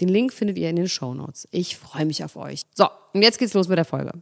Den 0.00 0.08
Link 0.08 0.32
findet 0.32 0.58
ihr 0.58 0.70
in 0.70 0.76
den 0.76 0.88
Show 0.88 1.14
Notes. 1.14 1.46
Ich 1.50 1.76
freue 1.76 2.06
mich 2.06 2.24
auf 2.24 2.36
euch. 2.36 2.62
So, 2.74 2.88
und 3.12 3.22
jetzt 3.22 3.38
geht's 3.38 3.54
los 3.54 3.68
mit 3.68 3.78
der 3.78 3.84
Folge. 3.84 4.12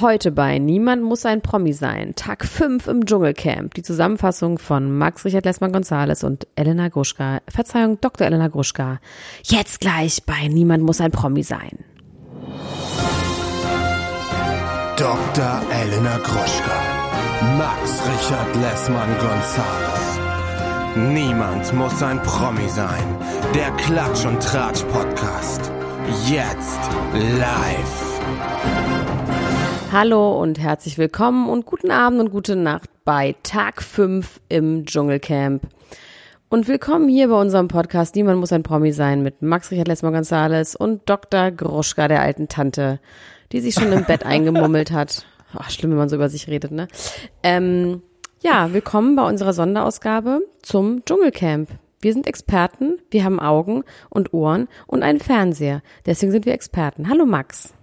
Heute 0.00 0.32
bei 0.32 0.58
Niemand 0.58 1.02
muss 1.02 1.24
ein 1.24 1.40
Promi 1.40 1.72
sein. 1.72 2.14
Tag 2.14 2.44
5 2.44 2.88
im 2.88 3.06
Dschungelcamp. 3.06 3.72
Die 3.72 3.82
Zusammenfassung 3.82 4.58
von 4.58 4.96
Max 4.96 5.24
Richard 5.24 5.46
Lessmann 5.46 5.72
Gonzales 5.72 6.24
und 6.24 6.46
Elena 6.56 6.88
Gruschka. 6.88 7.40
Verzeihung, 7.48 7.98
Dr. 8.00 8.26
Elena 8.26 8.48
Gruschka. 8.48 9.00
Jetzt 9.44 9.80
gleich 9.80 10.24
bei 10.24 10.46
Niemand 10.48 10.84
muss 10.84 11.00
ein 11.00 11.10
Promi 11.10 11.42
sein. 11.42 11.84
Dr. 14.96 15.62
Elena 15.70 16.18
Gruschka. 16.18 16.98
Max 17.56 18.02
Richard 18.04 18.56
Lessmann 18.56 19.08
Gonzales. 19.18 20.07
Niemand 20.96 21.72
muss 21.74 22.02
ein 22.02 22.20
Promi 22.22 22.68
sein. 22.68 23.04
Der 23.54 23.70
Klatsch 23.72 24.24
und 24.24 24.42
Tratsch 24.42 24.82
Podcast. 24.84 25.70
Jetzt 26.26 26.80
live. 27.12 28.20
Hallo 29.92 30.40
und 30.40 30.58
herzlich 30.58 30.96
willkommen 30.96 31.50
und 31.50 31.66
guten 31.66 31.90
Abend 31.90 32.20
und 32.20 32.30
gute 32.30 32.56
Nacht 32.56 32.88
bei 33.04 33.36
Tag 33.42 33.82
5 33.82 34.40
im 34.48 34.86
Dschungelcamp. 34.86 35.62
Und 36.48 36.68
willkommen 36.68 37.08
hier 37.08 37.28
bei 37.28 37.38
unserem 37.38 37.68
Podcast 37.68 38.16
Niemand 38.16 38.40
muss 38.40 38.52
ein 38.52 38.62
Promi 38.62 38.92
sein 38.92 39.22
mit 39.22 39.42
Max 39.42 39.70
Richard 39.70 39.88
Lesmer 39.88 40.12
Gonzales 40.12 40.74
und 40.74 41.08
Dr. 41.08 41.50
Groschka, 41.50 42.08
der 42.08 42.22
alten 42.22 42.48
Tante, 42.48 42.98
die 43.52 43.60
sich 43.60 43.74
schon 43.74 43.92
im 43.92 44.04
Bett 44.04 44.24
eingemummelt 44.26 44.90
hat. 44.90 45.26
Ach, 45.54 45.70
schlimm, 45.70 45.90
wenn 45.90 45.98
man 45.98 46.08
so 46.08 46.16
über 46.16 46.28
sich 46.28 46.48
redet, 46.48 46.72
ne? 46.72 46.88
Ähm, 47.42 48.02
ja, 48.40 48.72
willkommen 48.72 49.16
bei 49.16 49.26
unserer 49.26 49.52
Sonderausgabe 49.52 50.40
zum 50.62 51.04
Dschungelcamp. 51.04 51.70
Wir 52.00 52.12
sind 52.12 52.26
Experten, 52.28 52.98
wir 53.10 53.24
haben 53.24 53.40
Augen 53.40 53.82
und 54.10 54.32
Ohren 54.32 54.68
und 54.86 55.02
einen 55.02 55.18
Fernseher. 55.18 55.82
Deswegen 56.06 56.30
sind 56.30 56.46
wir 56.46 56.54
Experten. 56.54 57.08
Hallo 57.08 57.26
Max. 57.26 57.74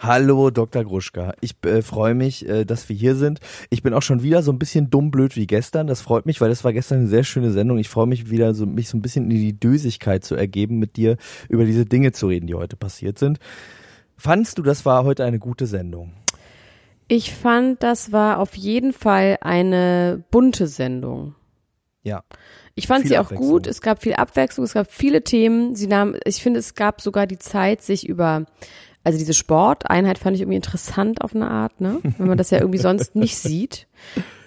Hallo 0.00 0.50
Dr. 0.50 0.84
Gruschka. 0.84 1.34
Ich 1.40 1.54
äh, 1.64 1.82
freue 1.82 2.14
mich, 2.14 2.48
äh, 2.48 2.64
dass 2.64 2.88
wir 2.88 2.96
hier 2.96 3.14
sind. 3.14 3.38
Ich 3.70 3.82
bin 3.82 3.94
auch 3.94 4.02
schon 4.02 4.22
wieder 4.22 4.42
so 4.42 4.50
ein 4.50 4.58
bisschen 4.58 4.90
dumm 4.90 5.12
blöd 5.12 5.36
wie 5.36 5.46
gestern. 5.46 5.86
Das 5.86 6.00
freut 6.00 6.26
mich, 6.26 6.40
weil 6.40 6.48
das 6.48 6.64
war 6.64 6.72
gestern 6.72 6.98
eine 6.98 7.08
sehr 7.08 7.24
schöne 7.24 7.52
Sendung. 7.52 7.78
Ich 7.78 7.88
freue 7.88 8.06
mich 8.06 8.30
wieder, 8.30 8.54
so, 8.54 8.66
mich 8.66 8.88
so 8.88 8.96
ein 8.96 9.02
bisschen 9.02 9.30
in 9.30 9.36
die 9.36 9.58
Dösigkeit 9.58 10.24
zu 10.24 10.34
ergeben, 10.34 10.78
mit 10.78 10.96
dir 10.96 11.16
über 11.48 11.64
diese 11.64 11.84
Dinge 11.84 12.10
zu 12.10 12.26
reden, 12.26 12.48
die 12.48 12.54
heute 12.54 12.76
passiert 12.76 13.18
sind. 13.18 13.38
Fandst 14.16 14.58
du, 14.58 14.62
das 14.62 14.84
war 14.84 15.04
heute 15.04 15.24
eine 15.24 15.38
gute 15.38 15.66
Sendung? 15.66 16.12
Ich 17.08 17.32
fand, 17.34 17.82
das 17.82 18.12
war 18.12 18.38
auf 18.38 18.54
jeden 18.54 18.92
Fall 18.92 19.38
eine 19.40 20.22
bunte 20.30 20.66
Sendung. 20.66 21.34
Ja. 22.02 22.22
Ich 22.74 22.86
fand 22.86 23.02
Viel 23.02 23.10
sie 23.10 23.18
auch 23.18 23.30
gut. 23.30 23.66
Es 23.66 23.80
gab 23.80 24.02
viel 24.02 24.14
Abwechslung, 24.14 24.64
es 24.64 24.74
gab 24.74 24.90
viele 24.92 25.24
Themen. 25.24 25.74
Sie 25.74 25.86
nahm, 25.86 26.14
ich 26.24 26.42
finde, 26.42 26.60
es 26.60 26.74
gab 26.74 27.00
sogar 27.00 27.26
die 27.26 27.38
Zeit, 27.38 27.82
sich 27.82 28.06
über, 28.08 28.44
also 29.04 29.18
diese 29.18 29.34
Sporteinheit 29.34 30.18
fand 30.18 30.36
ich 30.36 30.42
irgendwie 30.42 30.56
interessant 30.56 31.22
auf 31.22 31.34
eine 31.34 31.50
Art, 31.50 31.80
ne? 31.80 31.98
Wenn 32.18 32.28
man 32.28 32.38
das 32.38 32.50
ja 32.50 32.58
irgendwie 32.58 32.78
sonst 32.78 33.16
nicht 33.16 33.36
sieht. 33.38 33.88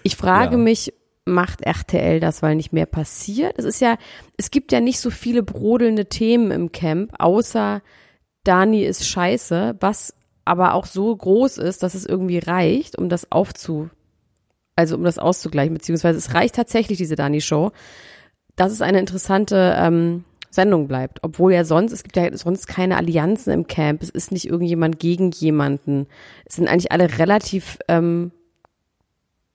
Ich 0.04 0.16
frage 0.16 0.54
Ja. 0.56 0.58
mich, 0.58 0.94
macht 1.26 1.62
RTL 1.62 2.20
das, 2.20 2.42
weil 2.42 2.56
nicht 2.56 2.74
mehr 2.74 2.86
passiert? 2.86 3.60
Es 3.60 3.66
ist 3.66 3.82
ja, 3.82 3.98
es 4.38 4.50
gibt 4.50 4.72
ja 4.72 4.80
nicht 4.80 5.00
so 5.00 5.10
viele 5.10 5.44
brodelnde 5.44 6.06
Themen 6.08 6.52
im 6.52 6.72
Camp, 6.72 7.14
außer 7.20 7.82
Dani 8.44 8.84
ist 8.84 9.08
scheiße, 9.08 9.76
was 9.80 10.16
aber 10.46 10.74
auch 10.74 10.86
so 10.86 11.16
groß 11.16 11.58
ist, 11.58 11.84
dass 11.84 11.94
es 11.94 12.06
irgendwie 12.06 12.40
reicht, 12.40 12.98
um 12.98 13.10
das 13.10 13.32
aufzu, 13.32 13.90
also 14.76 14.96
um 14.96 15.04
das 15.04 15.20
auszugleichen, 15.20 15.74
beziehungsweise 15.74 16.18
es 16.18 16.34
reicht 16.34 16.56
tatsächlich 16.56 16.98
diese 16.98 17.16
Dani-Show, 17.16 17.72
dass 18.56 18.72
es 18.72 18.82
eine 18.82 19.00
interessante 19.00 19.76
ähm, 19.78 20.26
Sendung 20.50 20.88
bleibt. 20.88 21.20
Obwohl 21.24 21.54
ja 21.54 21.64
sonst, 21.64 21.92
es 21.92 22.04
gibt 22.04 22.18
ja 22.18 22.36
sonst 22.36 22.68
keine 22.68 22.98
Allianzen 22.98 23.54
im 23.54 23.68
Camp, 23.68 24.04
es 24.04 24.10
ist 24.10 24.32
nicht 24.32 24.48
irgendjemand 24.48 25.00
gegen 25.00 25.32
jemanden. 25.32 26.08
Es 26.46 26.56
sind 26.56 26.68
eigentlich 26.68 26.92
alle 26.92 27.18
relativ 27.18 27.80
ähm, 27.88 28.32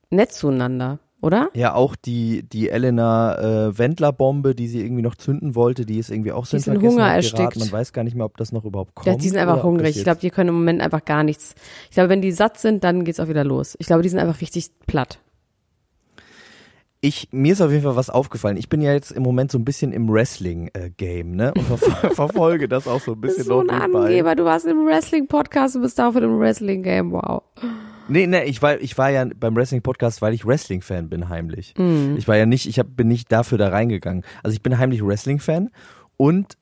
nett 0.09 0.31
zueinander, 0.31 0.99
oder? 1.21 1.49
Ja, 1.53 1.73
auch 1.73 1.95
die, 1.95 2.43
die 2.43 2.69
Elena 2.69 3.67
äh, 3.67 3.77
Wendler-Bombe, 3.77 4.55
die 4.55 4.67
sie 4.67 4.81
irgendwie 4.81 5.01
noch 5.01 5.15
zünden 5.15 5.55
wollte, 5.55 5.85
die 5.85 5.97
ist 5.97 6.11
irgendwie 6.11 6.31
auch 6.31 6.45
Die 6.45 6.59
Vergessenheit 6.59 6.91
Hunger 6.91 7.07
erstickt. 7.07 7.57
Man 7.57 7.71
weiß 7.71 7.93
gar 7.93 8.03
nicht 8.03 8.15
mehr, 8.15 8.25
ob 8.25 8.37
das 8.37 8.51
noch 8.51 8.65
überhaupt 8.65 8.95
kommt. 8.95 9.07
Ja, 9.07 9.15
die 9.15 9.29
sind 9.29 9.37
einfach 9.37 9.63
hungrig. 9.63 9.97
Ich 9.97 10.03
glaube, 10.03 10.19
die 10.19 10.29
können 10.29 10.49
im 10.49 10.55
Moment 10.55 10.81
einfach 10.81 11.03
gar 11.03 11.23
nichts. 11.23 11.55
Ich 11.85 11.95
glaube, 11.95 12.09
wenn 12.09 12.21
die 12.21 12.31
satt 12.31 12.59
sind, 12.59 12.83
dann 12.83 13.03
geht's 13.03 13.19
auch 13.19 13.29
wieder 13.29 13.43
los. 13.43 13.75
Ich 13.79 13.87
glaube, 13.87 14.03
die 14.03 14.09
sind 14.09 14.19
einfach 14.19 14.41
richtig 14.41 14.69
platt. 14.85 15.19
Ich, 17.01 17.29
mir 17.31 17.53
ist 17.53 17.61
auf 17.61 17.71
jeden 17.71 17.83
Fall 17.83 17.95
was 17.95 18.09
aufgefallen. 18.09 18.57
Ich 18.57 18.69
bin 18.69 18.81
ja 18.81 18.91
jetzt 18.93 19.11
im 19.11 19.21
Moment 19.23 19.51
so 19.51 19.59
ein 19.59 19.65
bisschen 19.65 19.93
im 19.93 20.09
Wrestling-Game, 20.09 21.31
ne? 21.31 21.53
Und 21.53 21.65
ver 21.65 21.77
verfolge 22.11 22.67
das 22.67 22.87
auch 22.87 23.01
so 23.01 23.11
ein 23.11 23.15
Du 23.15 23.21
bist 23.21 23.37
bisschen 23.37 23.49
so 23.49 23.61
ein. 23.61 23.69
Angeber. 23.69 24.35
Du 24.35 24.45
warst 24.45 24.65
im 24.65 24.85
Wrestling-Podcast 24.85 25.75
und 25.75 25.83
bist 25.83 25.99
dafür 25.99 26.23
im 26.23 26.39
Wrestling-Game. 26.39 27.11
Wow. 27.11 27.43
Nee, 28.07 28.25
nee, 28.25 28.43
ich 28.45 28.61
war, 28.61 28.79
ich 28.79 28.97
war 28.97 29.09
ja 29.11 29.25
beim 29.35 29.55
Wrestling-Podcast, 29.55 30.21
weil 30.21 30.33
ich 30.33 30.45
Wrestling-Fan 30.45 31.09
bin, 31.09 31.29
heimlich. 31.29 31.73
Mhm. 31.77 32.15
Ich 32.17 32.27
war 32.27 32.37
ja 32.37 32.45
nicht, 32.45 32.67
ich 32.67 32.79
hab, 32.79 32.87
bin 32.95 33.09
nicht 33.09 33.31
dafür 33.31 33.57
da 33.57 33.69
reingegangen. 33.69 34.23
Also 34.43 34.55
ich 34.55 34.63
bin 34.63 34.77
heimlich 34.77 35.05
Wrestling-Fan 35.05 35.69
und 36.15 36.57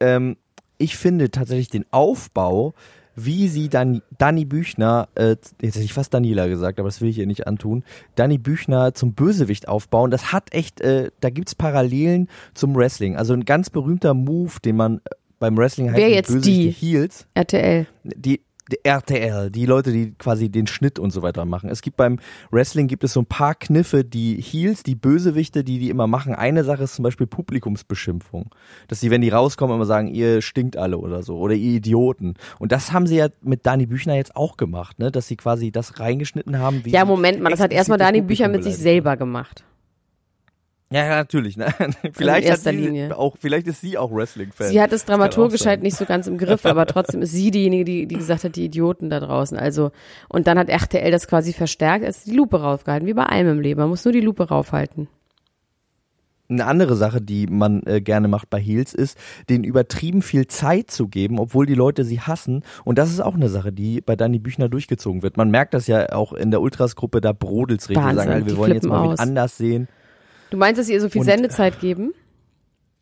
ähm, 0.00 0.36
ich 0.78 0.96
finde 0.96 1.30
tatsächlich 1.30 1.68
den 1.68 1.84
Aufbau, 1.90 2.74
wie 3.16 3.48
sie 3.48 3.68
dann 3.68 4.02
Danny 4.18 4.44
Büchner, 4.44 5.08
äh, 5.14 5.30
jetzt 5.30 5.56
hätte 5.60 5.80
ich 5.80 5.92
fast 5.92 6.14
Daniela 6.14 6.46
gesagt, 6.46 6.78
aber 6.78 6.88
das 6.88 7.00
will 7.00 7.08
ich 7.08 7.18
ihr 7.18 7.26
nicht 7.26 7.46
antun, 7.46 7.84
Danny 8.14 8.38
Büchner 8.38 8.94
zum 8.94 9.14
Bösewicht 9.14 9.68
aufbauen, 9.68 10.10
das 10.10 10.32
hat 10.32 10.52
echt, 10.52 10.80
äh, 10.80 11.10
da 11.20 11.30
gibt's 11.30 11.54
Parallelen 11.54 12.28
zum 12.54 12.74
Wrestling. 12.74 13.16
Also 13.16 13.34
ein 13.34 13.44
ganz 13.44 13.70
berühmter 13.70 14.14
Move, 14.14 14.52
den 14.64 14.76
man 14.76 14.98
äh, 14.98 15.10
beim 15.38 15.56
Wrestling 15.56 15.88
heißt 15.88 15.98
Wer 15.98 16.10
jetzt 16.10 16.46
die? 16.46 16.70
Heels 16.70 17.26
RTL. 17.34 17.86
die 18.02 18.40
RTL, 18.84 19.50
die 19.50 19.66
Leute, 19.66 19.92
die 19.92 20.14
quasi 20.14 20.48
den 20.48 20.66
Schnitt 20.66 20.98
und 20.98 21.10
so 21.10 21.22
weiter 21.22 21.44
machen. 21.44 21.68
Es 21.68 21.82
gibt 21.82 21.96
beim 21.96 22.18
Wrestling 22.50 22.86
gibt 22.86 23.04
es 23.04 23.12
so 23.12 23.20
ein 23.20 23.26
paar 23.26 23.54
Kniffe, 23.54 24.04
die 24.04 24.40
Heels, 24.40 24.82
die 24.82 24.94
Bösewichte, 24.94 25.64
die 25.64 25.78
die 25.78 25.90
immer 25.90 26.06
machen. 26.06 26.34
Eine 26.34 26.64
Sache 26.64 26.84
ist 26.84 26.94
zum 26.94 27.02
Beispiel 27.02 27.26
Publikumsbeschimpfung, 27.26 28.50
dass 28.88 29.00
sie, 29.00 29.10
wenn 29.10 29.20
die 29.20 29.28
rauskommen, 29.28 29.76
immer 29.76 29.84
sagen, 29.84 30.08
ihr 30.08 30.40
stinkt 30.40 30.76
alle 30.76 30.98
oder 30.98 31.22
so 31.22 31.36
oder 31.36 31.54
ihr 31.54 31.76
Idioten. 31.76 32.34
Und 32.58 32.72
das 32.72 32.92
haben 32.92 33.06
sie 33.06 33.16
ja 33.16 33.28
mit 33.42 33.66
Dani 33.66 33.86
Büchner 33.86 34.14
jetzt 34.14 34.34
auch 34.34 34.56
gemacht, 34.56 34.98
ne, 34.98 35.10
dass 35.10 35.28
sie 35.28 35.36
quasi 35.36 35.70
das 35.70 36.00
reingeschnitten 36.00 36.58
haben. 36.58 36.84
Wie 36.84 36.90
Ja, 36.90 37.04
Moment 37.04 37.40
mal, 37.40 37.50
das 37.50 37.60
hat 37.60 37.72
erstmal 37.72 37.98
Dani 37.98 38.22
Bücher 38.22 38.48
mit 38.48 38.64
sich 38.64 38.76
selber 38.76 39.16
gemacht. 39.16 39.64
Ja, 40.94 41.06
ja, 41.06 41.16
natürlich. 41.16 41.56
Ne? 41.56 41.66
Vielleicht 42.12 42.46
erster 42.46 42.70
hat 42.70 42.78
sie 42.78 43.12
auch, 43.12 43.36
vielleicht 43.40 43.66
ist 43.66 43.80
sie 43.80 43.98
auch 43.98 44.12
Wrestling-Fan. 44.12 44.68
Sie 44.68 44.80
hat 44.80 44.92
es 44.92 45.04
dramaturgisch 45.04 45.66
halt 45.66 45.82
nicht 45.82 45.96
so 45.96 46.04
ganz 46.04 46.28
im 46.28 46.38
Griff, 46.38 46.64
aber 46.64 46.86
trotzdem 46.86 47.22
ist 47.22 47.32
sie 47.32 47.50
diejenige, 47.50 47.84
die, 47.84 48.06
die 48.06 48.14
gesagt 48.14 48.44
hat, 48.44 48.54
die 48.54 48.66
Idioten 48.66 49.10
da 49.10 49.18
draußen. 49.18 49.58
Also, 49.58 49.90
und 50.28 50.46
dann 50.46 50.56
hat 50.56 50.68
RTL 50.68 51.10
das 51.10 51.26
quasi 51.26 51.52
verstärkt, 51.52 52.04
als 52.04 52.22
die 52.22 52.30
Lupe 52.30 52.60
raufgehalten, 52.60 53.08
wie 53.08 53.12
bei 53.12 53.24
allem 53.24 53.48
im 53.48 53.60
Leben. 53.60 53.80
Man 53.80 53.88
muss 53.88 54.04
nur 54.04 54.12
die 54.12 54.20
Lupe 54.20 54.44
raufhalten. 54.44 55.08
Eine 56.48 56.66
andere 56.66 56.94
Sache, 56.94 57.20
die 57.20 57.48
man 57.48 57.82
äh, 57.86 58.00
gerne 58.00 58.28
macht 58.28 58.48
bei 58.48 58.60
Heels, 58.60 58.94
ist, 58.94 59.18
denen 59.48 59.64
übertrieben 59.64 60.22
viel 60.22 60.46
Zeit 60.46 60.92
zu 60.92 61.08
geben, 61.08 61.40
obwohl 61.40 61.66
die 61.66 61.74
Leute 61.74 62.04
sie 62.04 62.20
hassen. 62.20 62.62
Und 62.84 62.98
das 62.98 63.10
ist 63.10 63.18
auch 63.20 63.34
eine 63.34 63.48
Sache, 63.48 63.72
die 63.72 64.00
bei 64.00 64.14
Danny 64.14 64.38
Büchner 64.38 64.68
durchgezogen 64.68 65.24
wird. 65.24 65.38
Man 65.38 65.50
merkt 65.50 65.74
das 65.74 65.88
ja 65.88 66.12
auch 66.12 66.32
in 66.32 66.52
der 66.52 66.60
Ultras-Gruppe, 66.60 67.20
da 67.20 67.32
brodelt's 67.32 67.88
richtig. 67.88 68.00
Die 68.00 68.08
Wahnsinn, 68.10 68.28
sagen, 68.28 68.46
wir 68.46 68.56
wollen 68.58 68.74
jetzt 68.74 68.86
mal 68.86 69.06
aus. 69.06 69.18
anders 69.18 69.56
sehen. 69.56 69.88
Du 70.54 70.58
meinst, 70.60 70.78
dass 70.78 70.86
sie 70.86 70.92
ihr 70.92 71.00
so 71.00 71.08
viel 71.08 71.22
Und- 71.22 71.26
Sendezeit 71.26 71.80
geben? 71.80 72.14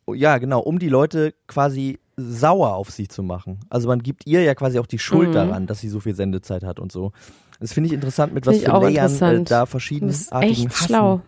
Oh, 0.07 0.15
Ja, 0.15 0.39
genau, 0.39 0.61
um 0.61 0.79
die 0.79 0.89
Leute 0.89 1.35
quasi 1.47 1.99
sauer 2.17 2.77
auf 2.77 2.91
sie 2.91 3.09
zu 3.09 3.23
machen. 3.23 3.61
Also 3.69 3.89
man 3.89 4.03
gibt 4.03 4.27
ihr 4.27 4.43
ja 4.43 4.55
quasi 4.55 4.79
auch 4.79 4.87
die 4.87 4.99
Schuld 4.99 5.29
Mhm. 5.29 5.35
daran, 5.35 5.67
dass 5.67 5.81
sie 5.81 5.91
so 5.91 6.01
viel 6.01 6.15
Sendezeit 6.15 6.65
hat 6.65 6.81
und 6.81 6.91
so. 6.93 7.13
Das 7.61 7.75
finde 7.75 7.89
ich 7.89 7.93
interessant, 7.93 8.33
mit 8.33 8.47
was 8.47 8.59
für 8.61 8.71
Layern 8.71 9.23
äh, 9.23 9.45
da 9.45 9.67
verschiedenartigen 9.67 10.41
echt 10.43 10.71
Hassen 10.71 10.87
schlau. 10.87 11.21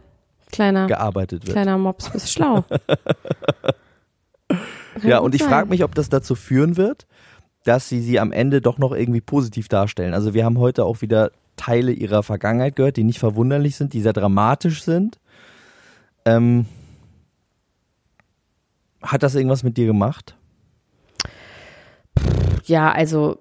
Kleiner, 0.50 0.86
gearbeitet 0.86 1.46
wird. 1.46 1.52
kleiner 1.56 1.76
Mops, 1.76 2.08
bist 2.10 2.32
schlau. 2.32 2.64
Ja, 5.02 5.18
und 5.18 5.34
ich 5.34 5.42
frage 5.42 5.68
mich, 5.68 5.82
ob 5.84 5.94
das 5.94 6.08
dazu 6.08 6.34
führen 6.36 6.76
wird, 6.76 7.06
dass 7.64 7.88
sie 7.88 8.00
sie 8.00 8.20
am 8.20 8.30
Ende 8.32 8.60
doch 8.60 8.78
noch 8.78 8.92
irgendwie 8.92 9.20
positiv 9.20 9.68
darstellen. 9.68 10.14
Also 10.14 10.32
wir 10.34 10.44
haben 10.44 10.58
heute 10.58 10.84
auch 10.84 11.02
wieder 11.02 11.32
Teile 11.56 11.92
ihrer 11.92 12.22
Vergangenheit 12.22 12.76
gehört, 12.76 12.96
die 12.96 13.04
nicht 13.04 13.18
verwunderlich 13.18 13.76
sind, 13.76 13.92
die 13.92 14.00
sehr 14.00 14.12
dramatisch 14.12 14.82
sind. 14.84 15.18
Ähm, 16.24 16.66
hat 19.02 19.22
das 19.22 19.34
irgendwas 19.34 19.62
mit 19.62 19.76
dir 19.76 19.86
gemacht? 19.86 20.36
Ja, 22.64 22.90
also 22.92 23.38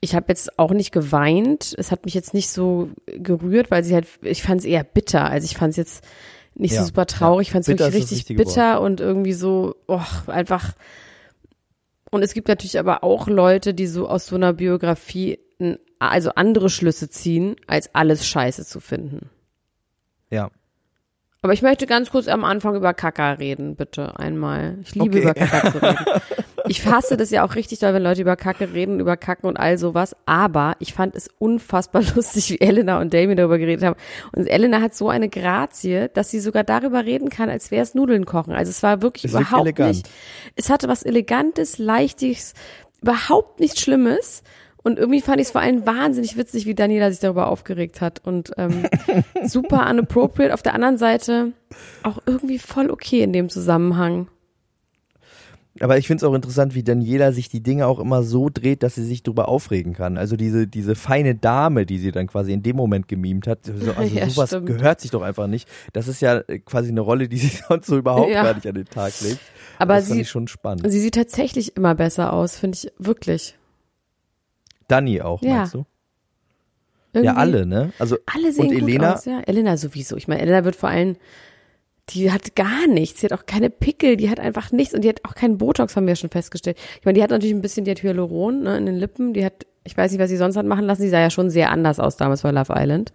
ich 0.00 0.14
habe 0.14 0.26
jetzt 0.28 0.58
auch 0.58 0.70
nicht 0.70 0.92
geweint. 0.92 1.74
Es 1.76 1.90
hat 1.90 2.04
mich 2.04 2.14
jetzt 2.14 2.34
nicht 2.34 2.50
so 2.50 2.90
gerührt, 3.06 3.70
weil 3.70 3.82
sie 3.82 3.94
halt, 3.94 4.06
ich 4.22 4.42
fand 4.42 4.60
es 4.60 4.64
eher 4.64 4.84
bitter. 4.84 5.28
Also 5.28 5.44
ich 5.44 5.56
fand 5.56 5.72
es 5.72 5.76
jetzt 5.76 6.04
nicht 6.54 6.72
Ja, 6.72 6.80
so 6.80 6.86
super 6.86 7.06
traurig. 7.06 7.48
Ich 7.48 7.52
fand 7.52 7.62
es 7.62 7.68
wirklich 7.68 7.94
richtig 7.94 8.36
bitter 8.36 8.80
und 8.80 9.00
irgendwie 9.00 9.32
so, 9.32 9.74
oh, 9.88 10.00
einfach. 10.26 10.74
Und 12.10 12.22
es 12.22 12.32
gibt 12.32 12.48
natürlich 12.48 12.78
aber 12.78 13.02
auch 13.02 13.26
Leute, 13.26 13.74
die 13.74 13.86
so 13.86 14.08
aus 14.08 14.26
so 14.26 14.36
einer 14.36 14.52
Biografie, 14.52 15.40
also 15.98 16.30
andere 16.30 16.70
Schlüsse 16.70 17.10
ziehen, 17.10 17.56
als 17.66 17.94
alles 17.94 18.26
scheiße 18.26 18.64
zu 18.64 18.80
finden. 18.80 19.30
Ja. 20.30 20.50
Aber 21.40 21.52
ich 21.52 21.62
möchte 21.62 21.86
ganz 21.86 22.10
kurz 22.10 22.26
am 22.26 22.44
Anfang 22.44 22.74
über 22.74 22.94
Kaka 22.94 23.32
reden, 23.32 23.76
bitte 23.76 24.18
einmal. 24.18 24.78
Ich 24.82 24.94
liebe 24.94 25.18
Okay. 25.18 25.22
über 25.22 25.34
Kaka 25.34 25.72
zu 25.72 25.82
reden. 25.82 25.96
Ich 26.70 26.84
hasse 26.84 27.16
das 27.16 27.30
ja 27.30 27.46
auch 27.46 27.54
richtig 27.54 27.78
doll, 27.78 27.94
wenn 27.94 28.02
Leute 28.02 28.20
über 28.20 28.36
Kacke 28.36 28.74
reden, 28.74 29.00
über 29.00 29.16
Kacken 29.16 29.46
und 29.48 29.56
all 29.56 29.78
sowas. 29.78 30.14
Aber 30.26 30.76
ich 30.80 30.92
fand 30.92 31.14
es 31.14 31.30
unfassbar 31.38 32.02
lustig, 32.14 32.50
wie 32.50 32.60
Elena 32.60 33.00
und 33.00 33.14
Damien 33.14 33.38
darüber 33.38 33.56
geredet 33.56 33.86
haben. 33.86 33.96
Und 34.36 34.46
Elena 34.48 34.82
hat 34.82 34.94
so 34.94 35.08
eine 35.08 35.30
Grazie, 35.30 36.08
dass 36.12 36.30
sie 36.30 36.40
sogar 36.40 36.64
darüber 36.64 37.06
reden 37.06 37.30
kann, 37.30 37.48
als 37.48 37.70
wäre 37.70 37.82
es 37.84 37.94
Nudeln 37.94 38.26
kochen. 38.26 38.52
Also 38.52 38.68
es 38.68 38.82
war 38.82 39.00
wirklich 39.00 39.24
Es 39.24 39.30
überhaupt 39.30 39.78
nicht. 39.78 40.10
Es 40.56 40.68
hatte 40.68 40.88
was 40.88 41.04
Elegantes, 41.04 41.78
Leichtes, 41.78 42.52
überhaupt 43.00 43.60
nichts 43.60 43.80
Schlimmes. 43.80 44.42
Und 44.82 44.98
irgendwie 44.98 45.20
fand 45.20 45.40
ich 45.40 45.46
es 45.48 45.50
vor 45.50 45.60
allem 45.60 45.84
wahnsinnig 45.86 46.36
witzig, 46.36 46.64
wie 46.66 46.74
Daniela 46.74 47.10
sich 47.10 47.20
darüber 47.20 47.48
aufgeregt 47.48 48.00
hat. 48.00 48.20
Und 48.24 48.52
ähm, 48.56 48.84
super 49.44 49.88
unappropriate. 49.90 50.54
Auf 50.54 50.62
der 50.62 50.74
anderen 50.74 50.98
Seite 50.98 51.52
auch 52.02 52.18
irgendwie 52.26 52.58
voll 52.58 52.90
okay 52.90 53.22
in 53.22 53.32
dem 53.32 53.48
Zusammenhang. 53.48 54.28
Aber 55.80 55.96
ich 55.96 56.08
finde 56.08 56.24
es 56.24 56.28
auch 56.28 56.34
interessant, 56.34 56.74
wie 56.74 56.82
Daniela 56.82 57.30
sich 57.30 57.48
die 57.48 57.62
Dinge 57.62 57.86
auch 57.86 58.00
immer 58.00 58.24
so 58.24 58.48
dreht, 58.52 58.82
dass 58.82 58.96
sie 58.96 59.04
sich 59.04 59.22
darüber 59.22 59.48
aufregen 59.48 59.92
kann. 59.92 60.16
Also 60.18 60.36
diese, 60.36 60.66
diese 60.66 60.96
feine 60.96 61.36
Dame, 61.36 61.86
die 61.86 61.98
sie 61.98 62.10
dann 62.10 62.26
quasi 62.26 62.52
in 62.52 62.62
dem 62.64 62.74
Moment 62.74 63.06
gemimt 63.06 63.46
hat, 63.46 63.60
so, 63.64 63.92
also 63.92 64.14
Ja, 64.16 64.28
sowas 64.28 64.50
stimmt. 64.50 64.66
gehört 64.66 65.00
sich 65.00 65.12
doch 65.12 65.22
einfach 65.22 65.46
nicht. 65.46 65.68
Das 65.92 66.08
ist 66.08 66.20
ja 66.20 66.38
äh, 66.48 66.58
quasi 66.60 66.88
eine 66.88 67.00
Rolle, 67.00 67.28
die 67.28 67.36
sie 67.36 67.60
sonst 67.68 67.86
so 67.86 67.96
überhaupt 67.98 68.30
Ja. 68.30 68.42
gar 68.42 68.54
nicht 68.54 68.66
an 68.66 68.74
den 68.74 68.86
Tag 68.86 69.12
legt. 69.20 69.38
Aber 69.78 69.94
das 69.96 70.04
fand 70.06 70.16
sie, 70.16 70.22
ich 70.22 70.30
schon 70.30 70.48
spannend. 70.48 70.90
sie 70.90 71.00
sieht 71.00 71.14
tatsächlich 71.14 71.76
immer 71.76 71.94
besser 71.94 72.32
aus, 72.32 72.56
finde 72.56 72.76
ich 72.82 72.90
wirklich. 72.98 73.57
Dani 74.88 75.20
auch, 75.20 75.42
Ja. 75.42 75.58
meinst 75.58 75.74
du? 75.74 75.86
Irgendwie 77.12 77.26
Ja, 77.26 77.34
alle, 77.36 77.64
ne? 77.66 77.92
Also 77.98 78.18
Alle 78.26 78.52
sehen 78.52 78.66
und 78.68 78.74
gut 78.74 78.82
Elena, 78.82 79.14
aus, 79.14 79.24
ja. 79.24 79.40
Elena 79.46 79.76
sowieso. 79.76 80.16
Ich 80.16 80.28
meine, 80.28 80.42
Elena 80.42 80.64
wird 80.64 80.76
vor 80.76 80.88
allem, 80.90 81.16
die 82.10 82.30
hat 82.32 82.54
gar 82.54 82.86
nichts. 82.86 83.20
Die 83.20 83.26
hat 83.26 83.32
auch 83.32 83.46
keine 83.46 83.70
Pickel, 83.70 84.16
die 84.16 84.30
hat 84.30 84.40
einfach 84.40 84.72
nichts 84.72 84.94
und 84.94 85.02
die 85.02 85.08
hat 85.08 85.24
auch 85.24 85.34
keinen 85.34 85.58
Botox, 85.58 85.96
haben 85.96 86.06
wir 86.06 86.12
ja 86.12 86.16
schon 86.16 86.30
festgestellt. 86.30 86.78
Ich 86.98 87.04
meine, 87.04 87.16
die 87.16 87.22
hat 87.22 87.30
natürlich 87.30 87.54
ein 87.54 87.62
bisschen, 87.62 87.84
die 87.84 87.90
hat 87.90 88.02
Hyaluron 88.02 88.62
ne, 88.62 88.76
in 88.76 88.86
den 88.86 88.96
Lippen. 88.96 89.32
Die 89.34 89.44
hat, 89.44 89.66
ich 89.84 89.96
weiß 89.96 90.10
nicht, 90.12 90.20
was 90.20 90.28
sie 90.30 90.36
sonst 90.36 90.56
hat 90.56 90.66
machen 90.66 90.84
lassen. 90.84 91.02
Die 91.02 91.08
sah 91.08 91.20
ja 91.20 91.30
schon 91.30 91.50
sehr 91.50 91.70
anders 91.70 91.98
aus 91.98 92.16
damals 92.16 92.42
bei 92.42 92.50
Love 92.50 92.74
Island. 92.76 93.12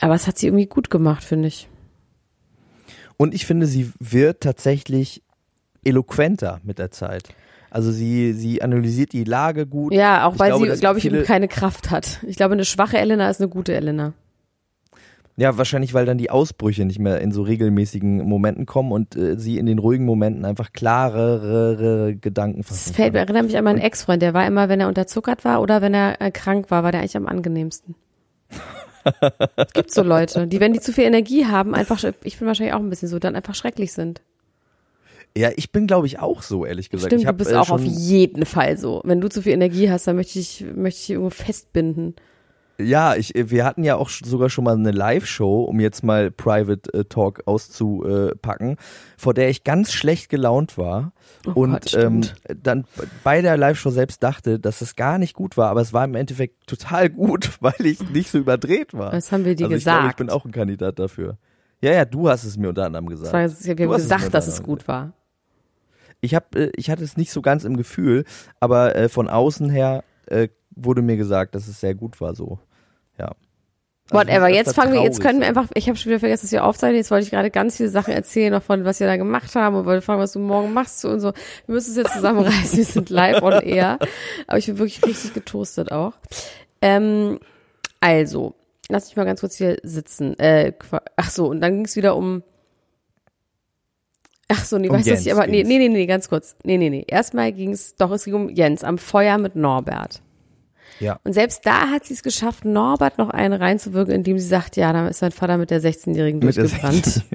Aber 0.00 0.14
es 0.14 0.26
hat 0.26 0.38
sie 0.38 0.46
irgendwie 0.46 0.66
gut 0.66 0.90
gemacht, 0.90 1.22
finde 1.22 1.48
ich. 1.48 1.68
Und 3.18 3.34
ich 3.34 3.46
finde, 3.46 3.66
sie 3.66 3.92
wird 4.00 4.40
tatsächlich 4.40 5.22
eloquenter 5.84 6.60
mit 6.64 6.78
der 6.78 6.90
Zeit. 6.90 7.28
Also 7.74 7.90
sie, 7.90 8.34
sie 8.34 8.60
analysiert 8.60 9.12
die 9.14 9.24
Lage 9.24 9.66
gut. 9.66 9.94
Ja, 9.94 10.26
auch 10.26 10.34
Ich 10.34 10.38
weil 10.40 10.50
glaube, 10.50 10.74
sie, 10.74 10.80
glaube 10.80 10.98
ich, 10.98 11.02
viele- 11.04 11.22
keine 11.22 11.48
Kraft 11.48 11.90
hat. 11.90 12.18
Ich 12.26 12.36
glaube, 12.36 12.52
eine 12.52 12.66
schwache 12.66 12.98
Elena 12.98 13.30
ist 13.30 13.40
eine 13.40 13.48
gute 13.48 13.72
Elena. 13.74 14.12
Ja, 15.38 15.56
wahrscheinlich, 15.56 15.94
weil 15.94 16.04
dann 16.04 16.18
die 16.18 16.28
Ausbrüche 16.28 16.84
nicht 16.84 16.98
mehr 16.98 17.22
in 17.22 17.32
so 17.32 17.40
regelmäßigen 17.40 18.18
Momenten 18.28 18.66
kommen 18.66 18.92
und 18.92 19.16
äh, 19.16 19.38
sie 19.38 19.56
in 19.56 19.64
den 19.64 19.78
ruhigen 19.78 20.04
Momenten 20.04 20.44
einfach 20.44 20.74
klarere 20.74 22.14
Gedanken 22.20 22.58
Das 22.60 22.68
fassen 22.68 22.94
fällt, 22.94 23.14
kann. 23.14 23.22
erinnert 23.22 23.44
mich 23.46 23.56
an 23.56 23.64
meinen 23.64 23.78
Ex-Freund. 23.78 24.20
Der 24.20 24.34
war 24.34 24.46
immer, 24.46 24.68
wenn 24.68 24.80
er 24.80 24.88
unterzuckert 24.88 25.46
war 25.46 25.62
oder 25.62 25.80
wenn 25.80 25.94
er 25.94 26.20
äh, 26.20 26.30
krank 26.30 26.70
war, 26.70 26.82
war 26.84 26.92
der 26.92 27.00
eigentlich 27.00 27.16
am 27.16 27.26
angenehmsten. 27.26 27.94
es 29.56 29.72
gibt 29.72 29.90
so 29.92 30.02
Leute, 30.02 30.46
die, 30.46 30.60
wenn 30.60 30.74
die 30.74 30.80
zu 30.80 30.92
viel 30.92 31.04
Energie 31.04 31.46
haben, 31.46 31.74
einfach, 31.74 32.04
ich 32.24 32.38
bin 32.38 32.46
wahrscheinlich 32.46 32.74
auch 32.74 32.80
ein 32.80 32.90
bisschen 32.90 33.08
so, 33.08 33.18
dann 33.18 33.34
einfach 33.34 33.54
schrecklich 33.54 33.94
sind. 33.94 34.20
Ja, 35.36 35.50
ich 35.56 35.72
bin, 35.72 35.86
glaube 35.86 36.06
ich, 36.06 36.18
auch 36.18 36.42
so, 36.42 36.66
ehrlich 36.66 36.90
gesagt. 36.90 37.08
Stimmt, 37.08 37.20
ich 37.20 37.24
du 37.24 37.28
hab, 37.28 37.38
bist 37.38 37.52
äh, 37.52 37.56
auch 37.56 37.70
auf 37.70 37.82
jeden 37.82 38.44
Fall 38.44 38.76
so. 38.76 39.00
Wenn 39.04 39.20
du 39.20 39.28
zu 39.28 39.42
viel 39.42 39.52
Energie 39.52 39.90
hast, 39.90 40.06
dann 40.06 40.16
möchte 40.16 40.38
ich, 40.38 40.64
möchte 40.74 41.00
ich 41.00 41.06
dich 41.06 41.10
irgendwo 41.10 41.30
festbinden. 41.30 42.14
Ja, 42.78 43.14
ich, 43.14 43.34
äh, 43.34 43.50
wir 43.50 43.64
hatten 43.64 43.84
ja 43.84 43.96
auch 43.96 44.08
sogar 44.08 44.50
schon 44.50 44.64
mal 44.64 44.74
eine 44.74 44.90
Live-Show, 44.90 45.62
um 45.62 45.80
jetzt 45.80 46.02
mal 46.02 46.30
Private 46.30 46.92
äh, 46.92 47.04
Talk 47.04 47.42
auszupacken, 47.46 48.76
vor 49.16 49.34
der 49.34 49.48
ich 49.48 49.64
ganz 49.64 49.92
schlecht 49.92 50.28
gelaunt 50.28 50.78
war. 50.78 51.12
Oh 51.46 51.52
und 51.52 51.72
Gott, 51.72 51.94
ähm, 51.94 52.22
dann 52.62 52.84
bei 53.24 53.42
der 53.42 53.56
Live-Show 53.56 53.90
selbst 53.90 54.22
dachte, 54.22 54.58
dass 54.58 54.80
es 54.80 54.96
gar 54.96 55.18
nicht 55.18 55.34
gut 55.34 55.56
war, 55.56 55.70
aber 55.70 55.80
es 55.80 55.92
war 55.92 56.04
im 56.04 56.14
Endeffekt 56.14 56.66
total 56.66 57.10
gut, 57.10 57.50
weil 57.60 57.86
ich 57.86 58.00
nicht 58.10 58.30
so 58.30 58.38
überdreht 58.38 58.94
war. 58.94 59.10
Das 59.10 59.32
haben 59.32 59.44
wir 59.44 59.54
dir 59.54 59.64
also 59.64 59.76
ich 59.76 59.84
glaube, 59.84 59.98
ich 59.98 60.04
gesagt. 60.04 60.16
bin 60.18 60.30
auch 60.30 60.44
ein 60.44 60.52
Kandidat 60.52 60.98
dafür. 60.98 61.38
Ja, 61.80 61.92
ja, 61.92 62.04
du 62.04 62.28
hast 62.28 62.44
es 62.44 62.56
mir 62.56 62.68
unter 62.68 62.86
anderem 62.86 63.06
gesagt. 63.06 63.34
Das 63.34 63.66
war, 63.66 63.76
wir 63.76 63.86
haben 63.86 63.92
Du 63.92 63.96
gesagt, 63.96 64.34
dass 64.34 64.46
es 64.46 64.62
gut 64.62 64.86
war. 64.86 65.14
Ich 66.22 66.34
hab, 66.34 66.54
äh, 66.56 66.70
ich 66.76 66.88
hatte 66.88 67.04
es 67.04 67.18
nicht 67.18 67.30
so 67.32 67.42
ganz 67.42 67.64
im 67.64 67.76
Gefühl, 67.76 68.24
aber 68.60 68.96
äh, 68.96 69.08
von 69.10 69.28
außen 69.28 69.68
her 69.68 70.04
äh, 70.26 70.48
wurde 70.70 71.02
mir 71.02 71.18
gesagt, 71.18 71.54
dass 71.54 71.68
es 71.68 71.80
sehr 71.80 71.94
gut 71.94 72.20
war 72.22 72.34
so. 72.34 72.58
Ja. 73.18 73.32
Also 74.10 74.28
Whatever, 74.28 74.48
jetzt 74.48 74.74
fangen 74.74 74.94
wir, 74.94 75.02
jetzt 75.02 75.20
können 75.20 75.40
wir 75.40 75.46
einfach, 75.46 75.68
ich 75.74 75.88
habe 75.88 75.96
schon 75.96 76.10
wieder 76.10 76.20
vergessen, 76.20 76.46
dass 76.46 76.52
wir 76.52 76.64
aufzeichnen, 76.64 76.96
jetzt 76.96 77.10
wollte 77.10 77.24
ich 77.24 77.30
gerade 77.30 77.50
ganz 77.50 77.76
viele 77.76 77.88
Sachen 77.88 78.12
erzählen, 78.14 78.52
noch 78.52 78.62
von 78.62 78.84
was 78.84 79.00
wir 79.00 79.06
da 79.06 79.16
gemacht 79.16 79.54
haben 79.54 79.76
und 79.76 79.84
wollte 79.84 80.02
fragen, 80.02 80.20
was 80.20 80.32
du 80.32 80.38
morgen 80.38 80.72
machst 80.72 81.04
und 81.04 81.20
so. 81.20 81.32
Wir 81.66 81.74
müssen 81.74 81.90
es 81.90 81.96
jetzt 81.96 82.14
zusammenreißen, 82.14 82.78
wir 82.78 82.84
sind 82.84 83.10
live 83.10 83.42
on 83.42 83.62
air, 83.62 83.98
aber 84.46 84.58
ich 84.58 84.66
bin 84.66 84.78
wirklich 84.78 85.04
richtig 85.04 85.34
getoastet 85.34 85.92
auch. 85.92 86.14
Ähm, 86.80 87.38
also, 88.00 88.54
lass 88.88 89.06
mich 89.06 89.16
mal 89.16 89.24
ganz 89.24 89.40
kurz 89.40 89.56
hier 89.56 89.78
sitzen. 89.82 90.38
Äh, 90.38 90.72
ach 91.16 91.30
so, 91.30 91.46
und 91.46 91.60
dann 91.60 91.74
ging 91.74 91.84
es 91.84 91.96
wieder 91.96 92.16
um 92.16 92.42
Ach 94.52 94.64
so, 94.64 94.78
nee, 94.78 94.88
Um 94.88 94.96
weißt 94.96 95.08
du, 95.08 95.12
was 95.12 95.26
ich 95.26 95.32
aber, 95.32 95.46
nee, 95.46 95.62
nee, 95.64 95.78
nee, 95.78 95.88
nee, 95.88 96.06
ganz 96.06 96.28
kurz. 96.28 96.56
Nee, 96.64 96.78
nee, 96.78 96.90
nee. 96.90 97.04
Erstmal 97.06 97.52
ging 97.52 97.72
es, 97.72 97.96
doch, 97.96 98.10
es 98.10 98.24
ging 98.24 98.34
um 98.34 98.48
Jens 98.48 98.84
am 98.84 98.98
Feuer 98.98 99.38
mit 99.38 99.56
Norbert. 99.56 100.22
Ja. 101.00 101.18
Und 101.24 101.32
selbst 101.32 101.66
da 101.66 101.88
hat 101.88 102.04
sie 102.04 102.14
es 102.14 102.22
geschafft, 102.22 102.64
Norbert 102.64 103.18
noch 103.18 103.30
einen 103.30 103.54
reinzuwirken, 103.54 104.14
indem 104.14 104.38
sie 104.38 104.46
sagt, 104.46 104.76
ja, 104.76 104.92
da 104.92 105.08
ist 105.08 105.22
mein 105.22 105.32
Vater 105.32 105.58
mit 105.58 105.70
der 105.70 105.80
16-Jährigen 105.80 106.40
Mit 106.40 106.56
der 106.56 106.64
durchgebrannt. 106.64 107.22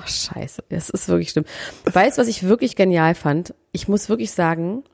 Oh, 0.00 0.06
scheiße. 0.06 0.64
Das 0.70 0.88
ist 0.88 1.08
wirklich 1.08 1.30
schlimm. 1.30 1.44
Weißt 1.84 2.16
du, 2.16 2.22
was 2.22 2.28
ich 2.28 2.44
wirklich 2.44 2.74
genial 2.74 3.14
fand? 3.14 3.54
Ich 3.72 3.86
muss 3.86 4.08
wirklich 4.08 4.30
sagen, 4.30 4.84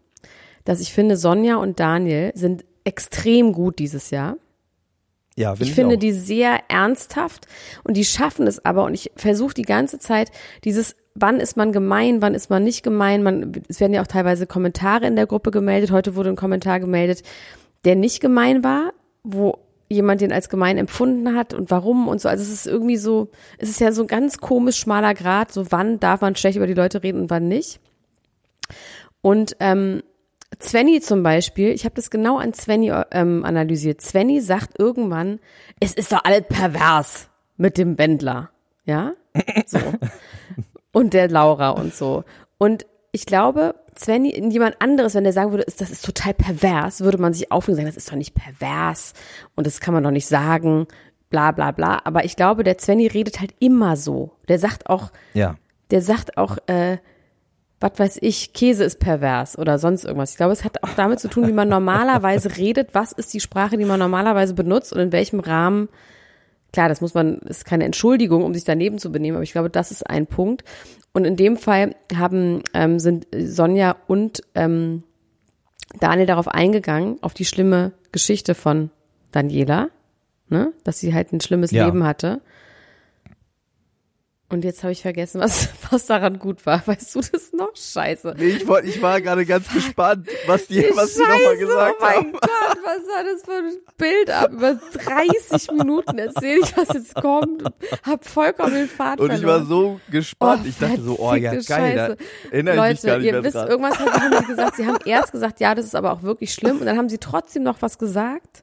dass 0.65 0.81
ich 0.81 0.93
finde, 0.93 1.17
Sonja 1.17 1.57
und 1.57 1.79
Daniel 1.79 2.33
sind 2.35 2.65
extrem 2.85 3.53
gut 3.53 3.79
dieses 3.79 4.11
Jahr. 4.11 4.37
Ja, 5.37 5.55
find 5.55 5.69
Ich 5.69 5.75
finde 5.75 5.97
auch. 5.97 6.01
die 6.01 6.13
sehr 6.13 6.61
ernsthaft 6.69 7.47
und 7.85 7.97
die 7.97 8.05
schaffen 8.05 8.47
es 8.47 8.65
aber 8.65 8.85
und 8.85 8.95
ich 8.95 9.13
versuche 9.17 9.55
die 9.55 9.63
ganze 9.63 9.99
Zeit 9.99 10.31
dieses 10.65 10.97
wann 11.17 11.41
ist 11.41 11.57
man 11.57 11.73
gemein, 11.73 12.23
wann 12.23 12.35
ist 12.35 12.51
man 12.51 12.63
nicht 12.63 12.83
gemein, 12.83 13.23
man 13.23 13.53
es 13.69 13.81
werden 13.81 13.95
ja 13.95 14.03
auch 14.03 14.07
teilweise 14.07 14.47
Kommentare 14.47 15.07
in 15.07 15.17
der 15.17 15.27
Gruppe 15.27 15.51
gemeldet, 15.51 15.91
heute 15.91 16.15
wurde 16.15 16.31
ein 16.31 16.37
Kommentar 16.37 16.79
gemeldet, 16.79 17.23
der 17.85 17.97
nicht 17.97 18.21
gemein 18.21 18.63
war, 18.63 18.93
wo 19.25 19.59
jemand 19.89 20.21
den 20.21 20.33
als 20.33 20.49
gemein 20.49 20.79
empfunden 20.79 21.35
hat 21.35 21.55
und 21.55 21.71
warum 21.71 22.09
und 22.09 22.21
so. 22.21 22.29
Also 22.29 22.43
es 22.43 22.53
ist 22.53 22.67
irgendwie 22.67 22.97
so, 22.97 23.31
es 23.59 23.69
ist 23.69 23.81
ja 23.81 23.93
so 23.93 24.03
ein 24.03 24.09
ganz 24.09 24.39
komisch 24.39 24.77
schmaler 24.79 25.15
Grad, 25.15 25.53
so 25.53 25.71
wann 25.71 26.01
darf 26.01 26.21
man 26.21 26.37
schlecht 26.37 26.57
über 26.57 26.67
die 26.67 26.75
Leute 26.75 27.03
reden 27.03 27.23
und 27.23 27.31
wann 27.31 27.49
nicht. 27.49 27.81
Und 29.23 29.57
ähm, 29.61 30.03
Svenny 30.63 31.01
zum 31.01 31.23
Beispiel, 31.23 31.71
ich 31.71 31.85
habe 31.85 31.95
das 31.95 32.11
genau 32.11 32.39
an 32.39 32.55
Svenny 32.55 32.93
ähm, 33.11 33.45
analysiert. 33.45 34.01
Svenny 34.01 34.41
sagt 34.41 34.79
irgendwann, 34.79 35.41
es 35.81 35.93
ist 35.95 36.13
doch 36.13 36.25
alles 36.25 36.45
pervers 36.49 37.29
mit 37.57 37.79
dem 37.79 37.99
Wendler, 37.99 38.51
ja, 38.85 39.13
so 39.67 39.79
und 40.93 41.15
der 41.15 41.29
Laura 41.29 41.71
und 41.71 41.95
so. 41.95 42.25
Und 42.59 42.87
ich 43.13 43.27
glaube, 43.27 43.75
Svenny, 43.99 44.39
jemand 44.51 44.81
anderes, 44.81 45.15
wenn 45.15 45.25
der 45.25 45.33
sagen 45.33 45.51
würde, 45.51 45.65
das 45.79 45.91
ist 45.91 46.05
total 46.05 46.35
pervers, 46.35 47.01
würde 47.01 47.19
man 47.19 47.33
sich 47.33 47.51
aufregen 47.51 47.75
und 47.75 47.85
sagen, 47.85 47.95
das 47.95 47.97
ist 47.97 48.11
doch 48.13 48.17
nicht 48.17 48.35
pervers 48.35 49.15
und 49.57 49.67
das 49.67 49.81
kann 49.81 49.95
man 49.95 50.05
doch 50.05 50.11
nicht 50.11 50.27
sagen, 50.27 50.87
bla 51.31 51.51
bla 51.51 51.71
bla. 51.73 52.01
Aber 52.05 52.25
ich 52.25 52.37
glaube, 52.37 52.63
der 52.63 52.79
Svenny 52.79 53.07
redet 53.07 53.41
halt 53.41 53.55
immer 53.59 53.97
so. 53.97 54.33
Der 54.49 54.59
sagt 54.59 54.89
auch, 54.89 55.11
Ja. 55.35 55.57
der 55.91 56.03
sagt 56.03 56.37
auch, 56.37 56.59
äh, 56.67 56.99
was 57.81 57.99
weiß 57.99 58.19
ich, 58.23 58.53
Käse 58.53 58.85
ist 58.85 59.01
pervers 59.01 59.59
oder 59.59 59.79
sonst 59.79 60.05
irgendwas. 60.05 60.31
Ich 60.31 60.37
glaube, 60.37 60.53
es 60.53 60.65
hat 60.65 60.83
auch 60.83 60.95
damit 60.97 61.21
zu 61.21 61.29
tun, 61.29 61.47
wie 61.47 61.53
man 61.53 61.69
normalerweise 61.69 62.57
redet. 62.57 62.91
Was 62.95 63.13
ist 63.13 63.33
die 63.35 63.41
Sprache, 63.41 63.77
die 63.77 63.85
man 63.85 63.99
normalerweise 63.99 64.55
benutzt 64.55 64.93
und 64.93 65.01
in 65.01 65.13
welchem 65.13 65.41
Rahmen 65.41 65.89
klar, 66.77 66.91
das 66.91 67.01
muss 67.01 67.15
man, 67.15 67.39
ist 67.39 67.65
keine 67.65 67.85
Entschuldigung, 67.85 68.45
um 68.45 68.53
sich 68.53 68.65
daneben 68.65 68.99
zu 68.99 69.11
benehmen, 69.11 69.37
aber 69.37 69.45
ich 69.45 69.53
glaube, 69.53 69.71
das 69.71 69.91
ist 69.91 70.09
ein 70.09 70.27
Punkt. 70.27 70.63
Und 71.15 71.25
in 71.25 71.35
dem 71.35 71.57
Fall 71.57 71.95
haben, 72.15 72.63
ähm, 72.75 72.99
sind 72.99 73.27
Sonja 73.35 73.97
und 74.07 74.43
ähm, 74.55 75.03
Daniel 75.99 76.27
darauf 76.27 76.49
eingegangen, 76.49 77.17
auf 77.23 77.33
die 77.33 77.47
schlimme 77.47 77.93
Geschichte 78.13 78.55
von 78.55 78.91
Daniela, 79.33 79.89
ne? 80.51 80.75
dass 80.85 80.99
sie 80.99 81.15
halt 81.15 81.33
ein 81.33 81.41
schlimmes 81.41 81.71
Ja. 81.71 81.87
Leben 81.87 82.05
hatte. 82.05 82.43
Und 84.49 84.65
jetzt 84.65 84.85
habe 84.85 84.93
ich 84.93 85.03
vergessen, 85.03 85.41
was, 85.41 85.69
was 85.91 86.07
daran 86.07 86.39
gut 86.39 86.65
war. 86.67 86.87
Weißt 86.87 87.15
du 87.15 87.21
das 87.21 87.53
noch? 87.53 87.75
Scheiße. 87.75 88.35
Nee, 88.39 88.49
ich, 88.49 88.69
wollt, 88.69 88.85
ich 88.85 89.03
war 89.03 89.21
gerade 89.21 89.45
ganz 89.45 89.69
gespannt, 89.73 90.29
was 90.47 90.69
die, 90.69 90.85
was 90.95 91.15
die 91.15 91.21
nochmal 91.21 91.57
gesagt 91.57 91.97
oh 91.99 92.03
mein 92.03 92.17
haben. 92.17 92.33
Gott, 92.33 92.79
was 92.85 93.03
war 93.09 93.25
das 93.25 93.43
für 93.45 93.53
ein 93.53 93.77
Bild 93.97 94.31
ab? 94.31 94.53
Über 94.53 94.75
30 94.75 95.73
Minuten 95.77 96.19
erzähle 96.19 96.61
ich, 96.63 96.77
was 96.77 96.89
jetzt 96.95 97.15
kommt. 97.17 97.65
Hab 98.05 98.25
vollkommen 98.25 98.75
den 98.75 98.89
Faden 98.89 99.25
Und 99.25 99.35
ich 99.35 99.45
war 99.45 99.65
so 99.65 100.01
gespannt. 100.11 100.63
Oh, 100.65 100.69
ich 100.69 100.79
dachte 100.79 101.03
so, 101.03 101.19
oh 101.19 101.35
ja, 101.35 101.55
geil, 101.55 102.17
Leute, 102.53 103.19
ihr 103.19 103.43
wisst, 103.43 103.57
dran. 103.57 103.69
irgendwas 103.69 103.99
haben 103.99 104.33
sie 104.39 104.47
gesagt. 104.47 104.77
Sie 104.77 104.87
haben 104.87 104.99
erst 105.05 105.33
gesagt, 105.33 105.59
ja, 105.59 105.75
das 105.75 105.87
ist 105.87 105.97
aber 105.97 106.13
auch 106.13 106.23
wirklich 106.23 106.53
schlimm. 106.53 106.79
Und 106.79 106.87
dann 106.87 106.97
haben 106.97 107.09
sie 107.09 107.19
trotzdem 107.19 107.65
noch 107.65 107.83
was 107.83 107.99
gesagt, 107.99 108.63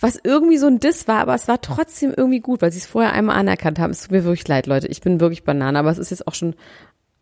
was 0.00 0.18
irgendwie 0.22 0.58
so 0.58 0.66
ein 0.66 0.78
Diss 0.80 1.08
war, 1.08 1.20
aber 1.20 1.34
es 1.34 1.48
war 1.48 1.60
trotzdem 1.60 2.14
irgendwie 2.16 2.40
gut, 2.40 2.62
weil 2.62 2.72
sie 2.72 2.78
es 2.78 2.86
vorher 2.86 3.12
einmal 3.12 3.36
anerkannt 3.36 3.78
haben. 3.78 3.90
Es 3.90 4.02
tut 4.02 4.12
mir 4.12 4.24
wirklich 4.24 4.46
leid, 4.46 4.66
Leute. 4.66 4.86
Ich 4.86 5.00
bin 5.00 5.20
wirklich 5.20 5.44
Banane, 5.44 5.78
aber 5.78 5.90
es 5.90 5.98
ist 5.98 6.10
jetzt 6.10 6.26
auch 6.26 6.34
schon 6.34 6.54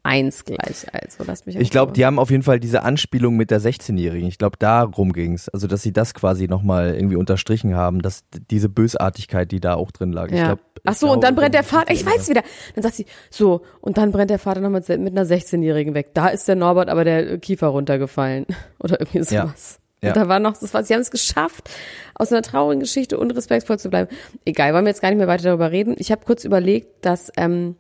eins 0.03 0.45
gleich. 0.45 0.87
Also 0.93 1.25
lasst 1.27 1.47
mich 1.47 1.57
Ich 1.57 1.71
glaube, 1.71 1.93
die 1.93 2.07
haben 2.07 2.19
auf 2.19 2.31
jeden 2.31 2.45
Fall 2.45 2.61
diese 2.61 2.83
Anspielung 2.85 3.37
mit 3.37 3.51
der 3.51 3.61
16-Jährigen. 3.61 4.29
Ich 4.29 4.39
glaube, 4.39 4.57
darum 4.59 5.13
ging's. 5.13 5.49
Also, 5.49 5.67
dass 5.67 5.83
sie 5.83 5.93
das 5.93 6.15
quasi 6.15 6.47
nochmal 6.47 6.95
irgendwie 6.95 7.17
unterstrichen 7.17 7.75
haben, 7.75 8.03
dass 8.03 8.25
diese 8.51 8.69
Bösartigkeit, 8.69 9.51
die 9.51 9.59
da 9.61 9.75
auch 9.75 9.91
drin 9.91 10.13
lag. 10.13 10.29
Ich 10.31 10.39
Ja. 10.39 10.47
glaub, 10.47 10.61
Ach 10.85 10.93
ich 10.93 10.99
so, 10.99 11.11
und 11.11 11.25
dann 11.25 11.35
brennt 11.35 11.55
der 11.55 11.65
Vater, 11.65 11.93
ich 11.93 12.07
weiß 12.07 12.29
wieder. 12.29 12.43
Dann 12.75 12.83
sagt 12.83 12.95
sie, 12.95 13.07
so, 13.31 13.63
und 13.81 13.99
dann 13.99 14.13
brennt 14.13 14.31
der 14.31 14.39
Vater 14.39 14.61
noch 14.61 14.71
mit, 14.71 14.89
mit 14.89 15.19
einer 15.19 15.25
16-Jährigen 15.25 15.95
weg. 15.95 16.11
Da 16.15 16.29
ist 16.29 16.47
der 16.47 16.55
Norbert 16.55 16.89
aber 16.89 17.03
der 17.03 17.39
Kiefer 17.39 17.69
runtergefallen. 17.69 18.47
Oder 18.79 19.01
irgendwie 19.01 19.25
sowas. 19.25 19.79
Ja. 19.81 19.86
Und 20.09 20.17
da 20.17 20.29
war 20.29 20.39
noch, 20.39 20.57
das 20.57 20.75
war, 20.75 20.85
sie 20.85 20.95
haben 20.95 21.01
es 21.01 21.11
geschafft, 21.11 21.71
aus 22.15 22.33
einer 22.33 22.43
traurigen 22.43 22.81
Geschichte 22.81 23.19
unrespektvoll 23.19 23.79
zu 23.79 23.91
bleiben. 23.91 24.15
Egal, 24.45 24.73
wollen 24.75 24.85
wir 24.85 24.91
jetzt 24.91 25.03
gar 25.03 25.11
nicht 25.11 25.19
mehr 25.19 25.29
weiter 25.29 25.45
darüber 25.45 25.71
reden. 25.71 25.95
Ich 25.99 26.11
habe 26.11 26.25
kurz 26.25 26.45
überlegt, 26.45 27.05
dass, 27.05 27.31
ähm, 27.37 27.77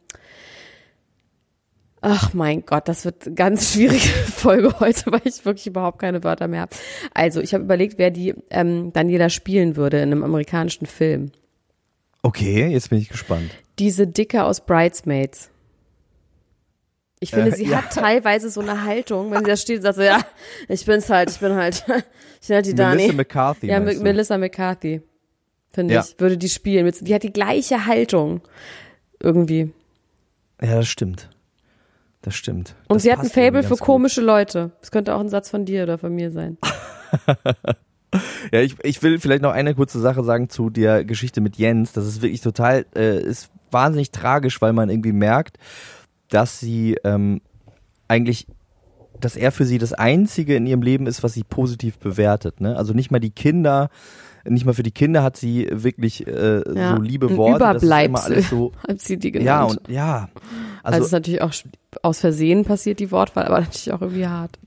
ach 2.00 2.34
mein 2.34 2.64
Gott, 2.66 2.88
das 2.88 3.04
wird 3.04 3.26
eine 3.26 3.34
ganz 3.34 3.72
schwierige 3.72 4.08
Folge 4.08 4.78
heute, 4.80 5.12
weil 5.12 5.22
ich 5.24 5.44
wirklich 5.44 5.66
überhaupt 5.66 5.98
keine 5.98 6.22
Wörter 6.24 6.48
mehr 6.48 6.62
habe. 6.62 6.76
Also, 7.14 7.40
ich 7.40 7.54
habe 7.54 7.64
überlegt, 7.64 7.98
wer 7.98 8.10
die 8.10 8.34
ähm, 8.50 8.92
Daniela 8.92 9.30
spielen 9.30 9.76
würde 9.76 9.98
in 9.98 10.12
einem 10.12 10.24
amerikanischen 10.24 10.86
Film. 10.86 11.32
Okay, 12.22 12.66
jetzt 12.66 12.90
bin 12.90 12.98
ich 12.98 13.08
gespannt. 13.08 13.50
diese 13.78 14.06
Dicke 14.06 14.44
aus 14.44 14.60
Bridesmaids. 14.66 15.50
Ich 17.20 17.30
finde, 17.30 17.50
Äh, 17.52 17.56
sie 17.56 17.66
ja. 17.66 17.78
hat 17.82 17.92
teilweise 17.92 18.50
so 18.50 18.60
eine 18.60 18.84
Haltung, 18.84 19.30
wenn 19.30 19.38
sie 19.44 19.50
da 19.50 19.56
steht 19.56 19.76
und 19.78 19.82
sagt 19.82 19.96
so, 19.96 20.02
ja, 20.02 20.20
ich 20.68 20.84
bin's 20.84 21.08
halt, 21.08 21.30
ich 21.30 21.38
bin 21.38 21.54
halt, 21.54 21.84
ich 22.42 22.48
bin 22.48 22.54
halt 22.56 22.66
die 22.66 22.74
Dani. 22.74 22.96
Melissa 22.96 23.14
McCarthy. 23.16 23.66
ja, 23.68 23.80
du? 23.80 24.00
Melissa 24.02 24.38
McCarthy, 24.38 25.02
finde 25.72 25.94
Ja. 25.94 26.04
ich, 26.06 26.20
würde 26.20 26.36
die 26.36 26.48
spielen. 26.48 26.92
Die 27.00 27.14
hat 27.14 27.22
die 27.22 27.32
gleiche 27.32 27.86
Haltung 27.86 28.42
irgendwie. 29.20 29.72
Ja, 30.62 30.76
das 30.76 30.88
stimmt. 30.88 31.30
Das 32.22 32.34
stimmt. 32.34 32.74
Und 32.88 32.96
das 32.96 33.02
sie 33.04 33.12
hat 33.12 33.20
ein 33.20 33.26
Fable 33.30 33.62
für 33.62 33.68
ganz 33.70 33.78
gut. 33.80 33.86
komische 33.86 34.20
Leute. 34.20 34.72
Das 34.80 34.90
könnte 34.90 35.14
auch 35.14 35.20
ein 35.20 35.28
Satz 35.28 35.48
von 35.48 35.64
dir 35.64 35.84
oder 35.84 35.96
von 35.98 36.14
mir 36.14 36.30
sein. 36.30 36.58
Ja, 38.52 38.60
ich, 38.60 38.76
ich 38.82 39.02
will 39.02 39.18
vielleicht 39.18 39.42
noch 39.42 39.50
eine 39.52 39.74
kurze 39.74 40.00
Sache 40.00 40.22
sagen 40.24 40.48
zu 40.48 40.70
der 40.70 41.04
Geschichte 41.04 41.40
mit 41.42 41.56
Jens. 41.56 41.92
Das 41.92 42.06
ist 42.06 42.22
wirklich 42.22 42.40
total, 42.40 42.86
äh, 42.94 43.20
ist 43.20 43.50
wahnsinnig 43.70 44.10
tragisch, 44.10 44.62
weil 44.62 44.72
man 44.72 44.88
irgendwie 44.88 45.12
merkt, 45.12 45.58
dass 46.28 46.60
sie 46.60 46.96
ähm, 47.04 47.40
eigentlich, 48.08 48.46
dass 49.20 49.36
er 49.36 49.52
für 49.52 49.64
sie 49.64 49.78
das 49.78 49.92
Einzige 49.92 50.56
in 50.56 50.66
ihrem 50.66 50.82
Leben 50.82 51.06
ist, 51.06 51.22
was 51.22 51.34
sie 51.34 51.44
positiv 51.44 51.98
bewertet. 51.98 52.60
Ne? 52.60 52.76
Also 52.76 52.92
nicht 52.92 53.10
mal 53.10 53.20
die 53.20 53.30
Kinder, 53.30 53.90
nicht 54.48 54.64
mal 54.64 54.74
für 54.74 54.82
die 54.82 54.92
Kinder 54.92 55.22
hat 55.22 55.36
sie 55.36 55.68
wirklich 55.72 56.26
äh, 56.26 56.62
Ja, 56.72 56.96
so 56.96 57.02
liebe 57.02 57.36
Worte. 57.36 57.58
Das 57.58 57.76
ist 57.76 57.82
immer 57.82 58.04
Überbleibsel. 58.04 58.32
alles 58.34 58.50
so. 58.50 58.72
Hat 58.88 59.00
sie 59.00 59.16
die 59.16 59.32
genannt. 59.32 59.46
Ja 59.46 59.64
und 59.64 59.88
ja. 59.88 60.14
also, 60.14 60.30
Also, 60.82 60.98
es 61.00 61.06
ist 61.06 61.12
natürlich 61.12 61.42
auch 61.42 61.52
aus 62.02 62.20
Versehen 62.20 62.64
passiert, 62.64 63.00
die 63.00 63.10
Wortwahl, 63.10 63.44
aber 63.44 63.60
natürlich 63.60 63.92
auch 63.92 64.02
irgendwie 64.02 64.26
hart. 64.26 64.58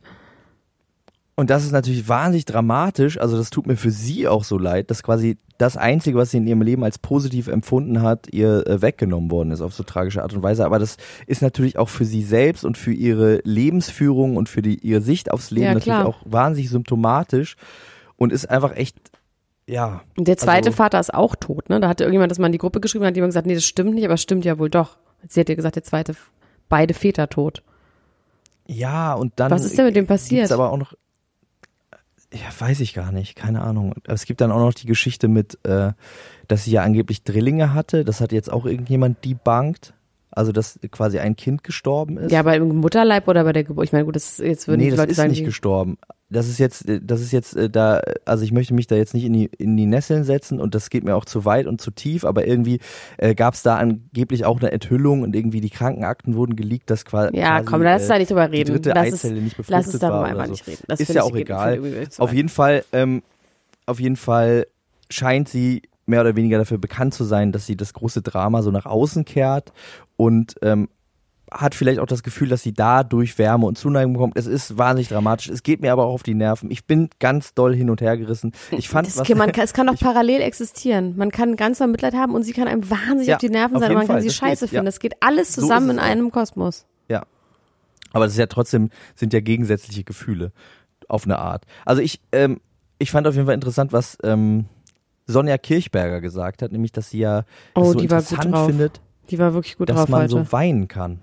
Und 1.40 1.50
das 1.50 1.64
ist 1.64 1.72
natürlich 1.72 2.10
wahnsinnig 2.10 2.44
dramatisch. 2.44 3.18
Also 3.18 3.38
das 3.38 3.50
tut 3.50 3.66
mir 3.66 3.78
für 3.78 3.92
sie 3.92 4.28
auch 4.28 4.44
so 4.44 4.58
leid, 4.58 4.92
dass 4.92 5.04
quasi 5.04 5.38
das 5.58 5.78
Einzige, 5.78 6.18
was 6.18 6.32
sie 6.32 6.38
in 6.38 6.46
ihrem 6.46 6.62
Leben 6.62 6.84
als 6.84 6.98
positiv 6.98 7.48
empfunden 7.48 8.02
hat, 8.02 8.28
ihr 8.34 8.68
äh, 8.68 8.82
weggenommen 8.82 9.32
worden 9.32 9.52
ist 9.52 9.62
auf 9.62 9.74
so 9.74 9.84
tragische 9.84 10.22
Art 10.22 10.34
und 10.34 10.44
Weise. 10.44 10.66
Aber 10.66 10.80
das 10.80 10.98
ist 11.28 11.42
natürlich 11.42 11.78
auch 11.78 11.88
für 11.88 12.04
sie 12.04 12.24
selbst 12.24 12.66
und 12.66 12.78
für 12.78 12.92
ihre 12.92 13.40
Lebensführung 13.46 14.36
und 14.36 14.50
für 14.50 14.62
die, 14.62 14.80
ihre 14.80 15.00
Sicht 15.00 15.32
aufs 15.32 15.50
Leben 15.50 15.68
Ja, 15.68 15.74
natürlich 15.76 16.00
auch 16.00 16.18
wahnsinnig 16.26 16.70
symptomatisch 16.70 17.56
und 18.18 18.34
ist 18.34 18.50
einfach 18.50 18.76
echt, 18.76 18.98
ja. 19.66 20.02
Und 20.18 20.28
der 20.28 20.36
zweite 20.36 20.68
Also- 20.68 20.76
Vater 20.76 21.00
ist 21.00 21.14
auch 21.14 21.38
tot, 21.38 21.70
ne? 21.70 21.80
Da 21.80 21.88
hatte 21.88 22.04
irgendjemand 22.04 22.32
das 22.32 22.40
mal 22.40 22.48
in 22.48 22.52
die 22.52 22.58
Gruppe 22.58 22.82
geschrieben, 22.82 23.06
hat 23.06 23.16
jemand 23.16 23.30
gesagt, 23.32 23.48
nee, 23.48 23.56
das 23.56 23.64
stimmt 23.64 23.96
nicht, 23.96 24.04
aber 24.04 24.16
es 24.16 24.22
stimmt 24.22 24.44
ja 24.44 24.60
wohl 24.60 24.70
doch. 24.70 24.98
Sie 25.30 25.40
hat 25.40 25.48
ja 25.48 25.56
gesagt, 25.56 25.78
der 25.78 25.84
zweite, 25.84 26.18
beide 26.68 26.94
Väter 26.94 27.30
tot. 27.30 27.64
Ja, 28.68 29.14
und 29.14 29.32
dann. 29.38 29.52
Was 29.52 29.64
ist 29.64 29.78
denn 29.78 29.86
mit 29.86 29.96
dem 29.96 30.06
passiert? 30.06 30.52
Aber 30.52 30.74
auch 30.74 30.78
noch. 30.78 30.94
Ja, 32.34 32.42
weiß 32.60 32.80
ich 32.82 32.94
gar 32.94 33.12
nicht, 33.12 33.36
keine 33.36 33.62
Ahnung. 33.62 33.94
Aber 34.04 34.14
Es 34.14 34.26
gibt 34.26 34.40
dann 34.42 34.52
auch 34.52 34.60
noch 34.60 34.74
die 34.74 34.86
Geschichte 34.86 35.28
mit, 35.28 35.58
äh, 35.66 35.94
dass 36.48 36.64
sie 36.66 36.72
ja 36.72 36.84
angeblich 36.84 37.24
Drillinge 37.24 37.74
hatte. 37.74 38.06
Das 38.06 38.22
hat 38.22 38.32
jetzt 38.32 38.52
auch 38.52 38.66
irgendjemand 38.66 39.26
debunked. 39.26 39.94
Also, 40.32 40.52
dass 40.52 40.80
quasi 40.92 41.18
ein 41.18 41.36
Kind 41.36 41.64
gestorben 41.64 42.18
ist. 42.18 42.32
Ja, 42.32 42.42
aber 42.42 42.56
im 42.56 42.68
Mutterleib 42.78 43.28
oder 43.28 43.44
bei 43.44 43.52
der 43.52 43.64
Geburt? 43.64 43.86
Ich 43.86 43.92
meine, 43.94 44.06
gut, 44.06 44.16
das 44.16 44.34
ist, 44.34 44.40
jetzt 44.40 44.68
würden 44.68 44.78
nee, 44.80 44.86
die 44.86 44.90
das 44.92 45.00
Leute 45.00 45.12
ist 45.12 45.18
sagen, 45.18 45.30
nicht 45.32 45.40
die- 45.40 45.46
gestorben. 45.46 45.98
Das 46.30 46.48
ist 46.48 46.60
jetzt, 46.60 46.88
äh, 46.88 47.00
das 47.02 47.22
ist 47.22 47.32
jetzt 47.32 47.56
äh, 47.56 47.70
da, 47.70 48.02
also 48.26 48.44
ich 48.44 48.52
möchte 48.52 48.74
mich 48.74 48.88
da 48.88 48.96
jetzt 48.96 49.14
nicht 49.14 49.26
in 49.26 49.34
die, 49.34 49.46
in 49.58 49.76
die 49.78 49.86
Nesseln 49.86 50.24
setzen 50.24 50.60
und 50.60 50.76
das 50.76 50.90
geht 50.90 51.04
mir 51.04 51.16
auch 51.16 51.26
zu 51.26 51.46
weit 51.46 51.66
und 51.66 51.82
zu 51.82 51.92
tief, 51.92 52.24
aber 52.24 52.46
irgendwie 52.46 52.80
äh, 53.18 53.34
gab 53.36 53.56
es 53.56 53.64
da 53.64 53.78
angeblich 53.78 54.46
auch 54.46 54.60
eine 54.60 54.72
Enthüllung 54.72 55.24
und 55.24 55.36
irgendwie 55.36 55.62
die 55.62 55.70
Krankenakten 55.70 56.36
wurden 56.36 56.56
geleakt, 56.56 56.90
dass 56.90 57.06
qua 57.06 57.32
ja, 57.34 57.58
quasi, 57.58 57.66
komm, 57.66 57.82
lass 57.82 58.02
uns 58.02 58.10
äh, 58.10 58.14
da 58.14 58.20
nicht 58.20 58.30
drüber 58.32 58.48
die 58.48 58.58
reden. 58.58 58.74
dritte 58.74 58.90
lass, 58.90 59.08
es, 59.08 59.14
Eizelle 59.26 59.42
nicht 59.42 59.58
lass 59.58 59.68
befruchtet 59.68 59.94
uns 59.94 60.00
darüber 60.02 60.20
war 60.20 60.26
einmal 60.26 60.44
oder 60.46 60.52
nicht 60.52 60.66
so. 60.66 60.72
reden. 60.72 60.84
Das 60.88 61.00
ist 61.00 61.14
ja 61.14 61.24
auch 61.24 61.36
egal. 61.36 61.82
Auf 62.18 62.34
jeden 62.34 62.50
Fall, 62.50 62.84
ähm, 62.94 63.24
auf 63.86 64.00
jeden 64.00 64.16
Fall 64.16 64.68
scheint 65.10 65.50
sie 65.50 65.82
mehr 66.06 66.22
oder 66.22 66.36
weniger 66.36 66.58
dafür 66.58 66.78
bekannt 66.78 67.14
zu 67.14 67.24
sein, 67.24 67.52
dass 67.52 67.66
sie 67.66 67.78
das 67.78 67.94
große 67.94 68.22
Drama 68.22 68.62
so 68.62 68.72
nach 68.72 68.86
außen 68.86 69.26
kehrt 69.26 69.72
und 70.18 70.56
ähm, 70.62 70.90
hat 71.52 71.76
vielleicht 71.76 72.00
auch 72.00 72.06
das 72.06 72.24
Gefühl, 72.24 72.50
dass 72.50 72.62
sie 72.64 72.74
dadurch 72.74 73.38
Wärme 73.38 73.66
und 73.66 73.78
Zuneigung 73.78 74.14
bekommt. 74.14 74.38
Es 74.38 74.46
ist 74.46 74.78
wahnsinnig 74.78 75.10
dramatisch. 75.10 75.50
Es 75.50 75.64
geht 75.64 75.82
mir 75.82 75.92
aber 75.92 76.06
auch 76.06 76.14
auf 76.14 76.24
die 76.24 76.34
Nerven. 76.36 76.70
Ich 76.72 76.86
bin 76.86 77.10
ganz 77.20 77.54
doll 77.54 77.76
hin 77.76 77.90
und 77.90 78.02
her 78.02 78.18
gerissen. 78.18 78.52
Ich 78.72 78.90
fand 78.90 79.08
Das 79.08 79.18
was, 79.18 79.28
kann, 79.28 79.38
man 79.38 79.52
kann, 79.54 79.64
es 79.64 79.74
kann 79.74 79.88
doch 79.88 79.98
parallel 80.00 80.42
existieren. 80.42 81.16
Man 81.18 81.32
kann 81.32 81.56
ganz 81.56 81.80
doll 81.80 81.88
Mitleid 81.88 82.14
haben 82.14 82.34
und 82.36 82.44
sie 82.44 82.54
kann 82.54 82.68
einem 82.68 82.90
wahnsinnig 82.90 83.28
Ja, 83.28 83.36
auf 83.36 83.42
die 83.42 83.50
Nerven 83.50 83.76
auf 83.76 83.82
sein 83.82 83.92
und 83.92 83.98
man 83.98 84.08
kann 84.08 84.16
Fall, 84.18 84.22
sie 84.22 84.28
das 84.28 84.36
scheiße 84.38 84.66
geht, 84.66 84.70
finden. 84.70 84.86
ja. 84.86 84.90
Das 84.90 85.00
geht 85.00 85.14
alles 85.22 85.54
So 85.56 85.62
zusammen 85.62 85.90
es 85.90 85.94
in 85.94 86.00
einem 86.00 86.32
Kosmos. 86.32 86.86
Ja. 87.08 87.24
Aber 88.14 88.26
das 88.26 88.34
ist 88.34 88.40
ja 88.40 88.48
trotzdem, 88.48 88.90
sind 89.16 89.34
ja 89.34 89.40
gegensätzliche 89.40 90.04
Gefühle 90.04 90.52
auf 91.08 91.26
eine 91.26 91.40
Art. 91.40 91.66
Also 91.86 92.02
ich, 92.02 92.20
ähm, 92.32 92.60
ich 93.00 93.12
fand 93.12 93.28
auf 93.28 93.34
jeden 93.36 93.46
Fall 93.46 93.56
interessant, 93.56 93.94
was 93.94 94.18
ähm, 94.24 94.66
Sonja 95.26 95.58
Kirchberger 95.58 96.22
gesagt 96.22 96.62
hat, 96.62 96.72
nämlich, 96.72 96.92
dass 96.92 97.10
sie 97.12 97.20
ja 97.20 97.44
Oh, 97.76 97.82
es 97.82 97.88
so 97.94 98.00
die 98.00 98.10
war 98.12 98.22
gut 98.22 98.32
interessant 98.32 98.66
findet, 98.68 99.02
Die 99.30 99.38
war 99.40 99.54
wirklich 99.54 99.78
gut 99.78 99.90
dass 99.90 99.96
drauf 99.98 100.10
man 100.10 100.22
heute. 100.24 100.32
so 100.32 100.52
weinen 100.52 100.88
kann. 100.88 101.22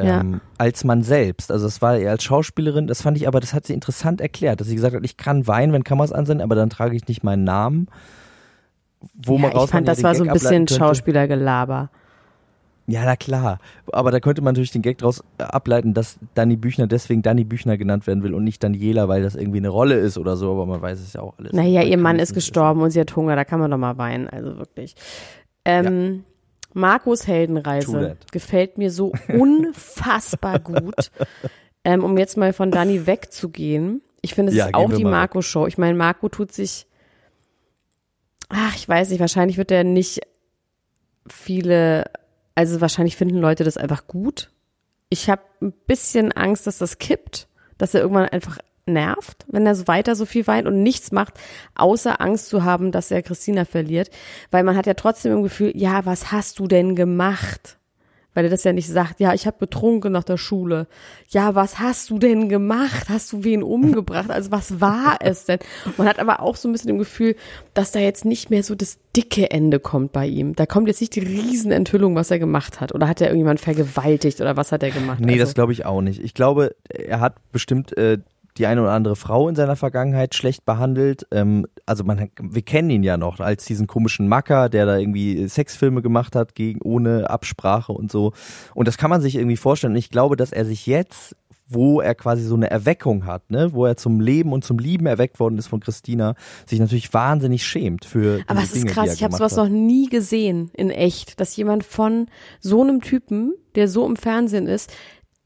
Ja. 0.00 0.20
Ähm, 0.20 0.40
als 0.58 0.84
man 0.84 1.02
selbst. 1.02 1.50
Also 1.50 1.66
das 1.66 1.80
war 1.80 1.96
eher 1.96 2.10
als 2.10 2.22
Schauspielerin, 2.22 2.86
das 2.86 3.02
fand 3.02 3.16
ich 3.16 3.26
aber, 3.26 3.40
das 3.40 3.54
hat 3.54 3.66
sie 3.66 3.72
interessant 3.72 4.20
erklärt, 4.20 4.60
dass 4.60 4.66
sie 4.68 4.74
gesagt 4.74 4.94
hat, 4.94 5.04
ich 5.04 5.16
kann 5.16 5.46
weinen, 5.46 5.72
wenn 5.72 5.84
Kameras 5.84 6.12
an 6.12 6.26
sind, 6.26 6.42
aber 6.42 6.54
dann 6.54 6.68
trage 6.68 6.94
ich 6.94 7.08
nicht 7.08 7.24
meinen 7.24 7.44
Namen. 7.44 7.88
Wo 9.14 9.38
man 9.38 9.52
ja, 9.52 9.56
raus 9.56 9.66
ich 9.66 9.70
fand, 9.70 9.86
man 9.86 9.94
ja 9.94 9.94
das 9.94 10.02
war 10.02 10.14
so 10.14 10.24
ein 10.24 10.28
Gag 10.28 10.34
bisschen. 10.34 10.68
Schauspielergelaber. 10.68 11.90
Ja, 12.88 13.04
na 13.04 13.16
klar. 13.16 13.58
Aber 13.92 14.10
da 14.10 14.20
könnte 14.20 14.42
man 14.42 14.54
natürlich 14.54 14.70
den 14.70 14.82
Gag 14.82 14.98
daraus 14.98 15.24
ableiten, 15.38 15.92
dass 15.92 16.18
Danny 16.34 16.56
Büchner 16.56 16.86
deswegen 16.86 17.22
Danny 17.22 17.44
Büchner 17.44 17.76
genannt 17.76 18.06
werden 18.06 18.22
will 18.22 18.32
und 18.32 18.44
nicht 18.44 18.62
Daniela, 18.62 19.08
weil 19.08 19.22
das 19.22 19.34
irgendwie 19.34 19.58
eine 19.58 19.70
Rolle 19.70 19.96
ist 19.96 20.18
oder 20.18 20.36
so, 20.36 20.52
aber 20.52 20.66
man 20.66 20.80
weiß 20.82 21.00
es 21.00 21.14
ja 21.14 21.22
auch 21.22 21.34
alles. 21.38 21.52
Naja, 21.52 21.80
Man 21.80 21.90
ihr 21.90 21.98
Mann 21.98 22.16
es 22.16 22.30
ist 22.30 22.34
gestorben 22.34 22.82
und 22.82 22.90
sie 22.90 23.00
hat 23.00 23.16
Hunger, 23.16 23.34
da 23.34 23.44
kann 23.44 23.58
man 23.58 23.70
doch 23.70 23.78
mal 23.78 23.98
weinen, 23.98 24.28
also 24.28 24.56
wirklich. 24.58 24.94
Ähm, 25.64 25.84
Marcos 25.84 26.35
True 26.76 27.16
Heldenreise 27.26 28.16
gefällt 28.32 28.78
mir 28.78 28.90
so 28.90 29.12
unfassbar 29.28 30.58
gut. 30.58 31.10
Ähm, 31.84 32.04
um 32.04 32.18
jetzt 32.18 32.36
mal 32.36 32.52
von 32.52 32.70
Dani 32.70 33.06
wegzugehen. 33.06 34.02
Ich 34.22 34.34
finde, 34.34 34.50
es 34.52 34.58
Ja, 34.58 34.66
ist 34.66 34.74
auch 34.74 34.92
die. 34.92 35.04
Marco-Show. 35.04 35.66
Ich 35.66 35.78
meine, 35.78 35.96
Marco 35.96 36.28
tut 36.28 36.52
sich, 36.52 36.86
ach, 38.48 38.74
ich 38.74 38.88
weiß 38.88 39.10
nicht, 39.10 39.20
wahrscheinlich 39.20 39.56
wird 39.56 39.70
er 39.70 39.84
nicht 39.84 40.20
viele, 41.28 42.04
also 42.54 42.80
wahrscheinlich 42.80 43.16
finden 43.16 43.38
Leute 43.38 43.64
das 43.64 43.76
einfach 43.76 44.06
gut. 44.06 44.50
Ich 45.08 45.30
habe 45.30 45.42
ein 45.62 45.72
bisschen 45.86 46.32
Angst, 46.32 46.66
dass 46.66 46.78
das 46.78 46.98
kippt, 46.98 47.48
dass 47.78 47.94
er 47.94 48.00
irgendwann 48.00 48.28
einfach 48.28 48.58
nervt, 48.86 49.44
wenn 49.48 49.66
er 49.66 49.74
so 49.74 49.86
weiter 49.86 50.14
so 50.14 50.24
viel 50.24 50.46
weint 50.46 50.66
und 50.66 50.82
nichts 50.82 51.12
macht, 51.12 51.34
außer 51.74 52.20
Angst 52.20 52.48
zu 52.48 52.64
haben, 52.64 52.92
dass 52.92 53.10
er 53.10 53.22
Christina 53.22 53.64
verliert. 53.64 54.10
Weil 54.50 54.64
man 54.64 54.76
hat 54.76 54.86
ja 54.86 54.94
trotzdem 54.94 55.32
im 55.32 55.42
Gefühl, 55.42 55.72
ja, 55.74 56.06
was 56.06 56.32
hast 56.32 56.58
du 56.58 56.66
denn 56.66 56.96
gemacht? 56.96 57.78
Weil 58.36 58.44
er 58.44 58.50
das 58.50 58.64
ja 58.64 58.74
nicht 58.74 58.88
sagt, 58.88 59.18
ja, 59.18 59.32
ich 59.32 59.46
habe 59.46 59.56
betrunken 59.58 60.12
nach 60.12 60.22
der 60.22 60.36
Schule. 60.36 60.88
Ja, 61.30 61.54
was 61.54 61.78
hast 61.78 62.10
du 62.10 62.18
denn 62.18 62.50
gemacht? 62.50 63.08
Hast 63.08 63.32
du 63.32 63.44
wen 63.44 63.62
umgebracht? 63.62 64.30
Also 64.30 64.50
was 64.50 64.78
war 64.78 65.16
es 65.20 65.46
denn? 65.46 65.58
Man 65.96 66.06
hat 66.06 66.18
aber 66.18 66.40
auch 66.40 66.54
so 66.54 66.68
ein 66.68 66.72
bisschen 66.72 66.90
im 66.90 66.98
Gefühl, 66.98 67.34
dass 67.72 67.92
da 67.92 67.98
jetzt 67.98 68.26
nicht 68.26 68.50
mehr 68.50 68.62
so 68.62 68.74
das 68.74 68.98
dicke 69.16 69.50
Ende 69.50 69.80
kommt 69.80 70.12
bei 70.12 70.26
ihm. 70.26 70.54
Da 70.54 70.66
kommt 70.66 70.86
jetzt 70.86 71.00
nicht 71.00 71.14
die 71.14 71.20
Riesenenthüllung, 71.20 72.14
was 72.14 72.30
er 72.30 72.38
gemacht 72.38 72.78
hat. 72.78 72.94
Oder 72.94 73.08
hat 73.08 73.22
er 73.22 73.28
irgendjemand 73.28 73.60
vergewaltigt 73.60 74.42
oder 74.42 74.54
was 74.54 74.70
hat 74.70 74.82
er 74.82 74.90
gemacht? 74.90 75.20
Nee, 75.20 75.32
also, 75.32 75.44
das 75.44 75.54
glaube 75.54 75.72
ich 75.72 75.86
auch 75.86 76.02
nicht. 76.02 76.22
Ich 76.22 76.34
glaube, 76.34 76.76
er 76.90 77.20
hat 77.20 77.36
bestimmt 77.52 77.96
äh, 77.96 78.18
die 78.58 78.66
eine 78.66 78.82
oder 78.82 78.92
andere 78.92 79.16
Frau 79.16 79.48
in 79.48 79.54
seiner 79.54 79.76
Vergangenheit 79.76 80.34
schlecht 80.34 80.64
behandelt. 80.64 81.26
Ähm, 81.30 81.66
also 81.84 82.04
man, 82.04 82.30
wir 82.40 82.62
kennen 82.62 82.90
ihn 82.90 83.02
ja 83.02 83.16
noch 83.16 83.40
als 83.40 83.64
diesen 83.64 83.86
komischen 83.86 84.28
Macker, 84.28 84.68
der 84.68 84.86
da 84.86 84.96
irgendwie 84.98 85.48
Sexfilme 85.48 86.02
gemacht 86.02 86.34
hat 86.34 86.54
gegen 86.54 86.80
ohne 86.82 87.30
Absprache 87.30 87.92
und 87.92 88.10
so. 88.10 88.32
Und 88.74 88.88
das 88.88 88.98
kann 88.98 89.10
man 89.10 89.20
sich 89.20 89.36
irgendwie 89.36 89.56
vorstellen. 89.56 89.92
Und 89.92 89.98
ich 89.98 90.10
glaube, 90.10 90.36
dass 90.36 90.52
er 90.52 90.64
sich 90.64 90.86
jetzt 90.86 91.36
wo 91.68 92.00
er 92.00 92.14
quasi 92.14 92.44
so 92.44 92.54
eine 92.54 92.70
Erweckung 92.70 93.26
hat, 93.26 93.50
ne, 93.50 93.72
wo 93.72 93.86
er 93.86 93.96
zum 93.96 94.20
Leben 94.20 94.52
und 94.52 94.64
zum 94.64 94.78
Lieben 94.78 95.06
erweckt 95.06 95.40
worden 95.40 95.58
ist 95.58 95.66
von 95.66 95.80
Christina, 95.80 96.34
sich 96.64 96.78
natürlich 96.78 97.12
wahnsinnig 97.12 97.66
schämt 97.66 98.04
für 98.04 98.40
Aber 98.46 98.62
es 98.62 98.72
ist 98.72 98.86
krass, 98.86 99.14
ich 99.14 99.24
habe 99.24 99.36
sowas 99.36 99.56
hat. 99.56 99.64
noch 99.64 99.68
nie 99.68 100.08
gesehen 100.08 100.70
in 100.74 100.90
echt, 100.90 101.40
dass 101.40 101.56
jemand 101.56 101.84
von 101.84 102.28
so 102.60 102.82
einem 102.82 103.00
Typen, 103.00 103.54
der 103.74 103.88
so 103.88 104.06
im 104.06 104.16
Fernsehen 104.16 104.66
ist, 104.68 104.92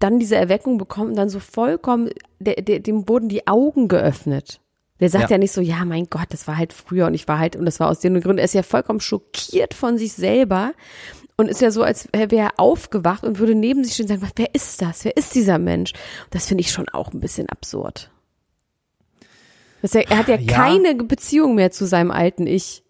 dann 0.01 0.19
diese 0.19 0.35
Erweckung 0.37 0.77
bekommt 0.79 1.11
und 1.11 1.17
dann 1.17 1.29
so 1.29 1.39
vollkommen, 1.39 2.11
der, 2.41 2.57
der, 2.57 2.81
dem 2.81 3.09
wurden 3.09 3.29
die 3.29 3.47
Augen 3.47 3.87
geöffnet. 3.87 4.61
Der 4.99 5.09
sagt 5.09 5.31
ja. 5.31 5.37
Ja. 5.37 5.39
nicht 5.39 5.53
so, 5.53 5.61
ja, 5.61 5.85
mein 5.85 6.09
Gott, 6.11 6.27
das 6.31 6.47
war 6.47 6.59
halt 6.59 6.73
früher 6.73 7.07
und 7.07 7.15
ich 7.15 7.27
war 7.29 7.39
halt, 7.39 7.57
und 7.57 7.65
das 7.65 7.81
war 7.81 7.89
aus 7.89 8.01
den 8.01 8.21
Gründen, 8.21 8.39
er 8.39 8.45
ist 8.45 8.55
ja 8.55 8.63
vollkommen 8.63 9.01
schockiert 9.01 9.73
von 9.73 9.97
sich 9.97 10.13
selber 10.13 10.73
und 11.37 11.49
ist 11.49 11.63
ja 11.63 11.71
so, 11.71 11.83
als 11.83 12.09
wäre 12.13 12.35
er 12.37 12.51
aufgewacht 12.59 13.25
und 13.25 13.39
würde 13.39 13.55
neben 13.55 13.83
sich 13.83 13.95
stehen 13.95 14.11
und 14.11 14.21
sagen, 14.21 14.33
wer 14.37 14.55
ist 14.55 14.83
das? 14.83 15.05
Wer 15.07 15.17
ist 15.17 15.35
dieser 15.35 15.59
Mensch? 15.59 15.95
Das 16.31 16.47
finde 16.47 16.61
ich 16.61 16.71
schon 16.71 16.89
auch 16.91 17.13
ein 17.15 17.21
bisschen 17.21 17.49
absurd. 17.49 18.11
Das 19.81 19.95
er, 19.95 20.11
er 20.11 20.19
hat 20.19 20.29
ja, 20.29 20.37
Ja. 20.37 20.53
keine 20.53 20.95
Beziehung 20.97 21.55
mehr 21.55 21.71
zu 21.71 21.87
seinem 21.87 22.11
alten 22.11 22.47
Ich. 22.47 22.83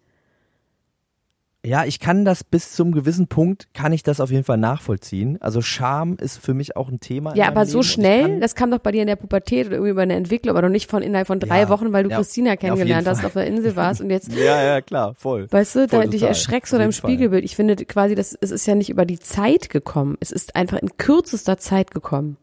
Ja, 1.63 1.85
ich 1.85 1.99
kann 1.99 2.25
das 2.25 2.43
bis 2.43 2.73
zum 2.73 2.91
gewissen 2.91 3.27
Punkt, 3.27 3.67
kann 3.75 3.93
ich 3.93 4.01
das 4.01 4.19
auf 4.19 4.31
jeden 4.31 4.43
Fall 4.43 4.57
nachvollziehen. 4.57 5.37
Also 5.41 5.61
Scham 5.61 6.15
ist 6.17 6.37
für 6.43 6.55
mich 6.55 6.75
auch 6.75 6.89
ein 6.89 6.99
Thema. 6.99 7.35
Ja, 7.35 7.47
aber 7.49 7.67
so 7.67 7.79
Leben 7.81 7.83
schnell, 7.87 8.39
das 8.39 8.55
kam 8.55 8.71
doch 8.71 8.79
bei 8.79 8.91
dir 8.91 9.01
in 9.01 9.07
der 9.07 9.15
Pubertät 9.15 9.67
oder 9.67 9.75
irgendwie 9.75 9.93
bei 9.93 10.01
einer 10.01 10.15
Entwicklung, 10.15 10.55
aber 10.57 10.63
doch 10.63 10.71
nicht 10.73 10.89
von 10.89 11.03
innerhalb 11.03 11.27
von 11.27 11.39
drei 11.39 11.59
Ja, 11.61 11.69
Wochen, 11.69 11.93
weil 11.93 12.03
du 12.03 12.09
ja, 12.09 12.17
Christina 12.17 12.53
auf 12.53 12.61
jeden 12.63 12.73
kennengelernt 12.75 13.07
hast, 13.07 13.23
auf 13.23 13.33
der 13.33 13.45
Insel 13.45 13.75
warst 13.75 14.01
und 14.01 14.09
jetzt, 14.09 14.31
Ja, 14.35 14.63
ja, 14.63 14.81
klar, 14.81 15.13
voll. 15.13 15.45
weißt 15.51 15.75
du, 15.75 15.87
da 15.87 15.97
Voll 15.97 16.05
dich 16.09 16.21
total. 16.21 16.29
erschreckst 16.29 16.73
Auf 16.73 16.77
oder 16.77 16.85
im. 16.85 16.91
Spiegelbild. 16.91 17.45
Ich 17.45 17.55
finde 17.55 17.75
quasi, 17.75 18.15
das, 18.15 18.35
es 18.41 18.49
ist 18.49 18.65
ja 18.65 18.73
nicht 18.73 18.89
über 18.89 19.05
die 19.05 19.19
Zeit 19.19 19.69
gekommen. 19.69 20.17
Es 20.19 20.31
ist 20.31 20.55
einfach 20.55 20.79
in 20.79 20.89
kürzester 20.97 21.57
Zeit 21.59 21.91
gekommen. 21.91 22.37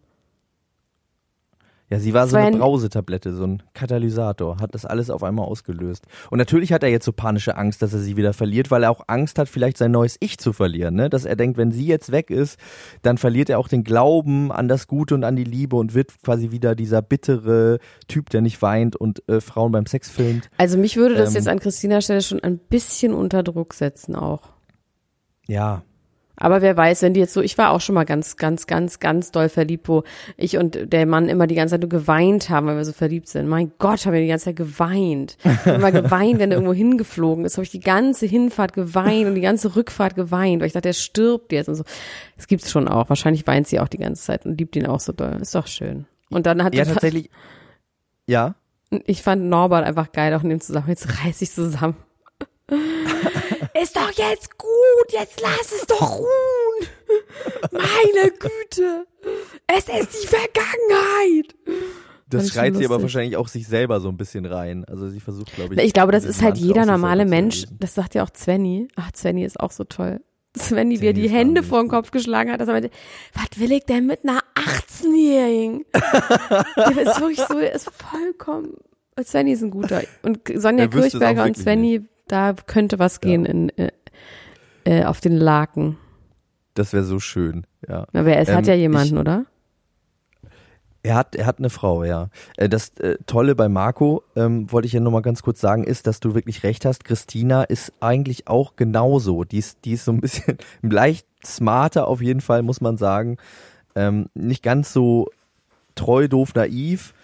Ja, 1.91 1.99
sie 1.99 2.13
war 2.13 2.23
Das 2.23 2.31
so 2.31 2.37
war 2.37 2.45
eine 2.45 2.59
Brausetablette, 2.59 3.33
so 3.35 3.45
ein 3.45 3.63
Katalysator, 3.73 4.59
hat 4.61 4.75
das 4.75 4.85
alles 4.85 5.09
auf 5.09 5.23
einmal 5.23 5.47
ausgelöst. 5.47 6.05
Und 6.31 6.37
natürlich 6.39 6.73
hat 6.73 6.83
er 6.83 6.91
jetzt 6.91 7.07
so 7.07 7.13
panische 7.13 7.57
Angst, 7.57 7.81
dass 7.81 7.95
er 7.95 8.01
sie 8.01 8.17
wieder 8.19 8.35
verliert, 8.35 8.71
weil 8.71 8.83
er 8.83 8.91
auch 8.91 9.05
Angst 9.07 9.39
hat, 9.39 9.49
vielleicht 9.49 9.79
sein 9.79 9.91
neues 9.91 10.17
Ich 10.21 10.37
zu 10.39 10.53
verlieren, 10.53 10.95
ne? 10.95 11.09
Dass 11.09 11.25
er 11.25 11.35
denkt, 11.35 11.57
wenn 11.57 11.73
sie 11.73 11.87
jetzt 11.87 12.13
weg 12.13 12.29
ist, 12.31 12.59
dann 13.01 13.17
verliert 13.17 13.49
er 13.49 13.59
auch 13.59 13.69
den 13.69 13.85
Glauben 13.85 14.53
an 14.53 14.69
das 14.69 14.87
Gute 14.87 15.15
und 15.15 15.25
an 15.25 15.35
die 15.37 15.45
Liebe 15.45 15.77
und 15.77 15.95
wird 15.95 16.13
quasi 16.23 16.51
wieder 16.51 16.75
dieser 16.75 17.01
bittere 17.01 17.79
Typ, 18.07 18.29
der 18.31 18.43
nicht 18.43 18.61
weint 18.61 18.95
und 18.95 19.27
äh, 19.29 19.41
Frauen 19.41 19.73
beim 19.73 19.87
Sex 19.87 20.11
filmt. 20.11 20.51
Also 20.59 20.77
mich 20.77 20.97
würde 20.97 21.15
das 21.15 21.31
Ähm. 21.31 21.37
jetzt 21.37 21.49
an 21.49 21.59
Christinas 21.59 22.05
Stelle 22.05 22.21
schon 22.21 22.41
ein 22.41 22.59
bisschen 22.59 23.15
unter 23.15 23.43
Druck 23.43 23.73
setzen 23.73 24.15
auch. 24.15 24.43
Ja, 25.47 25.83
Aber 26.39 26.63
wer 26.63 26.77
weiß, 26.77 27.03
wenn 27.03 27.15
die 27.15 27.21
jetzt 27.21 27.35
so, 27.35 27.41
ich 27.41 27.59
war 27.59 27.71
auch 27.71 27.81
schon 27.81 27.95
mal 27.95 28.05
ganz, 28.05 28.37
ganz, 28.37 28.67
ganz, 28.67 29.01
ganz 29.01 29.31
doll 29.31 29.49
verliebt, 29.49 29.89
wo 29.89 30.05
ich 30.37 30.57
und 30.57 30.93
der 30.93 31.07
Mann 31.07 31.29
immer 31.29 31.47
die 31.47 31.55
ganze 31.55 31.75
Zeit 31.75 31.81
nur 31.81 31.89
geweint 31.89 32.49
haben, 32.49 32.67
weil 32.67 32.77
wir 32.77 32.85
so 32.85 32.93
verliebt 32.93 33.29
sind. 33.29 33.49
Mein 33.49 33.73
Gott, 33.79 34.07
haben 34.07 34.13
wir 34.13 34.21
die 34.21 34.29
ganze 34.29 34.47
Zeit 34.47 34.57
geweint. 34.57 35.37
Immer 35.67 35.93
geweint, 35.93 36.39
wenn 36.39 36.51
er 36.51 36.57
irgendwo 36.57 36.75
hingeflogen 36.75 37.45
ist. 37.45 37.57
Habe 37.57 37.65
ich 37.65 37.71
die 37.71 37.81
ganze 37.81 38.27
Hinfahrt 38.27 38.73
geweint 38.73 39.27
und 39.27 39.35
die 39.35 39.41
ganze 39.41 39.75
Rückfahrt 39.75 40.15
geweint, 40.15 40.61
weil 40.61 40.69
ich 40.69 40.73
dachte, 40.73 40.89
der 40.89 40.93
stirbt 40.93 41.53
jetzt 41.53 41.69
und 41.69 41.75
so. 41.75 41.85
Das 42.37 42.47
gibt's 42.47 42.71
schon 42.71 42.89
auch. 42.89 43.09
Wahrscheinlich 43.09 43.47
weint 43.47 43.67
sie 43.67 43.81
auch 43.81 43.89
die 43.89 43.99
ganze 43.99 44.23
Zeit 44.23 44.47
und 44.47 44.59
liebt 44.59 44.77
ihn 44.77 44.87
auch 44.87 45.01
so 45.01 45.13
doll. 45.13 45.39
Ist 45.41 45.55
doch 45.55 45.67
schön. 45.67 46.07
Und 46.31 46.47
dann 46.47 46.63
hat 46.63 46.75
ja 46.75 46.85
tatsächlich. 46.85 47.31
Ja, 48.27 48.55
ich 48.91 49.23
fand 49.23 49.45
Norbert 49.45 49.85
einfach 49.85 50.13
geil 50.13 50.35
auch 50.35 50.43
in 50.43 50.51
dem 50.51 50.61
Zusammenhang. 50.61 50.91
Jetzt 50.91 51.25
reiß 51.25 51.43
ich 51.43 51.51
zusammen. 51.51 51.97
Ist 53.75 53.97
doch 53.97 54.11
jetzt 54.13 54.59
gut, 54.59 55.13
jetzt 55.13 55.41
lass 55.41 55.73
es 55.73 55.87
doch 55.87 56.19
ruhen. 56.19 56.89
Meine 57.73 58.31
Güte. 58.31 59.07
Es 59.67 59.89
ist 59.89 60.23
die 60.23 60.27
Vergangenheit. 60.27 61.55
das 62.29 62.51
schreit 62.51 62.77
sie 62.77 62.85
aber 62.85 63.01
wahrscheinlich 63.03 63.37
auch 63.37 63.49
sich 63.49 63.67
selber 63.67 64.01
so 64.01 64.09
ein 64.09 64.17
bisschen 64.17 64.47
rein. 64.47 64.85
Also 64.85 65.09
sie 65.09 65.21
versucht, 65.21 65.55
glaube 65.55 65.75
ich. 65.75 65.81
Ich 65.81 65.93
glaube, 65.93 66.13
das 66.13 66.25
ist 66.25 66.43
halt 66.43 66.57
jeder 66.57 66.87
normale 66.87 67.25
Mensch. 67.25 67.65
Das 67.79 67.95
sagt 67.95 68.15
ja 68.15 68.23
auch 68.23 68.31
Svenny. 68.35 68.89
Ach, 68.97 69.11
Svenny 69.15 69.45
ist 69.45 69.61
auch 69.61 69.73
so 69.73 69.85
toll. 69.85 70.21
Svenny, 70.57 71.01
wie 71.01 71.09
er 71.09 71.13
die 71.13 71.29
Hände 71.29 71.63
vor 71.63 71.83
den. 71.83 71.89
Kopf 71.89 72.11
geschlagen 72.11 72.51
hat, 72.51 72.61
dass 72.61 72.69
er 72.69 72.75
meinte, 72.75 72.91
was 73.35 73.61
will 73.61 73.73
ich 73.73 73.85
denn 73.85 74.07
mit 74.07 74.25
einer 74.25 74.41
18-Jährigen? 74.55 75.85
Der 75.95 76.99
ist 76.99 77.21
wirklich 77.21 77.41
so, 77.47 77.59
der 77.59 77.73
ist 77.73 77.91
vollkommen, 77.91 78.75
Svenny 79.23 79.53
ist 79.53 79.63
ein 79.63 79.71
guter. 79.71 80.03
Und 80.23 80.41
Sonja 80.55 80.85
Er 80.85 80.89
Kirchberger 80.89 81.45
und 81.45 81.57
Svenny, 81.57 82.03
da 82.29 82.55
könnte 82.67 82.99
was 82.99 83.21
gehen 83.21 83.45
in, 83.45 83.69
äh, 83.77 83.91
äh, 84.85 85.05
auf 85.05 85.21
den 85.21 85.37
Laken. 85.37 85.97
Das 86.75 86.93
wäre 86.93 87.05
so 87.05 87.19
schön, 87.19 87.67
ja. 87.89 88.07
Aber 88.13 88.37
es 88.37 88.49
hat 88.49 88.65
Ähm, 88.67 88.71
ja 88.71 88.75
jemanden, 88.75 89.19
oder? 89.19 89.47
Er 91.03 91.15
hat, 91.15 91.37
er 91.37 91.47
hat 91.47 91.59
eine 91.59 91.71
Frau, 91.71 92.05
ja. 92.05 92.29
Äh, 92.57 92.69
Das 92.69 92.91
äh, 92.99 93.17
Tolle 93.27 93.55
bei 93.55 93.69
Marco, 93.69 94.23
ähm, 94.37 94.71
wollte 94.71 94.87
ich 94.87 94.93
ja 94.93 95.01
nur 95.01 95.13
mal 95.13 95.23
ganz 95.23 95.43
kurz 95.43 95.61
sagen, 95.61 95.85
ist, 95.85 96.07
dass 96.07 96.21
du 96.21 96.35
wirklich 96.35 96.65
recht 96.65 96.85
hast. 96.85 97.05
Christina 97.05 97.63
ist 97.63 97.93
eigentlich 98.01 98.49
auch 98.49 98.77
genauso. 98.77 99.45
Die 99.45 99.59
ist, 99.59 99.85
die 99.85 99.93
ist 99.93 100.05
so 100.05 100.13
ein 100.13 100.21
bisschen 100.23 100.59
leicht 100.83 101.27
smarter 101.45 102.09
auf 102.09 102.21
jeden 102.21 102.41
Fall, 102.41 102.63
muss 102.63 102.81
man 102.81 102.97
sagen. 102.97 103.37
Ähm, 103.95 104.27
nicht 104.35 104.63
ganz 104.63 104.93
so 104.93 105.29
treu, 105.95 106.29
doof, 106.29 106.55
naiv, 106.55 107.15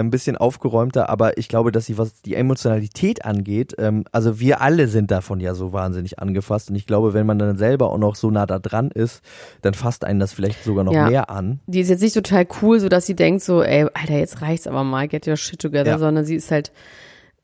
ein 0.00 0.10
bisschen 0.10 0.36
aufgeräumter, 0.36 1.08
aber 1.08 1.36
ich 1.38 1.48
glaube, 1.48 1.70
dass 1.72 1.86
sie, 1.86 1.98
was 1.98 2.22
die 2.22 2.34
Emotionalität 2.34 3.24
angeht, 3.24 3.74
ähm, 3.78 4.04
also 4.12 4.40
wir 4.40 4.60
alle 4.60 4.88
sind 4.88 5.10
davon 5.10 5.40
ja 5.40 5.54
so 5.54 5.72
wahnsinnig 5.72 6.18
angefasst 6.18 6.70
und 6.70 6.76
ich 6.76 6.86
glaube, 6.86 7.12
wenn 7.14 7.26
man 7.26 7.38
dann 7.38 7.56
selber 7.58 7.90
auch 7.90 7.98
noch 7.98 8.16
so 8.16 8.30
nah 8.30 8.46
da 8.46 8.58
dran 8.58 8.90
ist, 8.90 9.22
dann 9.60 9.74
fasst 9.74 10.04
einen 10.04 10.20
das 10.20 10.32
vielleicht 10.32 10.64
sogar 10.64 10.84
noch 10.84 10.92
Ja. 10.92 11.06
mehr 11.08 11.30
an. 11.30 11.60
Die 11.66 11.80
ist 11.80 11.88
jetzt 11.90 12.00
nicht 12.02 12.14
total 12.14 12.46
cool, 12.62 12.80
so 12.80 12.88
dass 12.88 13.06
sie 13.06 13.14
denkt 13.16 13.42
so, 13.42 13.62
ey, 13.62 13.86
Alter, 13.94 14.18
jetzt 14.18 14.40
reicht's 14.42 14.66
aber 14.66 14.82
mal, 14.84 15.08
get 15.08 15.26
your 15.28 15.36
shit 15.36 15.60
together, 15.60 15.90
Ja. 15.92 15.98
sondern 15.98 16.24
sie 16.24 16.36
ist 16.36 16.50
halt, 16.50 16.72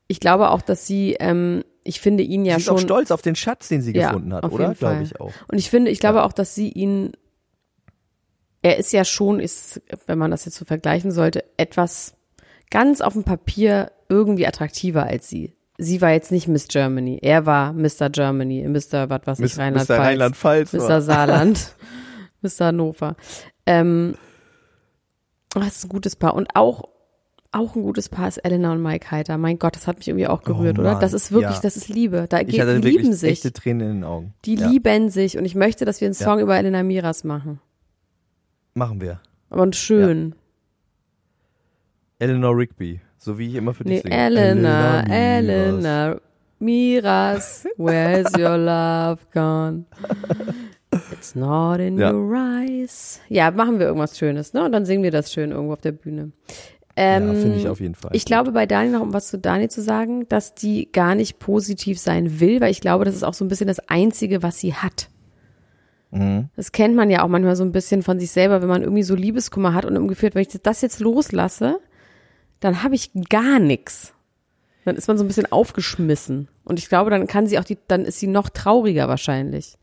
ich 0.07 0.19
glaube 0.19 0.49
auch, 0.49 0.61
dass 0.63 0.87
sie, 0.87 1.17
ähm, 1.19 1.63
ich 1.83 2.01
finde 2.01 2.23
ihn 2.23 2.45
ja 2.45 2.55
sie 2.55 2.61
ist 2.61 2.65
schon. 2.65 2.75
auch 2.77 2.79
stolz 2.81 3.11
auf 3.11 3.21
den 3.21 3.35
Schatz, 3.35 3.67
den 3.67 3.81
sie 3.81 3.95
Ja, 3.95 4.07
gefunden 4.07 4.33
hat, 4.33 4.51
oder? 4.51 4.73
Glaube 4.73 5.03
ich 5.03 5.19
auch. 5.21 5.31
Und 5.51 5.57
ich 5.59 5.69
finde, 5.69 5.91
ich 5.91 5.99
glaube 5.99 6.23
auch, 6.23 6.33
dass 6.33 6.55
sie 6.55 6.69
ihn, 6.69 7.11
er 8.61 8.77
ist 8.77 8.91
ja 8.91 9.05
schon, 9.05 9.39
ist, 9.39 9.81
wenn 10.07 10.17
man 10.17 10.31
das 10.31 10.45
jetzt 10.45 10.55
so 10.57 10.65
vergleichen 10.65 11.11
sollte, 11.11 11.43
etwas 11.57 12.15
ganz 12.71 13.01
auf 13.01 13.13
dem 13.13 13.23
Papier 13.23 13.91
irgendwie 14.09 14.47
attraktiver 14.47 15.03
als 15.05 15.29
sie. 15.29 15.55
Sie 15.77 16.01
war 16.01 16.11
jetzt 16.11 16.31
nicht 16.31 16.47
Miss 16.47 16.67
Germany, 16.67 17.19
er 17.21 17.45
war 17.45 17.71
Mr. 17.73 18.09
Germany, 18.09 18.67
Mr. 18.67 19.09
was 19.09 19.21
weiß 19.25 19.39
ich, 19.39 19.43
Miss- 19.43 19.55
Mr. 19.57 19.63
Rheinland-Pfalz. 19.63 19.99
Rheinland-Pfalz 19.99 20.73
Mr. 20.73 21.01
Saarland, 21.01 21.75
Mr. 22.41 22.65
Hannover. 22.65 23.15
Ähm, 23.65 24.15
das 25.53 25.77
ist 25.77 25.85
ein 25.85 25.89
gutes 25.89 26.15
Paar. 26.17 26.33
Und 26.35 26.49
auch, 26.55 26.83
auch 27.51 27.75
ein 27.75 27.81
gutes 27.81 28.09
Paar 28.09 28.27
ist 28.27 28.37
Elena 28.39 28.73
und 28.73 28.81
Mike 28.83 29.09
Heiter. 29.09 29.37
Mein 29.37 29.57
Gott, 29.57 29.75
das 29.75 29.87
hat 29.87 29.97
mich 29.97 30.07
irgendwie 30.09 30.27
auch 30.27 30.43
gerührt, 30.43 30.77
Oh 30.77 30.81
oder? 30.81 30.99
Das 30.99 31.13
ist 31.13 31.31
wirklich, 31.31 31.55
ja. 31.55 31.61
das 31.61 31.77
ist 31.77 31.87
Liebe. 31.87 32.25
Da 32.29 32.41
Ich 32.41 32.47
geht, 32.47 32.59
hatte 32.61 32.79
die 32.81 32.89
lieben 32.89 33.13
sich. 33.13 33.31
echte 33.31 33.53
Tränen 33.53 33.81
in 33.89 33.93
den 33.99 34.03
Augen. 34.03 34.33
Die 34.45 34.55
ja. 34.55 34.67
lieben 34.67 35.09
sich 35.09 35.37
und 35.37 35.45
ich 35.45 35.55
möchte, 35.55 35.85
dass 35.85 36.01
wir 36.01 36.07
einen 36.07 36.15
Ja. 36.19 36.25
Song 36.25 36.39
über 36.39 36.57
Elena 36.57 36.83
Miras 36.83 37.23
machen. 37.23 37.59
Machen 38.73 38.99
wir. 39.01 39.21
Und 39.49 39.75
schön. 39.75 40.35
Eleanor 42.19 42.55
Rigby, 42.57 42.99
so 43.17 43.37
wie 43.39 43.47
ich 43.47 43.55
immer 43.55 43.73
für 43.73 43.83
dich 43.85 44.03
Nee, 44.03 44.09
singe. 44.09 44.55
Miras. 44.55 45.05
Elena 45.09 46.19
Miras, 46.59 47.65
where's 47.77 48.31
your 48.37 48.57
love 48.57 49.19
gone? 49.33 49.85
It's 51.13 51.33
not 51.35 51.79
in 51.79 51.97
Ja. 51.97 52.11
your 52.11 52.35
eyes. 52.35 53.21
Ja, 53.29 53.51
machen 53.51 53.79
wir 53.79 53.85
irgendwas 53.87 54.17
Schönes, 54.17 54.53
ne? 54.53 54.65
Und 54.65 54.73
dann 54.73 54.85
singen 54.85 55.03
wir 55.03 55.11
das 55.11 55.31
schön 55.31 55.51
irgendwo 55.51 55.73
auf 55.73 55.81
der 55.81 55.93
Bühne. 55.93 56.31
Ähm, 56.97 57.27
ja, 57.27 57.33
finde 57.35 57.57
ich 57.57 57.69
auf 57.69 57.79
jeden 57.79 57.95
Fall. 57.95 58.11
Ich 58.13 58.25
glaube 58.25 58.51
bei 58.51 58.65
Dani 58.65 58.89
noch, 58.89 59.01
um 59.01 59.13
was 59.13 59.29
zu 59.29 59.37
Dani 59.39 59.69
zu 59.69 59.81
sagen, 59.81 60.27
dass 60.27 60.53
die 60.55 60.91
gar 60.91 61.15
nicht 61.15 61.39
positiv 61.39 61.97
sein 61.97 62.41
will, 62.41 62.59
weil 62.59 62.71
ich 62.71 62.81
glaube, 62.81 63.05
das 63.05 63.15
ist 63.15 63.23
auch 63.23 63.33
so 63.33 63.45
ein 63.45 63.47
bisschen 63.47 63.67
das 63.67 63.79
Einzige, 63.87 64.43
was 64.43 64.59
sie 64.59 64.73
hat. 64.73 65.09
Mhm. 66.11 66.49
Das 66.57 66.73
kennt 66.73 66.95
man 66.95 67.09
ja 67.09 67.23
auch 67.23 67.29
manchmal 67.29 67.55
so 67.55 67.63
ein 67.63 67.71
bisschen 67.71 68.01
von 68.03 68.19
sich 68.19 68.31
selber, 68.31 68.61
wenn 68.61 68.67
man 68.67 68.81
irgendwie 68.81 69.03
so 69.03 69.15
Liebeskummer 69.15 69.73
hat 69.73 69.85
und 69.85 69.95
hat, 69.95 70.35
wenn 70.35 70.41
ich 70.41 70.49
das 70.61 70.81
jetzt 70.81 70.99
loslasse, 70.99 71.79
dann 72.59 72.83
habe 72.83 72.95
ich 72.95 73.11
gar 73.29 73.59
nichts. 73.59 74.13
Dann 74.85 74.95
ist 74.95 75.07
man 75.07 75.17
so 75.17 75.23
ein 75.23 75.27
bisschen 75.27 75.51
aufgeschmissen. 75.51 76.47
Und 76.63 76.79
ich 76.79 76.89
glaube, 76.89 77.09
dann 77.11 77.27
kann 77.27 77.47
sie 77.47 77.59
auch 77.59 77.63
die, 77.63 77.77
dann 77.87 78.05
ist 78.05 78.19
sie 78.19 78.27
noch 78.27 78.49
trauriger 78.49 79.07
wahrscheinlich. 79.07 79.77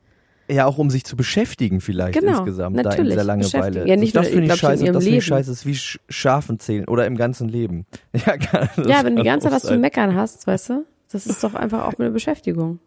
Ja, 0.48 0.66
auch 0.66 0.78
um 0.78 0.90
sich 0.90 1.04
zu 1.04 1.16
beschäftigen 1.16 1.80
vielleicht 1.80 2.18
Genau, 2.20 2.38
insgesamt 2.38 2.84
da 2.84 2.92
in 2.92 3.04
dieser 3.06 3.24
Langeweile. 3.24 3.86
Ja, 3.88 3.96
nicht 3.96 4.14
das 4.14 4.28
finde 4.28 4.44
ich 4.44 4.52
ich, 4.52 4.60
scheiße, 4.60 4.84
das 4.92 5.02
finde 5.02 5.18
ich 5.18 5.24
scheiße, 5.24 5.50
ist 5.50 5.66
wie 5.66 5.72
Sch- 5.74 5.98
Schafen 6.08 6.60
zählen 6.60 6.84
oder 6.86 7.04
im 7.06 7.16
ganzen 7.16 7.48
Leben. 7.48 7.84
Ja, 8.14 8.36
kann, 8.36 8.68
ja, 8.86 9.04
wenn 9.04 9.16
du 9.16 9.22
die 9.22 9.28
ganze 9.28 9.48
Zeit 9.48 9.56
was 9.56 9.62
zu 9.62 9.76
meckern 9.76 10.14
hast, 10.14 10.46
weißt 10.46 10.70
du? 10.70 10.84
Das 11.10 11.26
ist 11.26 11.42
doch 11.42 11.54
einfach 11.54 11.84
auch 11.84 11.94
eine 11.98 12.10
Beschäftigung. 12.10 12.78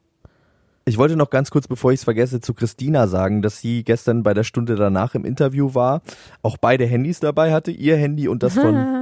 Ich 0.85 0.97
wollte 0.97 1.15
noch 1.17 1.29
ganz 1.29 1.51
kurz, 1.51 1.67
bevor 1.67 1.91
ich 1.91 1.99
es 1.99 2.03
vergesse, 2.05 2.39
zu 2.41 2.53
Christina 2.53 3.07
sagen, 3.07 3.41
dass 3.41 3.59
sie 3.59 3.83
gestern 3.83 4.23
bei 4.23 4.33
der 4.33 4.43
Stunde 4.43 4.75
danach 4.75 5.13
im 5.13 5.23
Interview 5.25 5.75
war, 5.75 6.01
auch 6.41 6.57
beide 6.57 6.85
Handys 6.85 7.19
dabei 7.19 7.51
hatte, 7.53 7.71
ihr 7.71 7.95
Handy 7.97 8.27
und 8.27 8.41
das 8.41 8.55
von 8.55 8.75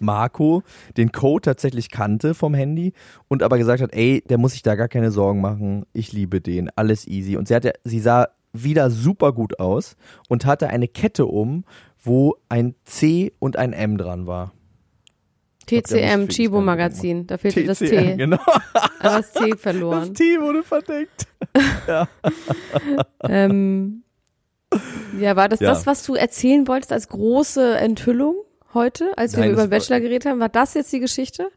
Marco, 0.00 0.62
den 0.96 1.12
Code 1.12 1.42
tatsächlich 1.42 1.90
kannte 1.90 2.34
vom 2.34 2.54
Handy 2.54 2.92
und 3.28 3.42
aber 3.42 3.58
gesagt 3.58 3.82
hat, 3.82 3.92
ey, 3.94 4.22
der 4.28 4.38
muss 4.38 4.52
sich 4.52 4.62
da 4.62 4.74
gar 4.74 4.88
keine 4.88 5.10
Sorgen 5.10 5.40
machen, 5.40 5.84
ich 5.92 6.12
liebe 6.12 6.40
den, 6.40 6.70
alles 6.76 7.06
easy. 7.06 7.36
Und 7.36 7.48
sie 7.48 7.54
hatte, 7.54 7.72
sie 7.84 8.00
sah 8.00 8.28
wieder 8.52 8.90
super 8.90 9.32
gut 9.32 9.60
aus 9.60 9.96
und 10.28 10.46
hatte 10.46 10.68
eine 10.68 10.88
Kette 10.88 11.26
um, 11.26 11.64
wo 12.02 12.36
ein 12.48 12.74
C 12.84 13.32
und 13.38 13.56
ein 13.56 13.72
M 13.72 13.98
dran 13.98 14.26
war. 14.26 14.52
TCM, 15.66 16.28
Chibo 16.28 16.60
Magazin, 16.60 17.26
da 17.26 17.38
fehlte 17.38 17.64
das 17.64 17.80
TCM, 17.80 17.88
T. 17.88 18.16
genau. 18.16 18.38
Aber 19.00 19.16
das 19.18 19.32
T 19.32 19.50
Das 19.50 19.60
verloren. 19.60 20.14
T 20.14 20.22
wurde 20.40 20.62
verdeckt. 20.62 21.26
ähm, 23.28 24.02
ja, 25.18 25.36
war 25.36 25.48
das 25.48 25.60
Ja. 25.60 25.70
das, 25.70 25.86
was 25.86 26.04
du 26.04 26.14
erzählen 26.14 26.68
wolltest 26.68 26.92
als 26.92 27.08
große 27.08 27.76
Enthüllung 27.78 28.36
heute, 28.76 29.16
als 29.16 29.32
wir 29.32 29.40
Nein, 29.40 29.50
über 29.50 29.62
das 29.62 29.66
den 29.66 29.70
Bachelor 29.70 30.00
geredet 30.00 30.26
haben? 30.26 30.38
War 30.38 30.48
das 30.48 30.74
jetzt 30.74 30.92
die 30.92 31.00
Geschichte? 31.00 31.48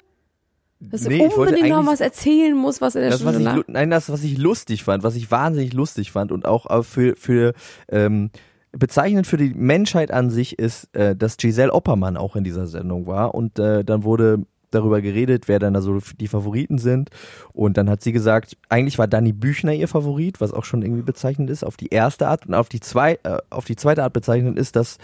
Dass 0.80 1.04
Nee, 1.04 1.28
du 1.28 1.36
unbedingt 1.36 1.70
noch 1.70 1.86
was 1.86 2.00
erzählen 2.00 2.56
musst, 2.56 2.80
was 2.80 2.96
in 2.96 3.02
der 3.02 3.12
Das, 3.12 3.26
was 3.26 3.36
Stunde 3.36 3.64
ich, 3.68 3.68
nein, 3.68 3.90
das, 3.90 4.10
was 4.10 4.24
ich 4.24 4.38
lustig 4.38 4.84
fand, 4.84 5.04
was 5.04 5.16
ich 5.16 5.30
wahnsinnig 5.30 5.74
lustig 5.74 6.12
fand 6.12 6.32
und 6.32 6.46
auch 6.46 6.70
äh, 6.70 6.84
für, 6.84 7.16
für 7.18 7.54
ähm, 7.90 8.32
bezeichnend 8.72 9.28
für 9.28 9.36
die 9.36 9.54
Menschheit 9.54 10.10
an 10.12 10.30
sich 10.30 10.58
ist, 10.58 10.88
äh, 10.96 11.18
dass 11.18 11.36
Giselle 11.36 11.74
Oppermann 11.74 12.16
auch 12.16 12.38
in 12.38 12.46
dieser 12.46 12.66
Sendung 12.66 13.08
war 13.08 13.36
und 13.36 13.60
äh, 13.60 13.84
dann 13.84 14.04
wurde 14.04 14.46
darüber 14.72 15.02
geredet, 15.02 15.48
wer 15.48 15.60
dann 15.60 15.74
da 15.74 15.82
so 15.82 16.00
die 16.20 16.28
Favoriten 16.28 16.78
sind 16.78 17.10
und 17.52 17.76
dann 17.76 17.90
hat 17.90 18.02
sie 18.02 18.12
gesagt, 18.14 18.56
eigentlich 18.70 18.98
war 18.98 19.08
Dani 19.08 19.34
Büchner 19.34 19.74
ihr 19.74 19.88
Favorit, 19.88 20.40
was 20.40 20.54
auch 20.54 20.64
schon 20.64 20.82
irgendwie 20.84 21.02
bezeichnend 21.02 21.50
ist, 21.50 21.64
auf 21.66 21.76
die 21.76 21.90
erste 21.90 22.28
Art 22.28 22.46
und 22.46 22.54
auf 22.54 22.70
die, 22.70 22.80
zwei, 22.80 23.20
äh, 23.24 23.40
auf 23.50 23.66
die 23.66 23.76
zweite 23.76 24.04
Art 24.04 24.14
bezeichnend 24.14 24.58
ist, 24.58 24.76
dass 24.76 24.98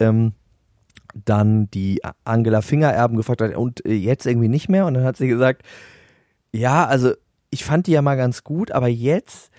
ähm, 0.00 0.32
dann 1.14 1.70
die 1.70 2.00
Angela 2.24 2.62
Fingererben 2.62 3.16
gefragt 3.16 3.40
hat, 3.40 3.56
und 3.56 3.84
äh, 3.84 3.94
jetzt 3.94 4.26
irgendwie 4.26 4.48
nicht 4.48 4.68
mehr? 4.68 4.86
Und 4.86 4.94
dann 4.94 5.04
hat 5.04 5.16
sie 5.16 5.28
gesagt, 5.28 5.62
ja, 6.52 6.86
also 6.86 7.12
ich 7.50 7.64
fand 7.64 7.86
die 7.86 7.92
ja 7.92 8.02
mal 8.02 8.16
ganz 8.16 8.44
gut, 8.44 8.72
aber 8.72 8.88
jetzt 8.88 9.50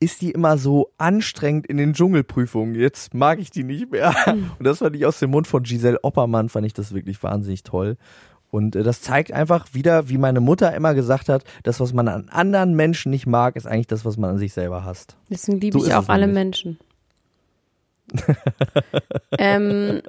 ist 0.00 0.20
die 0.20 0.32
immer 0.32 0.58
so 0.58 0.90
anstrengend 0.98 1.66
in 1.66 1.76
den 1.76 1.92
Dschungelprüfungen. 1.92 2.74
Jetzt 2.74 3.14
mag 3.14 3.38
ich 3.38 3.50
die 3.50 3.62
nicht 3.62 3.92
mehr. 3.92 4.14
Und 4.58 4.64
das 4.64 4.78
fand 4.78 4.96
ich 4.96 5.06
aus 5.06 5.20
dem 5.20 5.30
Mund 5.30 5.46
von 5.46 5.62
Giselle 5.62 6.02
Oppermann, 6.02 6.48
fand 6.48 6.66
ich 6.66 6.74
das 6.74 6.92
wirklich 6.92 7.22
wahnsinnig 7.22 7.62
toll. 7.62 7.96
Und 8.50 8.76
äh, 8.76 8.82
das 8.82 9.00
zeigt 9.00 9.32
einfach 9.32 9.68
wieder, 9.72 10.08
wie 10.08 10.18
meine 10.18 10.40
Mutter 10.40 10.74
immer 10.74 10.94
gesagt 10.94 11.28
hat, 11.28 11.44
das, 11.62 11.78
was 11.78 11.92
man 11.92 12.08
an 12.08 12.28
anderen 12.30 12.74
Menschen 12.74 13.10
nicht 13.10 13.26
mag, 13.26 13.56
ist 13.56 13.66
eigentlich 13.66 13.86
das, 13.86 14.04
was 14.04 14.16
man 14.16 14.30
an 14.30 14.38
sich 14.38 14.52
selber 14.52 14.84
hasst. 14.84 15.16
Deswegen 15.30 15.60
liebe 15.60 15.78
So 15.78 15.86
ich 15.86 15.94
auch 15.94 16.08
alle 16.08 16.26
nämlich. 16.26 16.64
Menschen. 16.64 16.78
ähm, 19.38 20.02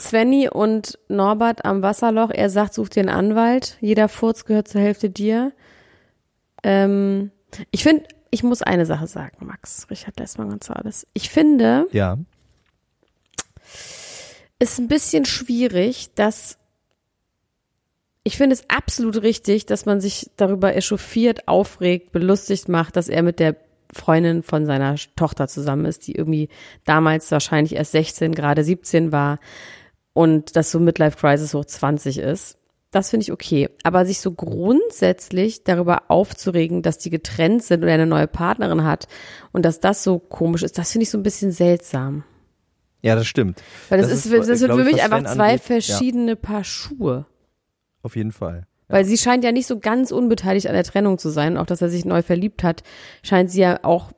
Svenny 0.00 0.48
und 0.48 0.98
Norbert 1.08 1.64
am 1.64 1.82
Wasserloch, 1.82 2.30
er 2.30 2.50
sagt, 2.50 2.74
such 2.74 2.88
dir 2.90 3.00
einen 3.00 3.08
Anwalt. 3.08 3.76
Jeder 3.80 4.08
Furz 4.08 4.44
gehört 4.44 4.68
zur 4.68 4.80
Hälfte 4.80 5.10
dir. 5.10 5.52
Ähm, 6.62 7.30
ich 7.70 7.82
finde, 7.82 8.04
ich 8.30 8.42
muss 8.42 8.62
eine 8.62 8.86
Sache 8.86 9.06
sagen, 9.06 9.44
Max, 9.46 9.86
Richard 9.90 10.18
Lessmann 10.18 10.50
Gonzales. 10.50 11.06
Ich 11.14 11.30
finde, 11.30 11.86
Ja. 11.92 12.18
ist 14.58 14.78
ein 14.78 14.88
bisschen 14.88 15.24
schwierig, 15.24 16.14
dass 16.14 16.58
ich 18.24 18.36
finde 18.36 18.54
es 18.54 18.68
absolut 18.68 19.22
richtig, 19.22 19.66
dass 19.66 19.86
man 19.86 20.00
sich 20.00 20.30
darüber 20.36 20.74
echauffiert, 20.74 21.46
aufregt, 21.46 22.10
belustigt 22.10 22.68
macht, 22.68 22.96
dass 22.96 23.08
er 23.08 23.22
mit 23.22 23.38
der 23.38 23.54
Freundin 23.96 24.42
von 24.42 24.66
seiner 24.66 24.94
Tochter 25.16 25.48
zusammen 25.48 25.86
ist, 25.86 26.06
die 26.06 26.14
irgendwie 26.14 26.48
damals 26.84 27.30
wahrscheinlich 27.30 27.74
erst 27.74 27.92
16, 27.92 28.34
gerade 28.34 28.62
17 28.62 29.12
war 29.12 29.38
und 30.12 30.56
das 30.56 30.70
so 30.70 30.80
Midlife 30.80 31.16
Crisis 31.18 31.54
hoch 31.54 31.64
20 31.64 32.18
ist. 32.18 32.58
Das 32.90 33.10
finde 33.10 33.24
ich 33.24 33.32
okay. 33.32 33.68
Aber 33.82 34.06
sich 34.06 34.20
so 34.20 34.32
grundsätzlich 34.32 35.64
darüber 35.64 36.04
aufzuregen, 36.08 36.82
dass 36.82 36.98
die 36.98 37.10
getrennt 37.10 37.62
sind 37.62 37.82
oder 37.82 37.92
eine 37.92 38.06
neue 38.06 38.26
Partnerin 38.28 38.84
hat 38.84 39.08
und 39.52 39.64
dass 39.64 39.80
das 39.80 40.02
so 40.02 40.18
komisch 40.18 40.62
ist, 40.62 40.78
das 40.78 40.92
finde 40.92 41.02
ich 41.02 41.10
so 41.10 41.18
ein 41.18 41.22
bisschen 41.22 41.50
seltsam. 41.50 42.24
Ja, 43.02 43.14
das 43.14 43.26
stimmt. 43.26 43.62
Weil 43.88 44.00
das, 44.00 44.08
Das 44.08 44.24
ist, 44.24 44.32
ist, 44.32 44.48
das 44.48 44.60
wird 44.60 44.70
glaub 44.70 44.80
für 44.80 44.86
ich, 44.88 44.94
mich 44.94 45.02
einfach 45.02 45.22
zwei 45.24 45.52
angeht, 45.52 45.60
ja. 45.60 45.66
verschiedene 45.66 46.36
Paar 46.36 46.64
Schuhe. 46.64 47.26
Auf 48.02 48.16
jeden 48.16 48.32
Fall. 48.32 48.66
Weil 48.88 49.04
sie 49.04 49.18
scheint 49.18 49.44
ja 49.44 49.52
nicht 49.52 49.66
so 49.66 49.78
ganz 49.78 50.12
unbeteiligt 50.12 50.68
an 50.68 50.74
der 50.74 50.84
Trennung 50.84 51.18
zu 51.18 51.30
sein. 51.30 51.56
Auch 51.56 51.66
dass 51.66 51.82
er 51.82 51.88
sich 51.88 52.04
neu 52.04 52.22
verliebt 52.22 52.62
hat, 52.62 52.82
scheint 53.22 53.50
sie 53.50 53.60
ja 53.60 53.80
auch, 53.82 54.12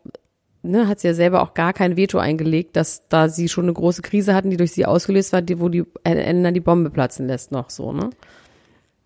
ne, 0.63 0.89
hat 0.89 1.01
sie 1.01 1.09
ja 1.09 1.15
selber 1.15 1.43
auch 1.43 1.55
gar 1.55 1.73
kein 1.73 1.97
Veto 1.97 2.19
eingelegt, 2.19 2.77
dass 2.77 3.09
da 3.09 3.29
sie 3.29 3.49
schon 3.49 3.65
eine 3.65 3.73
große 3.73 4.03
Krise 4.03 4.35
hatten, 4.35 4.51
die 4.51 4.57
durch 4.59 4.73
sie 4.73 4.85
ausgelöst 4.85 5.33
war, 5.33 5.41
die, 5.41 5.59
wo 5.61 5.69
die 5.69 5.85
Elena 6.05 6.51
die 6.51 6.61
Bombe 6.61 6.91
platzen 6.91 7.27
lässt 7.27 7.51
noch 7.51 7.71
so, 7.71 7.93
ne? 7.93 8.11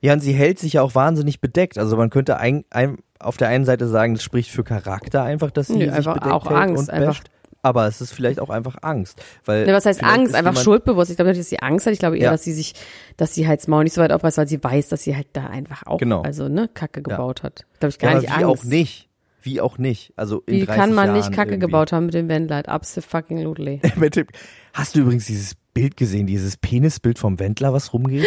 Ja, 0.00 0.14
und 0.14 0.20
sie 0.20 0.32
hält 0.32 0.58
sich 0.58 0.72
ja 0.74 0.82
auch 0.82 0.96
wahnsinnig 0.96 1.40
bedeckt. 1.40 1.78
Also 1.78 1.96
man 1.96 2.10
könnte 2.10 2.36
ein, 2.36 2.64
ein, 2.70 2.98
auf 3.20 3.36
der 3.36 3.46
einen 3.46 3.64
Seite 3.64 3.86
sagen, 3.86 4.14
das 4.14 4.24
spricht 4.24 4.50
für 4.50 4.64
Charakter 4.64 5.22
einfach, 5.22 5.52
dass 5.52 5.68
sie 5.68 5.74
Nö, 5.74 5.84
sich 5.84 5.92
einfach 5.92 6.14
bedeckt 6.14 6.32
auch 6.32 6.50
hält 6.50 6.58
Angst, 6.58 6.82
und 6.82 6.90
einfach. 6.90 7.20
basht. 7.20 7.30
Aber 7.64 7.86
es 7.86 8.00
ist 8.00 8.12
vielleicht 8.12 8.40
auch 8.40 8.50
einfach 8.50 8.76
Angst. 8.82 9.22
Weil 9.44 9.66
Ne, 9.66 9.72
was 9.72 9.86
heißt 9.86 10.02
Angst? 10.02 10.34
Einfach 10.34 10.56
schuldbewusst. 10.56 11.10
Ich 11.12 11.16
glaube 11.16 11.30
nicht, 11.30 11.40
dass 11.40 11.48
sie 11.48 11.60
Angst 11.60 11.86
hat. 11.86 11.92
Ich 11.92 12.00
glaube 12.00 12.16
eher, 12.18 12.24
Ja. 12.24 12.30
dass 12.32 12.42
sie 12.42 12.52
sich, 12.52 12.74
dass 13.16 13.34
sie 13.34 13.46
halt 13.46 13.60
das 13.60 13.68
Maul 13.68 13.84
nicht 13.84 13.92
so 13.94 14.00
weit 14.00 14.12
aufreißt, 14.12 14.36
weil 14.38 14.48
sie 14.48 14.62
weiß, 14.62 14.88
dass 14.88 15.02
sie 15.04 15.14
halt 15.14 15.28
da 15.32 15.46
einfach 15.46 15.86
auch, 15.86 15.98
Genau. 15.98 16.22
also, 16.22 16.48
ne, 16.48 16.68
Kacke 16.74 17.02
gebaut 17.02 17.42
hat. 17.44 17.64
Glaube 17.78 17.94
ich 17.96 18.02
Ja, 18.02 18.08
gar 18.08 18.10
aber 18.10 18.20
nicht 18.20 18.30
wie 18.30 18.44
Angst. 18.44 18.60
auch 18.62 18.64
nicht. 18.64 19.08
Wie 19.44 19.60
auch 19.60 19.78
nicht. 19.78 20.12
Also 20.16 20.42
in 20.46 20.54
Wie 20.54 20.64
30 20.66 20.74
kann 20.80 20.92
man 20.94 21.06
Jahren 21.06 21.16
nicht 21.18 21.32
Kacke 21.32 21.50
irgendwie. 21.52 21.66
gebaut 21.66 21.92
haben 21.92 22.06
mit 22.06 22.14
dem 22.14 22.28
Wendler? 22.28 22.68
Absolutely. 22.68 23.80
Mit 23.96 24.16
dem- 24.16 24.26
Hast 24.72 24.94
du 24.94 25.00
übrigens 25.00 25.26
dieses 25.26 25.54
Bild 25.74 25.96
gesehen, 25.96 26.26
dieses 26.26 26.56
Penisbild 26.56 27.18
vom 27.18 27.38
Wendler, 27.40 27.72
was 27.72 27.92
rumgeht? 27.92 28.26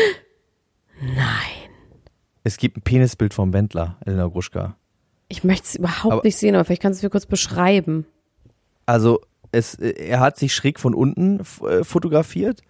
Nein. 1.02 1.16
Es 2.44 2.58
gibt 2.58 2.78
ein 2.78 2.82
Penisbild 2.82 3.34
vom 3.34 3.54
Wendler, 3.54 3.98
Elena 4.06 4.28
Gruschka. 4.28 4.76
Ich 5.28 5.44
möchte 5.44 5.66
es 5.68 5.76
überhaupt 5.76 6.14
Aber- 6.14 6.22
nicht 6.24 6.38
sehen, 6.38 6.56
aber 6.56 6.64
vielleicht 6.66 6.82
kannst 6.82 6.98
du 6.98 7.00
es 7.00 7.04
mir 7.04 7.10
kurz 7.10 7.26
beschreiben. 7.26 8.06
Also 8.86 9.22
es, 9.52 9.76
äh, 9.76 9.90
er 9.92 10.20
hat 10.20 10.38
sich 10.38 10.54
schräg 10.54 10.80
von 10.80 10.94
unten 10.94 11.40
äh, 11.68 11.84
fotografiert, 11.84 12.62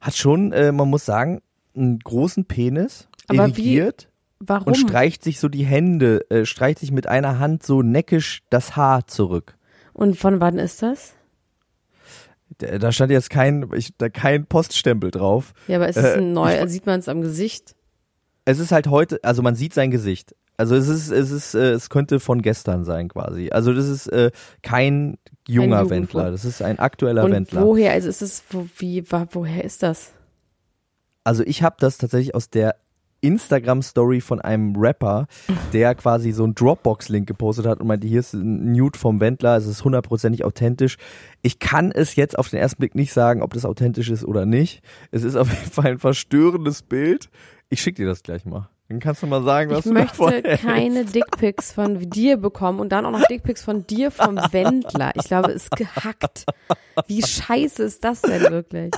hat 0.00 0.16
schon, 0.16 0.52
äh, 0.52 0.72
man 0.72 0.88
muss 0.90 1.04
sagen, 1.04 1.40
einen 1.76 1.98
großen 2.00 2.44
Penis, 2.44 3.08
Aber 3.28 3.42
erigiert 3.44 4.08
Warum? 4.40 4.68
und 4.68 4.74
streicht 4.76 5.22
sich 5.24 5.38
so 5.40 5.48
die 5.48 5.64
Hände, 5.64 6.28
äh, 6.30 6.44
streicht 6.44 6.80
sich 6.80 6.90
mit 6.92 7.06
einer 7.06 7.38
Hand 7.38 7.62
so 7.62 7.82
neckisch 7.82 8.42
das 8.50 8.76
Haar 8.76 9.06
zurück. 9.06 9.56
Und 9.92 10.18
von 10.18 10.40
wann 10.40 10.58
ist 10.58 10.82
das? 10.82 11.14
Da 12.58 12.92
stand 12.92 13.10
jetzt 13.10 13.30
kein, 13.30 13.70
ich, 13.74 13.96
da 13.96 14.08
kein 14.10 14.44
Poststempel 14.46 15.10
drauf. 15.10 15.54
Ja, 15.68 15.76
aber 15.76 15.88
ist 15.88 15.96
es 15.96 16.04
Äh, 16.04 16.18
ein 16.18 16.32
neu, 16.32 16.52
ich- 16.52 16.60
also 16.60 16.72
sieht 16.72 16.84
man 16.86 17.00
es 17.00 17.08
am 17.08 17.22
Gesicht? 17.22 17.74
Es 18.44 18.58
ist 18.58 18.72
halt 18.72 18.88
heute, 18.88 19.20
also 19.22 19.40
man 19.40 19.54
sieht 19.54 19.72
sein 19.72 19.90
Gesicht. 19.90 20.34
Also 20.62 20.76
es 20.76 20.86
ist, 20.86 21.10
es 21.10 21.32
ist, 21.32 21.54
äh, 21.56 21.72
es 21.72 21.90
könnte 21.90 22.20
von 22.20 22.40
gestern 22.40 22.84
sein 22.84 23.08
quasi. 23.08 23.50
Also 23.50 23.72
das 23.74 23.88
ist 23.88 24.06
äh, 24.06 24.30
kein 24.62 25.18
junger. 25.48 25.90
Wendler, 25.90 26.30
das 26.30 26.44
ist 26.44 26.62
ein 26.62 26.78
aktueller 26.78 27.24
Und 27.24 27.32
Wendler. 27.32 27.62
woher, 27.66 27.90
also 27.90 28.08
ist 28.08 28.22
es, 28.22 28.44
wo, 28.50 28.68
wie, 28.78 29.10
wa- 29.10 29.26
woher 29.32 29.64
ist 29.64 29.82
das? 29.82 30.12
Also 31.24 31.42
ich 31.44 31.64
habe 31.64 31.74
das 31.80 31.98
tatsächlich 31.98 32.36
aus 32.36 32.48
der 32.48 32.76
Instagram-Story 33.22 34.20
von 34.20 34.40
einem 34.40 34.76
Rapper, 34.76 35.26
der 35.72 35.96
quasi 35.96 36.30
so 36.30 36.44
einen 36.44 36.54
Dropbox-Link 36.54 37.26
gepostet 37.26 37.66
hat 37.66 37.80
und 37.80 37.88
meinte, 37.88 38.06
hier 38.06 38.20
ist 38.20 38.34
ein 38.34 38.70
Nude 38.70 38.96
vom 38.96 39.18
Wendler, 39.18 39.56
es 39.56 39.66
ist 39.66 39.82
hundertprozentig 39.84 40.44
authentisch. 40.44 40.96
Ich 41.42 41.58
kann 41.58 41.90
es 41.90 42.14
jetzt 42.14 42.38
auf 42.38 42.50
den 42.50 42.60
ersten 42.60 42.78
Blick 42.78 42.94
nicht 42.94 43.12
sagen, 43.12 43.42
ob 43.42 43.52
das 43.54 43.64
authentisch 43.64 44.10
ist 44.10 44.24
oder 44.24 44.46
nicht. 44.46 44.80
Es 45.10 45.24
ist 45.24 45.34
auf 45.34 45.48
jeden 45.50 45.70
Fall 45.72 45.86
ein 45.92 45.98
verstörendes 45.98 46.82
Bild. 46.82 47.30
Ich 47.68 47.80
schick 47.82 47.96
dir 47.96 48.06
das 48.06 48.22
gleich 48.22 48.44
mal. 48.44 48.68
Dann 48.92 49.00
kannst 49.00 49.22
du 49.22 49.26
mal 49.26 49.42
sagen, 49.42 49.70
was 49.70 49.78
Ich 49.78 49.84
du 49.84 49.92
möchte 49.94 50.42
keine 50.58 51.06
Dickpics 51.06 51.72
von 51.72 51.98
dir 52.10 52.36
bekommen 52.36 52.78
und 52.78 52.90
dann 52.92 53.06
auch 53.06 53.10
noch 53.10 53.26
Dickpics 53.26 53.64
von 53.64 53.86
dir 53.86 54.10
vom 54.10 54.36
Wendler. 54.52 55.12
Ich 55.14 55.24
glaube, 55.24 55.50
es 55.52 55.64
ist 55.64 55.70
gehackt. 55.70 56.44
Wie 57.06 57.22
scheiße 57.22 57.84
ist 57.84 58.04
das 58.04 58.20
denn 58.20 58.42
wirklich? 58.50 58.92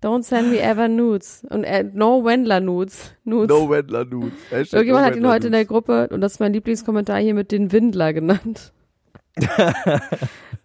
Don't 0.00 0.22
send 0.22 0.52
me 0.52 0.60
ever 0.60 0.86
nudes. 0.86 1.44
Und 1.50 1.64
äh, 1.64 1.82
no 1.82 2.24
Wendler 2.24 2.60
nudes. 2.60 3.16
Nudes. 3.24 3.48
No 3.48 3.68
Wendler 3.68 4.04
Nudes. 4.04 4.38
Hashtag 4.50 4.78
Irgendjemand 4.78 5.04
no 5.04 5.10
hat 5.10 5.16
ihn 5.16 5.26
heute 5.26 5.46
in 5.48 5.52
der. 5.52 5.64
Gruppe, 5.64 6.08
und 6.12 6.20
das 6.20 6.34
ist 6.34 6.38
mein 6.38 6.52
Lieblingskommentar 6.52 7.18
hier, 7.18 7.34
mit 7.34 7.50
den 7.50 7.72
Windler 7.72 8.12
genannt. 8.12 8.72
Weil 9.36 10.00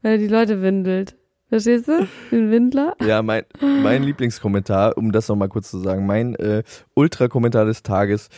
er 0.03 0.17
die 0.19 0.27
Leute 0.27 0.61
windelt. 0.61 1.15
Verstehst 1.49 1.87
du? 1.87 2.07
Den 2.31 2.51
Windler. 2.51 2.95
Ja, 3.01 3.21
mein, 3.21 3.43
mein 3.61 4.03
Lieblingskommentar, 4.03 4.97
um 4.97 5.11
das 5.11 5.29
nochmal 5.29 5.47
kurz 5.47 5.71
zu 5.71 5.79
sagen, 5.79 6.05
mein 6.05 6.35
äh, 6.35 6.63
Ultra-Kommentar 6.93 7.65
des 7.65 7.83
Tages 7.83 8.29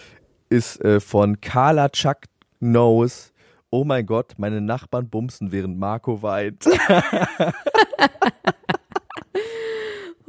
ist 0.50 0.84
äh, 0.84 1.00
von 1.00 1.42
Carla 1.42 1.90
Chuck 1.90 2.18
Knows. 2.60 3.34
Oh 3.72 3.84
mein 3.84 4.06
Gott, 4.06 4.34
meine 4.38 4.62
Nachbarn 4.62 5.10
bumsen, 5.10 5.52
während 5.52 5.78
Marco 5.78 6.22
weint. 6.22 6.66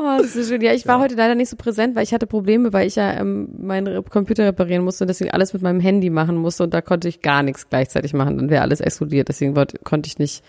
Oh, 0.02 0.16
das 0.16 0.34
ist 0.34 0.48
schön. 0.48 0.62
Ja, 0.62 0.72
ich 0.72 0.86
war 0.86 0.98
heute 0.98 1.14
leider 1.14 1.34
nicht 1.34 1.50
so 1.50 1.56
präsent, 1.56 1.94
weil 1.94 2.04
ich 2.04 2.14
hatte 2.14 2.26
Probleme, 2.26 2.72
weil 2.72 2.86
ich 2.86 2.96
ja 2.96 3.12
ähm, 3.20 3.50
meinen 3.58 4.02
Computer 4.06 4.46
reparieren 4.46 4.82
musste 4.82 5.04
und 5.04 5.08
deswegen 5.08 5.30
alles 5.30 5.52
mit 5.52 5.60
meinem 5.60 5.78
Handy 5.78 6.08
machen 6.08 6.36
musste 6.36 6.62
und 6.64 6.72
da 6.72 6.80
konnte 6.80 7.06
ich 7.06 7.20
gar 7.20 7.42
nichts 7.42 7.68
gleichzeitig 7.68 8.14
machen. 8.14 8.38
Dann 8.38 8.48
wäre 8.48 8.62
alles 8.62 8.80
explodiert. 8.80 9.28
Deswegen 9.28 9.56
wollte, 9.56 9.76
konnte 9.84 10.06
ich 10.06 10.18
nicht, 10.18 10.42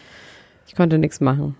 ich 0.67 0.75
konnte 0.75 0.97
nichts 0.97 1.19
machen. 1.19 1.57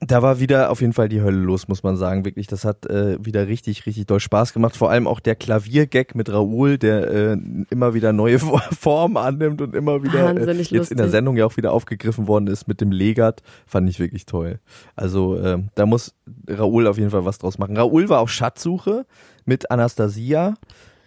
Da 0.00 0.22
war 0.22 0.38
wieder 0.38 0.70
auf 0.70 0.80
jeden 0.80 0.92
Fall 0.92 1.08
die 1.08 1.22
Hölle 1.22 1.38
los, 1.38 1.66
muss 1.66 1.82
man 1.82 1.96
sagen. 1.96 2.24
Wirklich, 2.24 2.46
das 2.46 2.64
hat 2.64 2.86
äh, 2.86 3.16
wieder 3.24 3.48
richtig, 3.48 3.84
richtig 3.84 4.06
doll 4.06 4.20
Spaß 4.20 4.52
gemacht. 4.52 4.76
Vor 4.76 4.92
allem 4.92 5.08
auch 5.08 5.18
der 5.18 5.34
Klaviergag 5.34 6.14
mit 6.14 6.30
Raoul, 6.32 6.78
der 6.78 7.10
äh, 7.10 7.36
immer 7.70 7.94
wieder 7.94 8.12
neue 8.12 8.38
Formen 8.80 9.16
annimmt 9.16 9.60
und 9.60 9.74
immer 9.74 10.04
wieder 10.04 10.36
äh, 10.36 10.52
jetzt 10.52 10.92
in 10.92 10.98
der. 10.98 11.08
Sendung 11.08 11.36
ja 11.36 11.46
auch 11.46 11.56
wieder 11.56 11.72
aufgegriffen 11.72 12.28
worden 12.28 12.46
ist 12.46 12.68
mit 12.68 12.80
dem 12.80 12.92
Legat. 12.92 13.42
Fand 13.66 13.90
ich 13.90 13.98
wirklich 13.98 14.24
toll. 14.24 14.60
Also 14.94 15.34
äh, 15.36 15.64
da 15.74 15.84
muss 15.84 16.14
Raoul 16.48 16.86
auf 16.86 16.96
jeden 16.96 17.10
Fall 17.10 17.24
was 17.24 17.38
draus 17.38 17.58
machen. 17.58 17.76
Raoul 17.76 18.08
war 18.08 18.20
auf 18.20 18.30
Schatzsuche 18.30 19.04
mit 19.46 19.72
Anastasia. 19.72 20.54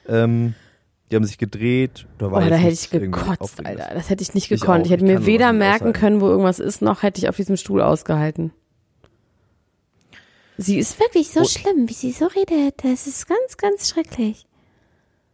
Ähm, 0.10 0.54
die 1.12 1.16
haben 1.16 1.24
sich 1.24 1.38
gedreht. 1.38 2.08
Da 2.18 2.30
war 2.30 2.46
Oh, 2.46 2.50
da 2.50 2.56
hätte 2.56 2.74
ich 2.74 2.90
gekotzt. 2.90 3.66
Alter. 3.66 3.88
Das 3.94 4.10
hätte 4.10 4.22
ich 4.22 4.34
nicht 4.34 4.52
Ich 4.52 4.60
gekonnt. 4.60 4.82
auch. 4.82 4.86
Ich 4.86 4.92
hätte 4.92 5.06
Ich 5.06 5.12
mir 5.12 5.26
weder 5.26 5.54
merken 5.54 5.94
können, 5.94 6.20
wo 6.20 6.28
irgendwas 6.28 6.60
ist, 6.60 6.82
noch 6.82 7.04
hätte 7.04 7.20
ich 7.20 7.30
auf 7.30 7.38
diesem 7.38 7.56
Stuhl 7.56 7.82
ausgehalten. 7.82 8.52
Sie 10.62 10.78
ist 10.78 11.00
wirklich 11.00 11.30
so 11.30 11.42
Oh. 11.42 11.46
schlimm, 11.46 11.90
wie 11.90 11.94
sie 11.94 12.12
so 12.12 12.26
redet. 12.28 12.84
Das 12.84 13.08
ist 13.08 13.28
ganz, 13.28 13.58
ganz 13.58 13.90
schrecklich. 13.90 14.46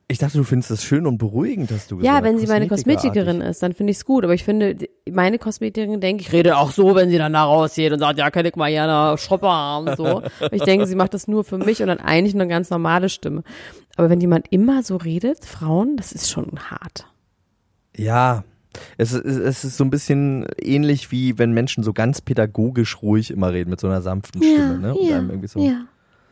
Ich 0.10 0.20
dachte, 0.20 0.38
du 0.38 0.46
findest 0.46 0.72
das 0.72 0.86
schön 0.86 1.06
und 1.06 1.18
beruhigend, 1.18 1.70
dass 1.70 1.88
du 1.88 2.00
Ja, 2.00 2.24
wenn 2.24 2.38
sie 2.40 2.48
meine. 2.48 2.68
Kosmetikerin 2.70 3.42
ist, 3.42 3.62
dann 3.62 3.74
finde 3.74 3.92
ich 3.92 3.98
es 3.98 4.06
gut. 4.06 4.24
Aber 4.24 4.34
ich 4.34 4.46
finde, 4.46 4.78
meine 5.12 5.38
Kosmetikerin 5.38 6.00
denke 6.00 6.22
ich, 6.22 6.32
rede 6.32 6.56
auch 6.56 6.72
so, 6.72 6.96
wenn 6.96 7.10
sie 7.10 7.18
dann 7.18 7.34
da 7.34 7.44
rausgeht 7.44 7.92
und 7.92 8.00
sagt, 8.00 8.18
ja, 8.18 8.32
kann 8.32 8.46
ich 8.46 8.56
mal 8.56 8.70
ja 8.70 8.84
eine 9.10 9.18
Shopper 9.18 9.52
haben, 9.52 9.96
so. 9.98 10.22
ich 10.52 10.62
denke, 10.64 10.88
sie 10.88 10.96
macht 10.96 11.14
das 11.14 11.28
nur 11.28 11.44
für 11.44 11.58
mich 11.58 11.82
und 11.82 11.88
dann 11.88 12.00
eigentlich 12.00 12.36
eine 12.36 12.48
ganz 12.48 12.70
normale 12.70 13.10
Stimme. 13.10 13.44
Aber 13.98 14.10
wenn 14.10 14.22
jemand 14.22 14.48
immer 14.50 14.82
so 14.82 14.96
redet, 14.96 15.44
Frauen, 15.44 15.98
das 15.98 16.14
ist 16.14 16.30
schon 16.32 16.58
hart. 16.72 17.06
Ja, 17.98 18.46
es 18.98 19.14
ist, 19.14 19.38
es 19.38 19.64
ist 19.64 19.78
so 19.78 19.84
ein 19.84 19.90
bisschen 19.90 20.46
ähnlich 20.60 21.12
wie 21.12 21.38
wenn 21.38 21.52
Menschen 21.52 21.84
so 21.84 21.94
ganz 21.94 22.22
pädagogisch 22.22 23.02
ruhig 23.02 23.32
immer 23.32 23.54
reden 23.54 23.70
mit 23.70 23.80
so 23.80 23.88
einer 23.88 24.02
sanften 24.02 24.42
Stimme, 24.42 24.78
ne? 24.78 24.96
Und 24.96 25.12
einem 25.12 25.30
irgendwie 25.30 25.48
so. 25.48 25.60
ja, 25.60 25.86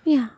ja. 0.04 0.30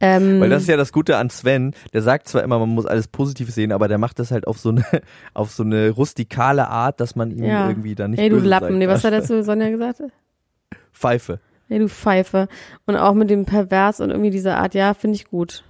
ähm, 0.00 0.40
Weil 0.40 0.50
das 0.50 0.62
ist 0.62 0.68
ja 0.68 0.76
das 0.76 0.92
Gute 0.92 1.16
an 1.16 1.30
Sven, 1.30 1.74
der 1.92 2.02
sagt 2.02 2.28
zwar 2.28 2.42
immer, 2.42 2.58
man 2.58 2.70
muss 2.70 2.86
alles 2.86 3.08
positiv 3.08 3.50
sehen, 3.50 3.72
aber 3.72 3.88
der 3.88 3.98
macht 3.98 4.18
das 4.18 4.30
halt 4.30 4.46
auf 4.46 4.58
so 4.58 4.70
eine, 4.70 4.84
auf 5.34 5.50
so 5.50 5.62
eine 5.62 5.90
rustikale 5.90 6.68
Art, 6.68 7.00
dass 7.00 7.16
man 7.16 7.30
ihm 7.30 7.44
ja. 7.44 7.68
irgendwie 7.68 7.94
da 7.94 8.08
nicht 8.08 8.20
Ey, 8.20 8.28
du 8.28 8.38
Lappen. 8.38 8.78
Nee, 8.78 8.88
was 8.88 9.04
hat 9.04 9.12
er 9.12 9.22
zu 9.22 9.42
Sonja 9.44 9.70
gesagt? 9.70 10.02
Pfeife. 10.92 11.40
Ey, 11.68 11.78
du 11.78 11.88
Pfeife. 11.88 12.48
Und 12.86 12.96
auch 12.96 13.14
mit 13.14 13.30
dem 13.30 13.46
Pervers 13.46 14.00
und 14.00 14.10
irgendwie 14.10 14.30
dieser 14.30 14.58
Art, 14.58 14.74
ja, 14.74 14.94
finde 14.94 15.16
ich 15.16 15.26
gut. 15.26 15.64